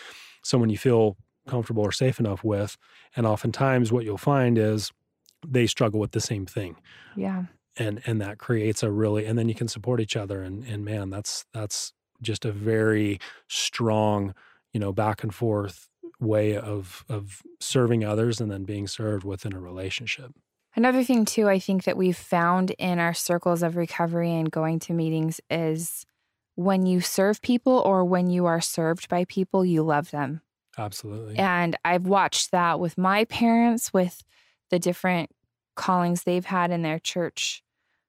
someone 0.42 0.70
you 0.70 0.78
feel 0.78 1.16
comfortable 1.46 1.82
or 1.82 1.92
safe 1.92 2.20
enough 2.20 2.44
with 2.44 2.76
and 3.16 3.26
oftentimes 3.26 3.92
what 3.92 4.04
you'll 4.04 4.18
find 4.18 4.58
is 4.58 4.92
they 5.46 5.66
struggle 5.66 5.98
with 5.98 6.12
the 6.12 6.20
same 6.20 6.46
thing. 6.46 6.76
Yeah. 7.16 7.44
And 7.76 8.02
and 8.06 8.20
that 8.20 8.38
creates 8.38 8.82
a 8.82 8.90
really 8.90 9.26
and 9.26 9.38
then 9.38 9.48
you 9.48 9.54
can 9.54 9.68
support 9.68 10.00
each 10.00 10.16
other 10.16 10.42
and 10.42 10.64
and 10.64 10.84
man 10.84 11.10
that's 11.10 11.44
that's 11.52 11.92
just 12.20 12.44
a 12.44 12.52
very 12.52 13.18
strong, 13.48 14.34
you 14.72 14.78
know, 14.78 14.92
back 14.92 15.22
and 15.22 15.34
forth 15.34 15.88
way 16.22 16.56
of 16.56 17.04
of 17.08 17.42
serving 17.60 18.04
others 18.04 18.40
and 18.40 18.50
then 18.50 18.64
being 18.64 18.86
served 18.86 19.24
within 19.24 19.52
a 19.52 19.60
relationship. 19.60 20.32
Another 20.74 21.04
thing 21.04 21.24
too 21.24 21.48
I 21.48 21.58
think 21.58 21.84
that 21.84 21.96
we've 21.96 22.16
found 22.16 22.70
in 22.72 22.98
our 22.98 23.12
circles 23.12 23.62
of 23.62 23.76
recovery 23.76 24.32
and 24.32 24.50
going 24.50 24.78
to 24.80 24.94
meetings 24.94 25.40
is 25.50 26.06
when 26.54 26.86
you 26.86 27.00
serve 27.00 27.42
people 27.42 27.82
or 27.84 28.04
when 28.04 28.30
you 28.30 28.46
are 28.46 28.60
served 28.60 29.08
by 29.08 29.24
people, 29.24 29.64
you 29.64 29.82
love 29.82 30.10
them. 30.10 30.42
Absolutely. 30.78 31.36
And 31.36 31.76
I've 31.84 32.06
watched 32.06 32.50
that 32.52 32.80
with 32.80 32.96
my 32.96 33.24
parents 33.26 33.92
with 33.92 34.22
the 34.70 34.78
different 34.78 35.30
callings 35.76 36.22
they've 36.22 36.44
had 36.44 36.70
in 36.70 36.82
their 36.82 36.98
church 36.98 37.62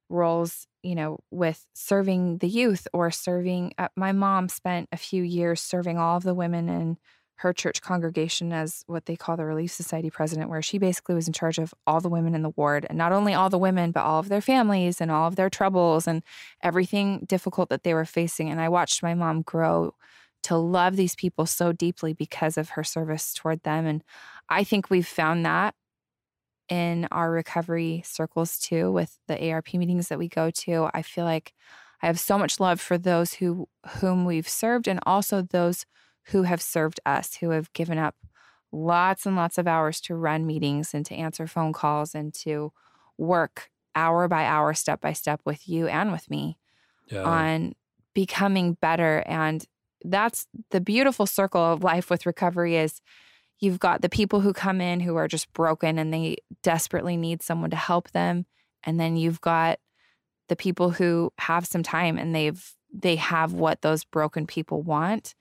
roles, 0.09 0.67
you 0.81 0.95
know, 0.95 1.19
with 1.31 1.65
serving 1.73 2.37
the 2.37 2.47
youth 2.47 2.87
or 2.93 3.11
serving. 3.11 3.73
Uh, 3.77 3.89
my 3.95 4.11
mom 4.11 4.47
spent 4.47 4.87
a 4.91 4.97
few 4.97 5.23
years 5.23 5.61
serving 5.61 5.97
all 5.97 6.17
of 6.17 6.23
the 6.23 6.33
women 6.33 6.69
in 6.69 6.97
her 7.43 7.53
church 7.53 7.81
congregation 7.81 8.53
as 8.53 8.83
what 8.87 9.05
they 9.05 9.15
call 9.15 9.35
the 9.35 9.45
Relief 9.45 9.71
Society 9.71 10.09
president, 10.09 10.49
where 10.49 10.61
she 10.61 10.77
basically 10.77 11.13
was 11.13 11.27
in 11.27 11.33
charge 11.33 11.59
of 11.59 11.73
all 11.85 11.99
the 11.99 12.09
women 12.09 12.33
in 12.35 12.41
the 12.41 12.53
ward 12.55 12.85
and 12.89 12.97
not 12.97 13.11
only 13.11 13.33
all 13.33 13.49
the 13.49 13.57
women, 13.57 13.91
but 13.91 14.03
all 14.03 14.19
of 14.19 14.29
their 14.29 14.41
families 14.41 15.01
and 15.01 15.11
all 15.11 15.27
of 15.27 15.35
their 15.35 15.49
troubles 15.49 16.07
and 16.07 16.23
everything 16.61 17.25
difficult 17.27 17.67
that 17.69 17.83
they 17.83 17.93
were 17.93 18.05
facing. 18.05 18.49
And 18.49 18.61
I 18.61 18.69
watched 18.69 19.03
my 19.03 19.13
mom 19.13 19.41
grow 19.41 19.93
to 20.43 20.55
love 20.55 20.95
these 20.95 21.15
people 21.15 21.45
so 21.45 21.73
deeply 21.73 22.13
because 22.13 22.57
of 22.57 22.69
her 22.69 22.83
service 22.83 23.33
toward 23.33 23.61
them. 23.63 23.85
And 23.85 24.03
I 24.47 24.63
think 24.63 24.89
we've 24.89 25.07
found 25.07 25.45
that 25.45 25.75
in 26.69 27.09
our 27.11 27.29
recovery 27.29 28.03
circles 28.05 28.57
too 28.57 28.89
with 28.89 29.19
the 29.27 29.51
ARP 29.51 29.73
meetings 29.73 30.07
that 30.07 30.19
we 30.19 30.29
go 30.29 30.49
to. 30.49 30.89
I 30.93 31.01
feel 31.01 31.25
like 31.25 31.53
I 32.01 32.07
have 32.07 32.19
so 32.19 32.37
much 32.37 32.59
love 32.59 32.79
for 32.79 32.97
those 32.97 33.33
who 33.35 33.67
whom 33.99 34.23
we've 34.23 34.47
served 34.47 34.87
and 34.87 34.99
also 35.05 35.41
those 35.41 35.85
who 36.27 36.43
have 36.43 36.61
served 36.61 36.99
us, 37.05 37.35
who 37.35 37.49
have 37.49 37.71
given 37.73 37.97
up 37.97 38.15
lots 38.71 39.25
and 39.25 39.35
lots 39.35 39.57
of 39.57 39.67
hours 39.67 40.01
to 40.01 40.15
run 40.15 40.47
meetings 40.47 40.93
and 40.93 41.05
to 41.05 41.15
answer 41.15 41.47
phone 41.47 41.73
calls 41.73 42.15
and 42.15 42.33
to 42.33 42.71
work 43.17 43.69
hour 43.95 44.27
by 44.27 44.45
hour, 44.45 44.73
step 44.73 45.01
by 45.01 45.13
step 45.13 45.41
with 45.45 45.67
you 45.67 45.87
and 45.87 46.11
with 46.11 46.29
me 46.29 46.57
yeah. 47.07 47.23
on 47.23 47.73
becoming 48.13 48.73
better. 48.73 49.23
And 49.27 49.63
that's 50.03 50.47
the 50.71 50.81
beautiful 50.81 51.25
circle 51.25 51.61
of 51.61 51.83
life 51.83 52.09
with 52.09 52.25
recovery 52.25 52.77
is 52.77 53.01
You've 53.63 53.79
got 53.79 54.01
the 54.01 54.09
people 54.09 54.41
who 54.41 54.51
come 54.51 54.81
in 54.81 54.99
who 54.99 55.15
are 55.15 55.29
just 55.29 55.51
broken 55.53 55.97
and 55.97 56.13
they 56.13 56.35
desperately 56.63 57.15
need 57.15 57.41
someone 57.41 57.69
to 57.69 57.77
help 57.77 58.11
them. 58.11 58.45
And 58.83 58.99
then 58.99 59.15
you've 59.15 59.39
got 59.39 59.79
the 60.49 60.57
people 60.57 60.89
who 60.89 61.31
have 61.37 61.65
some 61.65 61.81
time 61.81 62.17
and 62.17 62.35
they've 62.35 62.61
they 62.93 63.15
have 63.15 63.53
what 63.53 63.81
those 63.81 64.03
broken 64.03 64.45
people 64.45 64.81
want 64.81 65.33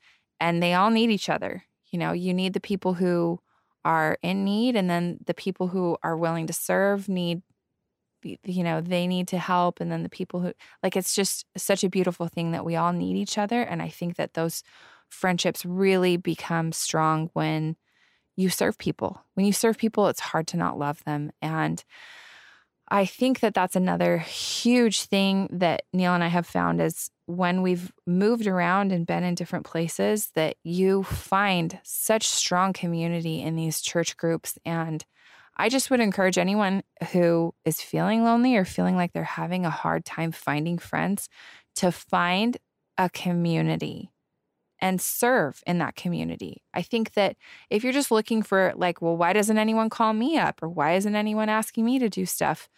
and 0.42 0.62
they 0.62 0.74
all 0.74 0.90
need 0.90 1.10
each 1.10 1.28
other. 1.28 1.64
You 1.90 1.98
know, 1.98 2.12
you 2.12 2.34
need 2.34 2.52
the 2.52 2.60
people 2.60 2.94
who 2.94 3.40
are 3.84 4.18
in 4.22 4.44
need 4.44 4.76
and 4.76 4.90
then 4.90 5.18
the 5.26 5.34
people 5.34 5.68
who 5.68 5.96
are 6.02 6.16
willing 6.16 6.46
to 6.46 6.52
serve 6.52 7.08
need 7.08 7.42
you 8.44 8.62
know 8.62 8.80
they 8.80 9.08
need 9.08 9.26
to 9.26 9.36
help 9.36 9.80
and 9.80 9.90
then 9.90 10.04
the 10.04 10.08
people 10.08 10.38
who 10.38 10.52
like 10.80 10.96
it's 10.96 11.12
just 11.12 11.44
such 11.56 11.82
a 11.82 11.88
beautiful 11.88 12.28
thing 12.28 12.52
that 12.52 12.64
we 12.64 12.76
all 12.76 12.92
need 12.92 13.16
each 13.16 13.36
other 13.36 13.62
and 13.62 13.82
i 13.82 13.88
think 13.88 14.14
that 14.14 14.34
those 14.34 14.62
friendships 15.08 15.64
really 15.66 16.16
become 16.16 16.70
strong 16.70 17.30
when 17.32 17.76
you 18.36 18.48
serve 18.48 18.78
people. 18.78 19.22
When 19.34 19.46
you 19.46 19.52
serve 19.52 19.76
people, 19.76 20.08
it's 20.08 20.20
hard 20.20 20.46
to 20.48 20.56
not 20.56 20.78
love 20.78 21.04
them. 21.04 21.32
And 21.40 21.84
I 22.92 23.06
think 23.06 23.40
that 23.40 23.54
that's 23.54 23.74
another 23.74 24.18
huge 24.18 25.04
thing 25.04 25.48
that 25.50 25.84
Neil 25.94 26.12
and 26.12 26.22
I 26.22 26.26
have 26.28 26.46
found 26.46 26.78
is 26.78 27.10
when 27.24 27.62
we've 27.62 27.90
moved 28.06 28.46
around 28.46 28.92
and 28.92 29.06
been 29.06 29.24
in 29.24 29.34
different 29.34 29.64
places 29.64 30.28
that 30.34 30.56
you 30.62 31.02
find 31.02 31.80
such 31.84 32.28
strong 32.28 32.74
community 32.74 33.40
in 33.40 33.56
these 33.56 33.80
church 33.80 34.18
groups. 34.18 34.58
And 34.66 35.02
I 35.56 35.70
just 35.70 35.90
would 35.90 36.00
encourage 36.00 36.36
anyone 36.36 36.82
who 37.12 37.54
is 37.64 37.80
feeling 37.80 38.24
lonely 38.24 38.56
or 38.56 38.66
feeling 38.66 38.94
like 38.94 39.14
they're 39.14 39.24
having 39.24 39.64
a 39.64 39.70
hard 39.70 40.04
time 40.04 40.30
finding 40.30 40.76
friends 40.76 41.30
to 41.76 41.92
find 41.92 42.58
a 42.98 43.08
community 43.08 44.11
and 44.82 45.00
serve 45.00 45.62
in 45.64 45.78
that 45.78 45.94
community. 45.94 46.60
I 46.74 46.82
think 46.82 47.12
that 47.12 47.36
if 47.70 47.84
you're 47.84 47.92
just 47.92 48.10
looking 48.10 48.42
for, 48.42 48.72
like, 48.74 49.00
well, 49.00 49.16
why 49.16 49.32
doesn't 49.32 49.56
anyone 49.56 49.88
call 49.88 50.12
me 50.12 50.36
up 50.36 50.60
or 50.60 50.68
why 50.68 50.94
isn't 50.94 51.14
anyone 51.14 51.48
asking 51.48 51.84
me 51.84 52.00
to 52.00 52.08
do 52.08 52.26
stuff? 52.26 52.68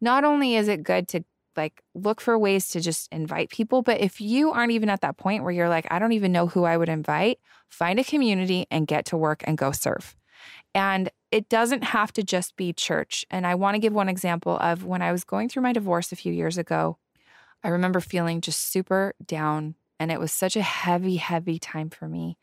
Not 0.00 0.22
only 0.22 0.54
is 0.54 0.68
it 0.68 0.84
good 0.84 1.08
to 1.08 1.24
like 1.56 1.82
look 1.94 2.20
for 2.20 2.38
ways 2.38 2.68
to 2.68 2.80
just 2.80 3.12
invite 3.12 3.50
people, 3.50 3.82
but 3.82 4.00
if 4.00 4.20
you 4.20 4.52
aren't 4.52 4.70
even 4.70 4.88
at 4.88 5.00
that 5.00 5.16
point 5.16 5.42
where 5.42 5.52
you're 5.52 5.68
like, 5.68 5.88
I 5.90 5.98
don't 5.98 6.12
even 6.12 6.30
know 6.30 6.46
who 6.46 6.62
I 6.62 6.76
would 6.76 6.88
invite, 6.88 7.40
find 7.68 7.98
a 7.98 8.04
community 8.04 8.66
and 8.70 8.86
get 8.86 9.04
to 9.06 9.16
work 9.16 9.42
and 9.44 9.58
go 9.58 9.72
serve. 9.72 10.16
And 10.72 11.10
it 11.32 11.48
doesn't 11.48 11.82
have 11.82 12.12
to 12.12 12.22
just 12.22 12.56
be 12.56 12.72
church. 12.72 13.26
And 13.28 13.44
I 13.44 13.56
want 13.56 13.74
to 13.74 13.80
give 13.80 13.92
one 13.92 14.08
example 14.08 14.56
of 14.58 14.84
when 14.84 15.02
I 15.02 15.10
was 15.10 15.24
going 15.24 15.48
through 15.48 15.64
my 15.64 15.72
divorce 15.72 16.12
a 16.12 16.16
few 16.16 16.32
years 16.32 16.56
ago. 16.56 16.98
I 17.64 17.68
remember 17.68 18.00
feeling 18.00 18.40
just 18.40 18.72
super 18.72 19.14
down 19.26 19.74
and 20.00 20.10
it 20.10 20.18
was 20.18 20.32
such 20.32 20.56
a 20.56 20.62
heavy, 20.62 21.16
heavy 21.16 21.58
time 21.58 21.90
for 21.90 22.08
me. 22.08 22.38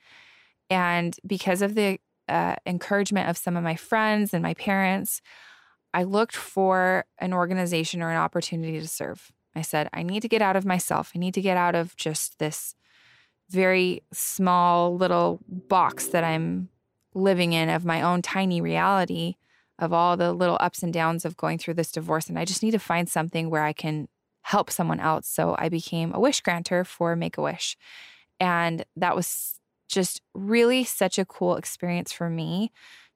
And 0.70 1.18
because 1.26 1.64
of 1.64 1.74
the 1.74 2.00
uh, 2.30 2.56
encouragement 2.66 3.30
of 3.30 3.38
some 3.38 3.58
of 3.58 3.64
my 3.64 3.76
friends 3.76 4.34
and 4.34 4.44
my 4.44 4.54
parents, 4.54 5.22
I 5.94 6.04
looked 6.04 6.36
for 6.36 7.06
an 7.18 7.34
organization 7.34 8.04
or 8.04 8.12
an 8.12 8.18
opportunity 8.18 8.80
to 8.80 8.88
serve. 8.88 9.32
I 9.56 9.64
said, 9.64 9.90
I 9.92 10.04
need 10.04 10.22
to 10.22 10.28
get 10.28 10.44
out 10.44 10.56
of 10.56 10.66
myself. 10.66 11.12
I 11.16 11.20
need 11.20 11.34
to 11.34 11.42
get 11.42 11.58
out 11.58 11.74
of 11.74 11.96
just 11.96 12.38
this 12.38 12.76
very 13.50 14.04
small 14.14 14.96
little 14.96 15.40
box 15.48 16.08
that 16.08 16.24
I'm 16.24 16.70
living 17.16 17.54
in 17.54 17.70
of 17.70 17.86
my 17.86 18.04
own 18.04 18.22
tiny 18.22 18.62
reality 18.62 19.36
of 19.80 19.94
all 19.94 20.16
the 20.16 20.32
little 20.32 20.58
ups 20.60 20.84
and 20.84 20.94
downs 20.94 21.26
of 21.26 21.38
going 21.38 21.58
through 21.58 21.76
this 21.76 21.92
divorce. 21.92 22.28
And 22.28 22.38
I 22.38 22.46
just 22.46 22.62
need 22.62 22.72
to 22.72 22.80
find 22.80 23.10
something 23.10 23.50
where 23.50 23.64
I 23.64 23.74
can 23.74 24.10
help 24.48 24.72
someone 24.72 25.02
else. 25.02 25.28
So 25.28 25.58
I 25.60 25.68
became 25.68 26.14
a 26.14 26.22
wish 26.22 26.40
granter 26.40 26.86
for 26.86 27.18
Make 27.18 27.38
a 27.38 27.42
Wish. 27.42 27.76
And 28.40 28.86
that 28.96 29.14
was 29.14 29.60
just 29.90 30.22
really 30.34 30.86
such 30.86 31.20
a 31.20 31.26
cool 31.26 31.58
experience 31.58 32.14
for 32.14 32.30
me 32.30 32.72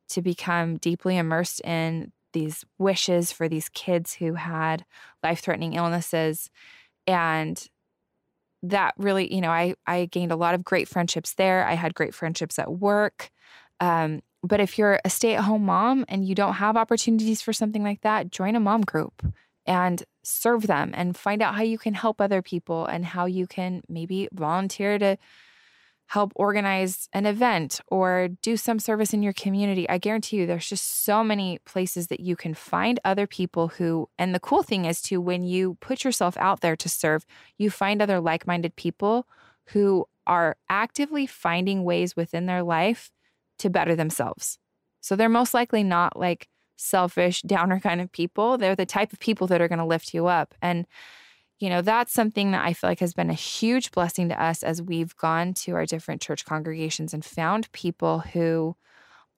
to 0.10 0.22
become 0.22 0.76
deeply 0.76 1.16
immersed 1.16 1.62
in 1.62 2.12
these 2.34 2.66
wishes 2.78 3.32
for 3.32 3.48
these 3.48 3.70
kids 3.70 4.16
who 4.16 4.34
had 4.34 4.84
life 5.24 5.40
threatening 5.40 5.76
illnesses. 5.76 6.50
And 7.08 7.66
that 8.62 8.94
really, 8.98 9.34
you 9.34 9.40
know, 9.40 9.52
I, 9.52 9.76
I 9.88 10.08
gained 10.08 10.34
a 10.34 10.36
lot 10.36 10.54
of 10.54 10.66
great 10.66 10.90
friendships 10.90 11.36
there. 11.36 11.66
I 11.66 11.76
had 11.76 11.96
great 11.96 12.14
friendships 12.14 12.60
at 12.60 12.74
work. 12.74 13.32
Um, 13.80 14.22
but 14.44 14.60
if 14.60 14.78
you're 14.78 15.00
a 15.06 15.10
stay 15.10 15.36
at 15.36 15.46
home 15.46 15.64
mom 15.64 16.04
and 16.10 16.28
you 16.28 16.36
don't 16.36 16.56
have 16.56 16.76
opportunities 16.76 17.42
for 17.42 17.54
something 17.54 17.84
like 17.84 18.02
that, 18.02 18.32
join 18.32 18.58
a 18.58 18.60
mom 18.60 18.82
group 18.82 19.26
and 19.66 20.04
serve 20.24 20.68
them 20.68 20.92
and 20.94 21.18
find 21.18 21.42
out 21.42 21.56
how 21.56 21.64
you 21.64 21.78
can 21.78 21.94
help 21.94 22.22
other 22.22 22.42
people 22.42 22.86
and 22.86 23.06
how 23.06 23.26
you 23.26 23.48
can 23.48 23.82
maybe 23.90 24.28
volunteer 24.34 25.00
to 25.00 25.18
help 26.08 26.34
organize 26.36 27.08
an 27.14 27.26
event 27.26 27.80
or 27.88 28.28
do 28.42 28.58
some 28.58 28.80
service 28.80 29.14
in 29.14 29.24
your 29.24 29.32
community. 29.32 29.88
I 29.90 29.98
guarantee 29.98 30.38
you 30.38 30.46
there's 30.46 30.68
just 30.68 31.06
so 31.06 31.24
many 31.24 31.60
places 31.66 32.08
that 32.08 32.20
you 32.20 32.36
can 32.36 32.54
find 32.54 33.00
other 33.06 33.26
people 33.26 33.70
who 33.70 34.10
and 34.20 34.36
the 34.36 34.40
cool 34.40 34.62
thing 34.62 34.84
is 34.84 35.02
too 35.02 35.22
when 35.22 35.44
you 35.44 35.78
put 35.80 36.04
yourself 36.04 36.36
out 36.36 36.60
there 36.60 36.76
to 36.76 36.90
serve, 36.90 37.26
you 37.58 37.70
find 37.70 38.02
other 38.02 38.20
like-minded 38.20 38.76
people 38.76 39.26
who 39.68 40.06
are 40.28 40.58
actively 40.70 41.26
finding 41.26 41.86
ways 41.86 42.16
within 42.16 42.46
their 42.46 42.62
life 42.62 43.10
to 43.60 43.70
better 43.70 43.96
themselves. 43.96 44.58
So 45.00 45.16
they're 45.16 45.30
most 45.30 45.54
likely 45.54 45.84
not 45.84 46.20
like 46.20 46.50
selfish, 46.82 47.42
downer 47.44 47.80
kind 47.80 48.02
of 48.02 48.12
people. 48.12 48.58
They're 48.58 48.76
the 48.76 48.86
type 48.86 49.14
of 49.14 49.20
people 49.20 49.48
that 49.48 49.62
are 49.62 49.68
going 49.68 49.80
to 49.80 49.86
lift 49.86 50.14
you 50.14 50.28
up. 50.28 50.56
And, 50.62 50.88
you 51.60 51.70
know, 51.70 51.82
that's 51.82 52.12
something 52.12 52.52
that 52.52 52.66
I 52.66 52.74
feel 52.74 52.90
like 52.90 53.00
has 53.00 53.14
been 53.14 53.30
a 53.30 53.36
huge 53.36 53.92
blessing 53.92 54.30
to 54.30 54.44
us 54.44 54.64
as 54.64 54.82
we've 54.82 55.16
gone 55.16 55.54
to 55.56 55.76
our 55.76 55.86
different 55.86 56.22
church 56.22 56.44
congregations 56.44 57.14
and 57.14 57.24
found 57.24 57.72
people 57.72 58.20
who 58.20 58.76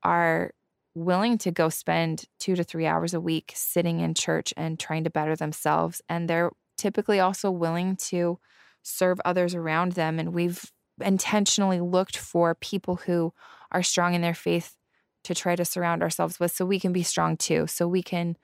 are 0.03 0.51
willing 0.95 1.37
to 1.39 1.51
go 1.51 1.69
spend 1.69 2.25
two 2.39 2.55
to 2.55 2.63
three 2.63 2.85
hours 2.85 3.13
a 3.13 3.21
week 3.21 3.51
sitting 3.55 3.99
in 3.99 4.13
church 4.13 4.53
and 4.55 4.79
trying 4.79 5.03
to 5.03 5.09
better 5.09 5.35
themselves. 5.35 6.01
And 6.07 6.29
they're 6.29 6.51
typically 6.77 7.19
also 7.19 7.51
willing 7.51 7.97
to 7.97 8.39
serve 8.83 9.19
others 9.25 9.55
around 9.55 9.93
them. 9.93 10.19
And 10.19 10.33
we've 10.33 10.71
intentionally 11.01 11.81
looked 11.81 12.15
for 12.15 12.55
people 12.55 12.97
who 12.97 13.33
are 13.71 13.83
strong 13.83 14.13
in 14.13 14.21
their 14.21 14.33
faith 14.35 14.75
to 15.23 15.35
try 15.35 15.55
to 15.55 15.65
surround 15.65 16.01
ourselves 16.01 16.39
with 16.39 16.51
so 16.51 16.65
we 16.65 16.79
can 16.79 16.93
be 16.93 17.03
strong 17.03 17.37
too, 17.37 17.67
so 17.67 17.87
we 17.87 18.03
can 18.03 18.37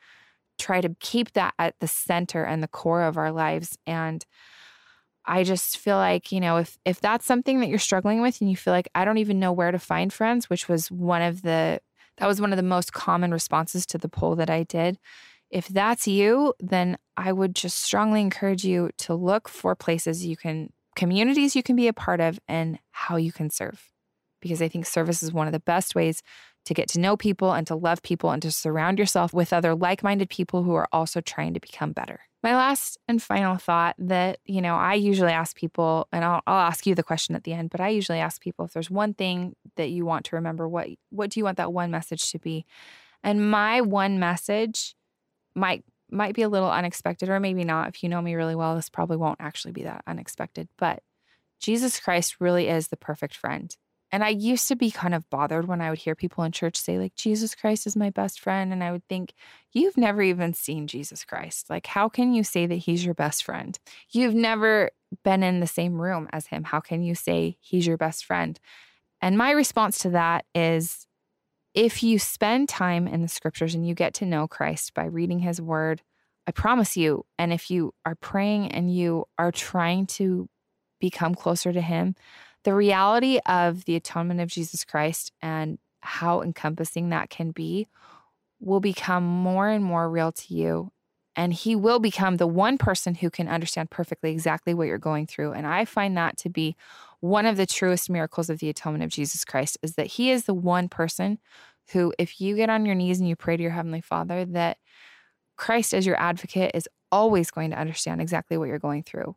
try 0.57 0.81
to 0.81 0.95
keep 0.99 1.33
that 1.33 1.53
at 1.57 1.75
the 1.79 1.87
center 1.87 2.43
and 2.43 2.61
the 2.61 2.67
core 2.67 3.03
of 3.03 3.17
our 3.17 3.31
lives. 3.31 3.77
And 3.87 4.25
I 5.25 5.43
just 5.43 5.77
feel 5.77 5.97
like, 5.97 6.31
you 6.31 6.39
know, 6.39 6.57
if 6.57 6.77
if 6.85 6.99
that's 6.99 7.25
something 7.25 7.59
that 7.59 7.69
you're 7.69 7.79
struggling 7.79 8.21
with 8.21 8.41
and 8.41 8.49
you 8.49 8.57
feel 8.57 8.73
like 8.73 8.89
I 8.95 9.05
don't 9.05 9.19
even 9.19 9.39
know 9.39 9.51
where 9.51 9.71
to 9.71 9.79
find 9.79 10.11
friends, 10.11 10.49
which 10.49 10.67
was 10.67 10.89
one 10.91 11.21
of 11.21 11.41
the 11.41 11.79
that 12.17 12.27
was 12.27 12.41
one 12.41 12.51
of 12.51 12.57
the 12.57 12.63
most 12.63 12.93
common 12.93 13.31
responses 13.31 13.85
to 13.87 13.97
the 13.97 14.09
poll 14.09 14.35
that 14.35 14.49
I 14.49 14.63
did. 14.63 14.97
If 15.49 15.67
that's 15.67 16.07
you, 16.07 16.53
then 16.59 16.97
I 17.15 17.31
would 17.31 17.55
just 17.55 17.79
strongly 17.79 18.21
encourage 18.21 18.63
you 18.63 18.91
to 18.99 19.15
look 19.15 19.47
for 19.47 19.75
places 19.75 20.25
you 20.25 20.35
can 20.35 20.71
communities 20.95 21.55
you 21.55 21.63
can 21.63 21.75
be 21.75 21.87
a 21.87 21.93
part 21.93 22.19
of, 22.19 22.39
and 22.47 22.79
how 22.91 23.15
you 23.15 23.31
can 23.31 23.49
serve. 23.49 23.91
Because 24.41 24.61
I 24.61 24.67
think 24.67 24.85
service 24.85 25.21
is 25.21 25.31
one 25.33 25.47
of 25.47 25.53
the 25.53 25.59
best 25.59 25.95
ways 25.95 26.21
to 26.65 26.73
get 26.73 26.89
to 26.89 26.99
know 26.99 27.17
people 27.17 27.53
and 27.53 27.65
to 27.67 27.75
love 27.75 28.01
people 28.01 28.31
and 28.31 28.41
to 28.41 28.51
surround 28.51 28.99
yourself 28.99 29.33
with 29.33 29.53
other 29.53 29.75
like 29.75 30.03
minded 30.03 30.29
people 30.29 30.63
who 30.63 30.75
are 30.75 30.87
also 30.91 31.21
trying 31.21 31.53
to 31.53 31.59
become 31.59 31.91
better. 31.91 32.21
My 32.41 32.55
last 32.55 32.97
and 33.07 33.21
final 33.21 33.57
thought 33.57 33.95
that, 33.97 34.39
you 34.45 34.61
know, 34.61 34.75
I 34.75 34.93
usually 34.93 35.31
ask 35.31 35.57
people, 35.57 36.07
and 36.13 36.23
I'll, 36.23 36.41
I'll 36.47 36.67
ask 36.67 36.85
you 36.85 36.95
the 36.95 37.03
question 37.03 37.35
at 37.35 37.43
the 37.43 37.53
end, 37.53 37.69
but 37.69 37.81
I 37.81 37.89
usually 37.89 38.19
ask 38.19 38.41
people 38.41 38.65
if 38.65 38.71
there's 38.71 38.89
one 38.89 39.13
thing 39.13 39.55
that 39.75 39.89
you 39.89 40.05
want 40.05 40.25
to 40.25 40.37
remember, 40.37 40.67
what, 40.67 40.87
what 41.09 41.31
do 41.31 41.39
you 41.39 41.43
want 41.43 41.57
that 41.57 41.73
one 41.73 41.91
message 41.91 42.31
to 42.31 42.39
be? 42.39 42.65
And 43.23 43.51
my 43.51 43.81
one 43.81 44.19
message 44.19 44.95
might 45.55 45.83
might 46.11 46.33
be 46.33 46.41
a 46.41 46.49
little 46.49 46.71
unexpected 46.71 47.29
or 47.29 47.39
maybe 47.39 47.63
not. 47.63 47.89
If 47.89 48.01
you 48.01 48.09
know 48.09 48.21
me 48.21 48.33
really 48.33 48.55
well, 48.55 48.75
this 48.75 48.89
probably 48.89 49.17
won't 49.17 49.39
actually 49.39 49.73
be 49.73 49.83
that 49.83 50.01
unexpected, 50.07 50.67
but 50.77 51.03
Jesus 51.59 51.99
Christ 51.99 52.37
really 52.39 52.67
is 52.67 52.87
the 52.87 52.97
perfect 52.97 53.35
friend. 53.35 53.75
And 54.11 54.23
I 54.23 54.29
used 54.29 54.67
to 54.69 54.75
be 54.75 54.89
kind 54.89 55.13
of 55.13 55.29
bothered 55.29 55.67
when 55.67 55.81
I 55.81 55.89
would 55.89 55.99
hear 55.99 56.15
people 56.15 56.43
in 56.43 56.51
church 56.51 56.77
say, 56.77 56.97
like, 56.97 57.15
Jesus 57.15 57.53
Christ 57.53 57.85
is 57.85 57.95
my 57.95 58.09
best 58.09 58.39
friend. 58.39 58.73
And 58.73 58.83
I 58.83 58.91
would 58.91 59.07
think, 59.07 59.33
you've 59.71 59.97
never 59.97 60.21
even 60.21 60.53
seen 60.53 60.87
Jesus 60.87 61.23
Christ. 61.23 61.69
Like, 61.69 61.85
how 61.85 62.09
can 62.09 62.33
you 62.33 62.43
say 62.43 62.65
that 62.65 62.75
he's 62.75 63.05
your 63.05 63.13
best 63.13 63.43
friend? 63.43 63.77
You've 64.09 64.33
never 64.33 64.89
been 65.23 65.43
in 65.43 65.59
the 65.59 65.67
same 65.67 66.01
room 66.01 66.27
as 66.31 66.47
him. 66.47 66.63
How 66.63 66.79
can 66.79 67.03
you 67.03 67.13
say 67.13 67.57
he's 67.59 67.85
your 67.85 67.97
best 67.97 68.25
friend? 68.25 68.59
And 69.21 69.37
my 69.37 69.51
response 69.51 69.99
to 69.99 70.09
that 70.11 70.45
is 70.55 71.05
if 71.75 72.01
you 72.01 72.17
spend 72.17 72.67
time 72.67 73.07
in 73.07 73.21
the 73.21 73.27
scriptures 73.27 73.75
and 73.75 73.87
you 73.87 73.93
get 73.93 74.15
to 74.15 74.25
know 74.25 74.47
Christ 74.47 74.93
by 74.95 75.05
reading 75.05 75.39
his 75.39 75.61
word, 75.61 76.01
I 76.47 76.51
promise 76.51 76.97
you, 76.97 77.25
and 77.37 77.53
if 77.53 77.69
you 77.69 77.93
are 78.05 78.15
praying 78.15 78.71
and 78.71 78.91
you 78.91 79.25
are 79.37 79.51
trying 79.51 80.07
to 80.07 80.49
become 80.99 81.35
closer 81.35 81.71
to 81.71 81.81
him, 81.81 82.15
the 82.63 82.73
reality 82.73 83.39
of 83.45 83.85
the 83.85 83.95
atonement 83.95 84.41
of 84.41 84.49
Jesus 84.49 84.83
Christ 84.83 85.31
and 85.41 85.77
how 86.01 86.41
encompassing 86.41 87.09
that 87.09 87.29
can 87.29 87.51
be 87.51 87.87
will 88.59 88.79
become 88.79 89.23
more 89.23 89.69
and 89.69 89.83
more 89.83 90.09
real 90.09 90.31
to 90.31 90.53
you. 90.53 90.91
And 91.35 91.53
he 91.53 91.75
will 91.75 91.99
become 91.99 92.37
the 92.37 92.47
one 92.47 92.77
person 92.77 93.15
who 93.15 93.29
can 93.29 93.47
understand 93.47 93.91
perfectly 93.91 94.31
exactly 94.31 94.73
what 94.73 94.87
you're 94.87 94.97
going 94.97 95.25
through. 95.25 95.53
And 95.53 95.65
I 95.65 95.85
find 95.85 96.17
that 96.17 96.37
to 96.39 96.49
be 96.49 96.75
one 97.21 97.45
of 97.45 97.55
the 97.55 97.65
truest 97.65 98.09
miracles 98.09 98.49
of 98.49 98.59
the 98.59 98.69
atonement 98.69 99.03
of 99.03 99.09
Jesus 99.09 99.45
Christ 99.45 99.77
is 99.81 99.95
that 99.95 100.07
he 100.07 100.31
is 100.31 100.45
the 100.45 100.53
one 100.53 100.89
person 100.89 101.39
who, 101.91 102.13
if 102.19 102.41
you 102.41 102.55
get 102.55 102.69
on 102.69 102.85
your 102.85 102.95
knees 102.95 103.19
and 103.19 103.29
you 103.29 103.35
pray 103.35 103.55
to 103.55 103.63
your 103.63 103.71
Heavenly 103.71 104.01
Father, 104.01 104.43
that 104.45 104.77
Christ 105.55 105.93
as 105.93 106.05
your 106.05 106.19
advocate 106.19 106.71
is 106.73 106.89
always 107.11 107.51
going 107.51 107.71
to 107.71 107.79
understand 107.79 108.21
exactly 108.21 108.57
what 108.57 108.67
you're 108.67 108.79
going 108.79 109.03
through. 109.03 109.35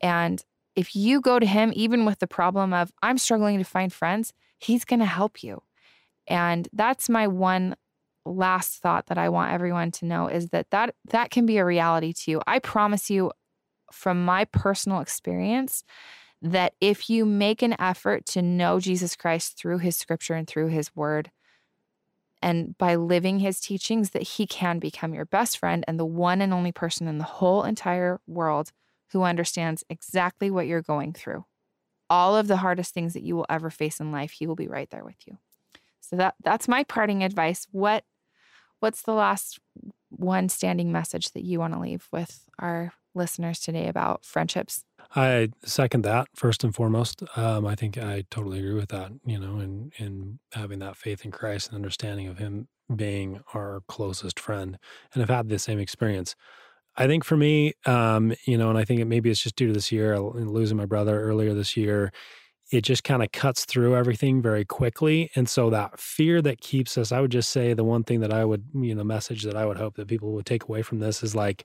And 0.00 0.42
if 0.76 0.94
you 0.94 1.20
go 1.20 1.38
to 1.38 1.46
him, 1.46 1.72
even 1.74 2.04
with 2.04 2.18
the 2.18 2.26
problem 2.26 2.72
of, 2.72 2.92
I'm 3.02 3.18
struggling 3.18 3.58
to 3.58 3.64
find 3.64 3.92
friends, 3.92 4.32
he's 4.58 4.84
going 4.84 5.00
to 5.00 5.06
help 5.06 5.42
you. 5.42 5.62
And 6.26 6.68
that's 6.72 7.08
my 7.08 7.26
one 7.26 7.76
last 8.24 8.80
thought 8.80 9.06
that 9.06 9.18
I 9.18 9.28
want 9.28 9.52
everyone 9.52 9.90
to 9.92 10.04
know 10.04 10.28
is 10.28 10.50
that 10.50 10.70
that, 10.70 10.94
that 11.08 11.30
can 11.30 11.46
be 11.46 11.56
a 11.56 11.64
reality 11.64 12.12
to 12.12 12.30
you. 12.30 12.40
I 12.46 12.58
promise 12.58 13.10
you 13.10 13.32
from 13.90 14.24
my 14.24 14.44
personal 14.44 15.00
experience 15.00 15.82
that 16.42 16.74
if 16.80 17.10
you 17.10 17.26
make 17.26 17.62
an 17.62 17.74
effort 17.78 18.24
to 18.26 18.42
know 18.42 18.80
Jesus 18.80 19.16
Christ 19.16 19.58
through 19.58 19.78
his 19.78 19.96
scripture 19.96 20.34
and 20.34 20.46
through 20.46 20.68
his 20.68 20.94
word, 20.94 21.30
and 22.42 22.78
by 22.78 22.94
living 22.94 23.40
his 23.40 23.60
teachings, 23.60 24.10
that 24.10 24.22
he 24.22 24.46
can 24.46 24.78
become 24.78 25.12
your 25.12 25.26
best 25.26 25.58
friend 25.58 25.84
and 25.86 25.98
the 25.98 26.06
one 26.06 26.40
and 26.40 26.54
only 26.54 26.72
person 26.72 27.06
in 27.06 27.18
the 27.18 27.24
whole 27.24 27.64
entire 27.64 28.18
world 28.26 28.72
who 29.12 29.22
understands 29.22 29.84
exactly 29.90 30.50
what 30.50 30.66
you're 30.66 30.82
going 30.82 31.12
through. 31.12 31.44
All 32.08 32.36
of 32.36 32.48
the 32.48 32.58
hardest 32.58 32.92
things 32.92 33.12
that 33.14 33.22
you 33.22 33.36
will 33.36 33.46
ever 33.48 33.70
face 33.70 34.00
in 34.00 34.12
life, 34.12 34.32
he 34.32 34.46
will 34.46 34.56
be 34.56 34.68
right 34.68 34.90
there 34.90 35.04
with 35.04 35.26
you. 35.26 35.38
So 36.00 36.16
that 36.16 36.34
that's 36.42 36.66
my 36.66 36.82
parting 36.84 37.22
advice. 37.22 37.66
What 37.70 38.04
what's 38.80 39.02
the 39.02 39.12
last 39.12 39.58
one 40.08 40.48
standing 40.48 40.90
message 40.90 41.30
that 41.32 41.44
you 41.44 41.60
want 41.60 41.74
to 41.74 41.80
leave 41.80 42.08
with 42.10 42.48
our 42.58 42.92
listeners 43.14 43.60
today 43.60 43.88
about 43.88 44.24
friendships? 44.24 44.84
I 45.14 45.50
second 45.64 46.02
that 46.02 46.28
first 46.34 46.62
and 46.64 46.74
foremost. 46.74 47.22
Um, 47.36 47.66
I 47.66 47.74
think 47.74 47.98
I 47.98 48.24
totally 48.30 48.58
agree 48.58 48.74
with 48.74 48.90
that. 48.90 49.12
You 49.24 49.38
know, 49.38 49.58
and 49.58 49.92
in 49.98 50.38
having 50.52 50.78
that 50.80 50.96
faith 50.96 51.24
in 51.24 51.30
Christ 51.30 51.68
and 51.68 51.76
understanding 51.76 52.26
of 52.26 52.38
Him 52.38 52.68
being 52.94 53.40
our 53.54 53.82
closest 53.88 54.40
friend, 54.40 54.78
and 55.12 55.22
I've 55.22 55.30
had 55.30 55.48
the 55.48 55.58
same 55.58 55.78
experience. 55.78 56.34
I 56.96 57.06
think 57.06 57.24
for 57.24 57.36
me, 57.36 57.72
um, 57.86 58.34
you 58.46 58.58
know, 58.58 58.68
and 58.68 58.78
I 58.78 58.84
think 58.84 59.00
it, 59.00 59.06
maybe 59.06 59.30
it's 59.30 59.42
just 59.42 59.56
due 59.56 59.68
to 59.68 59.72
this 59.72 59.92
year, 59.92 60.18
losing 60.18 60.76
my 60.76 60.86
brother 60.86 61.20
earlier 61.20 61.54
this 61.54 61.76
year, 61.76 62.12
it 62.72 62.82
just 62.82 63.04
kind 63.04 63.22
of 63.22 63.32
cuts 63.32 63.64
through 63.64 63.96
everything 63.96 64.42
very 64.42 64.64
quickly. 64.64 65.30
And 65.36 65.48
so 65.48 65.70
that 65.70 65.98
fear 66.00 66.42
that 66.42 66.60
keeps 66.60 66.98
us, 66.98 67.12
I 67.12 67.20
would 67.20 67.32
just 67.32 67.50
say 67.50 67.74
the 67.74 67.84
one 67.84 68.04
thing 68.04 68.20
that 68.20 68.32
I 68.32 68.44
would, 68.44 68.64
you 68.74 68.94
know, 68.94 69.04
message 69.04 69.44
that 69.44 69.56
I 69.56 69.66
would 69.66 69.76
hope 69.78 69.96
that 69.96 70.08
people 70.08 70.32
would 70.32 70.46
take 70.46 70.64
away 70.64 70.82
from 70.82 71.00
this 71.00 71.22
is 71.22 71.34
like, 71.34 71.64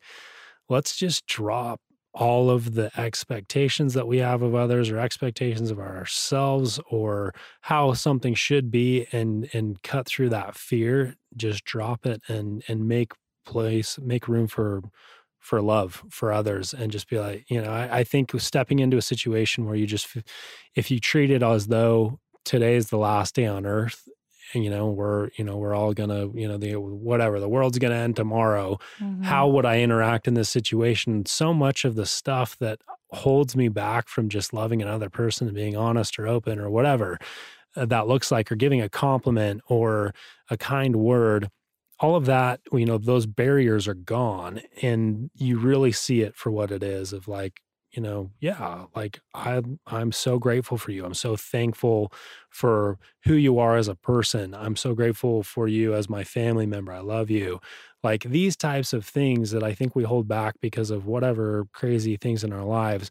let's 0.69 0.95
just 0.97 1.25
drop 1.27 1.81
all 2.13 2.49
of 2.49 2.75
the 2.75 2.89
expectations 2.99 3.93
that 3.93 4.07
we 4.07 4.19
have 4.19 4.41
of 4.41 4.55
others 4.55 4.89
or 4.89 4.97
expectations 4.99 5.69
of 5.69 5.79
ourselves 5.79 6.79
or 6.89 7.33
how 7.61 7.93
something 7.93 8.33
should 8.33 8.71
be 8.71 9.05
and 9.11 9.49
and 9.53 9.81
cut 9.83 10.07
through 10.07 10.29
that 10.29 10.55
fear 10.55 11.15
just 11.35 11.65
drop 11.65 12.05
it 12.05 12.21
and 12.29 12.63
and 12.69 12.87
make 12.87 13.11
place 13.45 13.97
make 14.01 14.27
room 14.27 14.47
for 14.47 14.81
for 15.39 15.61
love 15.61 16.03
for 16.09 16.31
others 16.31 16.73
and 16.73 16.91
just 16.91 17.07
be 17.07 17.19
like 17.19 17.45
you 17.49 17.61
know 17.61 17.71
I, 17.71 17.99
I 17.99 18.03
think 18.03 18.31
stepping 18.39 18.79
into 18.79 18.97
a 18.97 19.01
situation 19.01 19.65
where 19.65 19.75
you 19.75 19.85
just 19.85 20.07
if 20.75 20.89
you 20.89 20.99
treat 20.99 21.29
it 21.29 21.43
as 21.43 21.67
though 21.67 22.19
today 22.43 22.75
is 22.75 22.89
the 22.89 22.97
last 22.97 23.35
day 23.35 23.45
on 23.45 23.65
earth 23.65 24.07
and 24.53 24.63
you 24.63 24.69
know 24.69 24.89
we're 24.89 25.29
you 25.37 25.43
know 25.43 25.57
we're 25.57 25.75
all 25.75 25.93
gonna 25.93 26.27
you 26.33 26.47
know 26.47 26.57
the 26.57 26.75
whatever 26.75 27.39
the 27.39 27.49
world's 27.49 27.77
gonna 27.77 27.95
end 27.95 28.15
tomorrow 28.15 28.79
mm-hmm. 28.99 29.23
how 29.23 29.47
would 29.47 29.65
i 29.65 29.79
interact 29.79 30.27
in 30.27 30.33
this 30.33 30.49
situation 30.49 31.25
so 31.25 31.53
much 31.53 31.85
of 31.85 31.95
the 31.95 32.05
stuff 32.05 32.57
that 32.57 32.79
holds 33.11 33.55
me 33.55 33.69
back 33.69 34.07
from 34.07 34.29
just 34.29 34.53
loving 34.53 34.81
another 34.81 35.09
person 35.09 35.47
and 35.47 35.55
being 35.55 35.75
honest 35.75 36.17
or 36.17 36.27
open 36.27 36.59
or 36.59 36.69
whatever 36.69 37.19
uh, 37.75 37.85
that 37.85 38.07
looks 38.07 38.31
like 38.31 38.51
or 38.51 38.55
giving 38.55 38.81
a 38.81 38.89
compliment 38.89 39.61
or 39.67 40.13
a 40.49 40.57
kind 40.57 40.95
word 40.95 41.49
all 41.99 42.15
of 42.15 42.25
that, 42.25 42.59
you 42.73 42.85
know, 42.85 42.97
those 42.97 43.25
barriers 43.25 43.87
are 43.87 43.93
gone 43.93 44.61
and 44.81 45.29
you 45.35 45.57
really 45.57 45.91
see 45.91 46.21
it 46.21 46.35
for 46.35 46.51
what 46.51 46.71
it 46.71 46.83
is 46.83 47.13
of 47.13 47.27
like, 47.27 47.61
you 47.91 48.01
know, 48.01 48.31
yeah, 48.41 48.85
like 48.95 49.19
I 49.33 49.61
I'm 49.87 50.11
so 50.11 50.37
grateful 50.37 50.77
for 50.77 50.91
you. 50.91 51.05
I'm 51.05 51.13
so 51.13 51.37
thankful 51.37 52.11
for 52.49 52.99
who 53.23 53.35
you 53.35 53.57
are 53.59 53.77
as 53.77 53.87
a 53.87 53.95
person. 53.95 54.53
I'm 54.53 54.75
so 54.75 54.93
grateful 54.93 55.43
for 55.43 55.67
you 55.69 55.93
as 55.93 56.09
my 56.09 56.25
family 56.25 56.65
member. 56.65 56.91
I 56.91 56.99
love 56.99 57.29
you. 57.29 57.59
Like 58.03 58.23
these 58.23 58.57
types 58.57 58.91
of 58.91 59.05
things 59.05 59.51
that 59.51 59.63
I 59.63 59.73
think 59.73 59.95
we 59.95 60.03
hold 60.03 60.27
back 60.27 60.55
because 60.61 60.91
of 60.91 61.05
whatever 61.05 61.67
crazy 61.73 62.17
things 62.17 62.43
in 62.43 62.51
our 62.51 62.65
lives. 62.65 63.09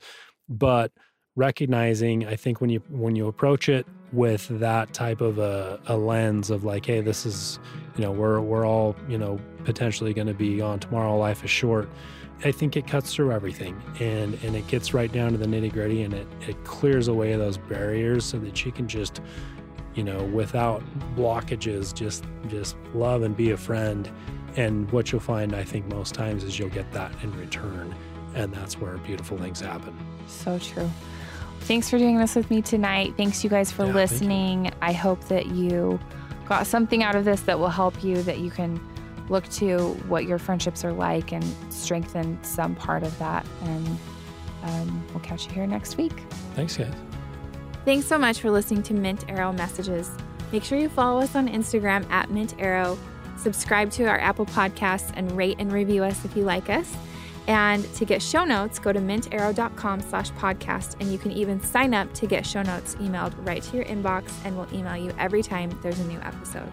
But 0.49 0.93
recognizing 1.37 2.27
i 2.27 2.37
think 2.37 2.61
when 2.61 2.71
you 2.71 2.81
when 2.91 3.17
you 3.17 3.27
approach 3.27 3.69
it 3.69 3.87
with 4.13 4.47
that 4.61 4.93
type 4.93 5.21
of 5.21 5.39
a, 5.39 5.81
a 5.87 5.97
lens 5.97 6.49
of 6.51 6.65
like 6.65 6.87
hey 6.87 7.01
this 7.01 7.27
is 7.27 7.59
you 7.97 8.03
know 8.03 8.13
we're 8.13 8.41
we're 8.41 8.67
all 8.67 8.95
you 9.09 9.19
know 9.19 9.39
potentially 9.65 10.13
going 10.15 10.27
to 10.27 10.35
be 10.35 10.61
on 10.61 10.79
tomorrow 10.79 11.17
life 11.17 11.45
is 11.45 11.51
short. 11.51 11.89
I 12.45 12.53
think 12.53 12.77
it 12.77 12.87
cuts 12.87 13.15
through 13.15 13.33
everything 13.33 13.81
and 14.01 14.35
and 14.45 14.55
it 14.55 14.67
gets 14.67 14.95
right 14.95 15.11
down 15.11 15.33
to 15.33 15.39
the 15.39 15.47
nitty 15.47 15.73
gritty 15.73 16.03
and 16.03 16.15
it 16.15 16.27
it 16.47 16.63
clears 16.65 17.09
away 17.09 17.35
those 17.37 17.59
barriers 17.59 18.25
so 18.25 18.39
that 18.39 18.65
you 18.65 18.73
can 18.73 18.87
just 18.87 19.21
you 19.95 20.05
know 20.05 20.25
without 20.25 20.83
blockages 21.17 21.95
just 21.95 22.25
just 22.49 22.77
love 22.95 23.23
and 23.23 23.37
be 23.37 23.51
a 23.51 23.57
friend. 23.57 24.11
And 24.57 24.89
what 24.93 25.11
you'll 25.11 25.21
find 25.21 25.55
i 25.55 25.65
think 25.65 25.87
most 25.87 26.15
times 26.15 26.45
is 26.45 26.59
you'll 26.59 26.69
get 26.69 26.93
that 26.93 27.13
in 27.23 27.37
return 27.39 27.95
and 28.35 28.53
that's 28.53 28.81
where 28.81 28.99
beautiful 28.99 29.39
things 29.39 29.61
happen. 29.61 29.97
So 30.27 30.59
true 30.59 30.91
Thanks 31.65 31.89
for 31.89 31.99
doing 31.99 32.19
this 32.19 32.35
with 32.35 32.51
me 32.51 32.61
tonight. 32.61 33.15
Thanks, 33.17 33.43
you 33.43 33.49
guys, 33.49 33.73
for 33.73 33.87
yeah, 33.87 33.95
listening. 33.95 34.71
I 34.83 34.93
hope 34.93 35.23
that 35.29 35.47
you 35.47 35.99
got 36.47 36.67
something 36.67 37.03
out 37.03 37.15
of 37.15 37.25
this 37.25 37.41
that 37.43 37.59
will 37.59 37.71
help 37.71 38.05
you, 38.05 38.23
that 38.25 38.39
you 38.39 38.51
can 38.51 38.79
look 39.31 39.49
to 39.49 39.79
what 40.09 40.27
your 40.27 40.39
friendships 40.39 40.85
are 40.85 40.93
like 40.93 41.33
and 41.33 41.45
strengthen 41.71 42.39
some 42.45 42.75
part 42.75 43.03
of 43.03 43.19
that. 43.19 43.47
And 43.63 43.99
um, 44.65 45.07
we'll 45.09 45.21
catch 45.21 45.47
you 45.47 45.53
here 45.53 45.67
next 45.67 45.97
week. 45.97 46.13
Thanks, 46.55 46.77
guys. 46.77 46.93
Thanks 47.87 48.07
so 48.07 48.19
much 48.19 48.41
for 48.41 48.51
listening 48.51 48.83
to 48.85 48.95
Mint 48.95 49.25
Arrow 49.29 49.53
Messages. 49.53 50.11
Make 50.53 50.65
sure 50.65 50.79
you 50.79 50.91
follow 50.91 51.21
us 51.21 51.35
on 51.35 51.49
Instagram 51.49 52.09
at 52.11 52.31
Mint 52.31 52.55
Arrow, 52.59 52.99
subscribe 53.39 53.91
to 53.93 54.05
our 54.05 54.19
Apple 54.21 54.47
Podcasts, 54.47 55.13
and 55.17 55.33
rate 55.33 55.57
and 55.59 55.73
review 55.73 56.05
us 56.05 56.25
if 56.25 56.37
you 56.37 56.45
like 56.45 56.69
us. 56.69 56.95
And 57.47 57.85
to 57.95 58.05
get 58.05 58.23
show 58.23 58.45
notes, 58.45 58.79
go 58.79 58.93
to 58.93 59.01
mintarrow.com 59.01 60.01
slash 60.01 60.31
podcast. 60.33 60.97
And 61.01 61.13
you 61.13 61.19
can 61.19 61.33
even 61.33 61.61
sign 61.61 61.93
up 61.93 62.13
to 62.15 62.27
get 62.27 62.47
show 62.47 62.63
notes 62.63 62.95
emailed 62.97 63.35
right 63.47 63.63
to 63.63 63.77
your 63.77 63.85
inbox, 63.87 64.33
and 64.45 64.57
we'll 64.57 64.73
email 64.73 64.97
you 64.97 65.15
every 65.19 65.43
time 65.43 65.79
there's 65.83 66.01
a 66.01 66.05
new 66.05 66.19
episode. 66.21 66.71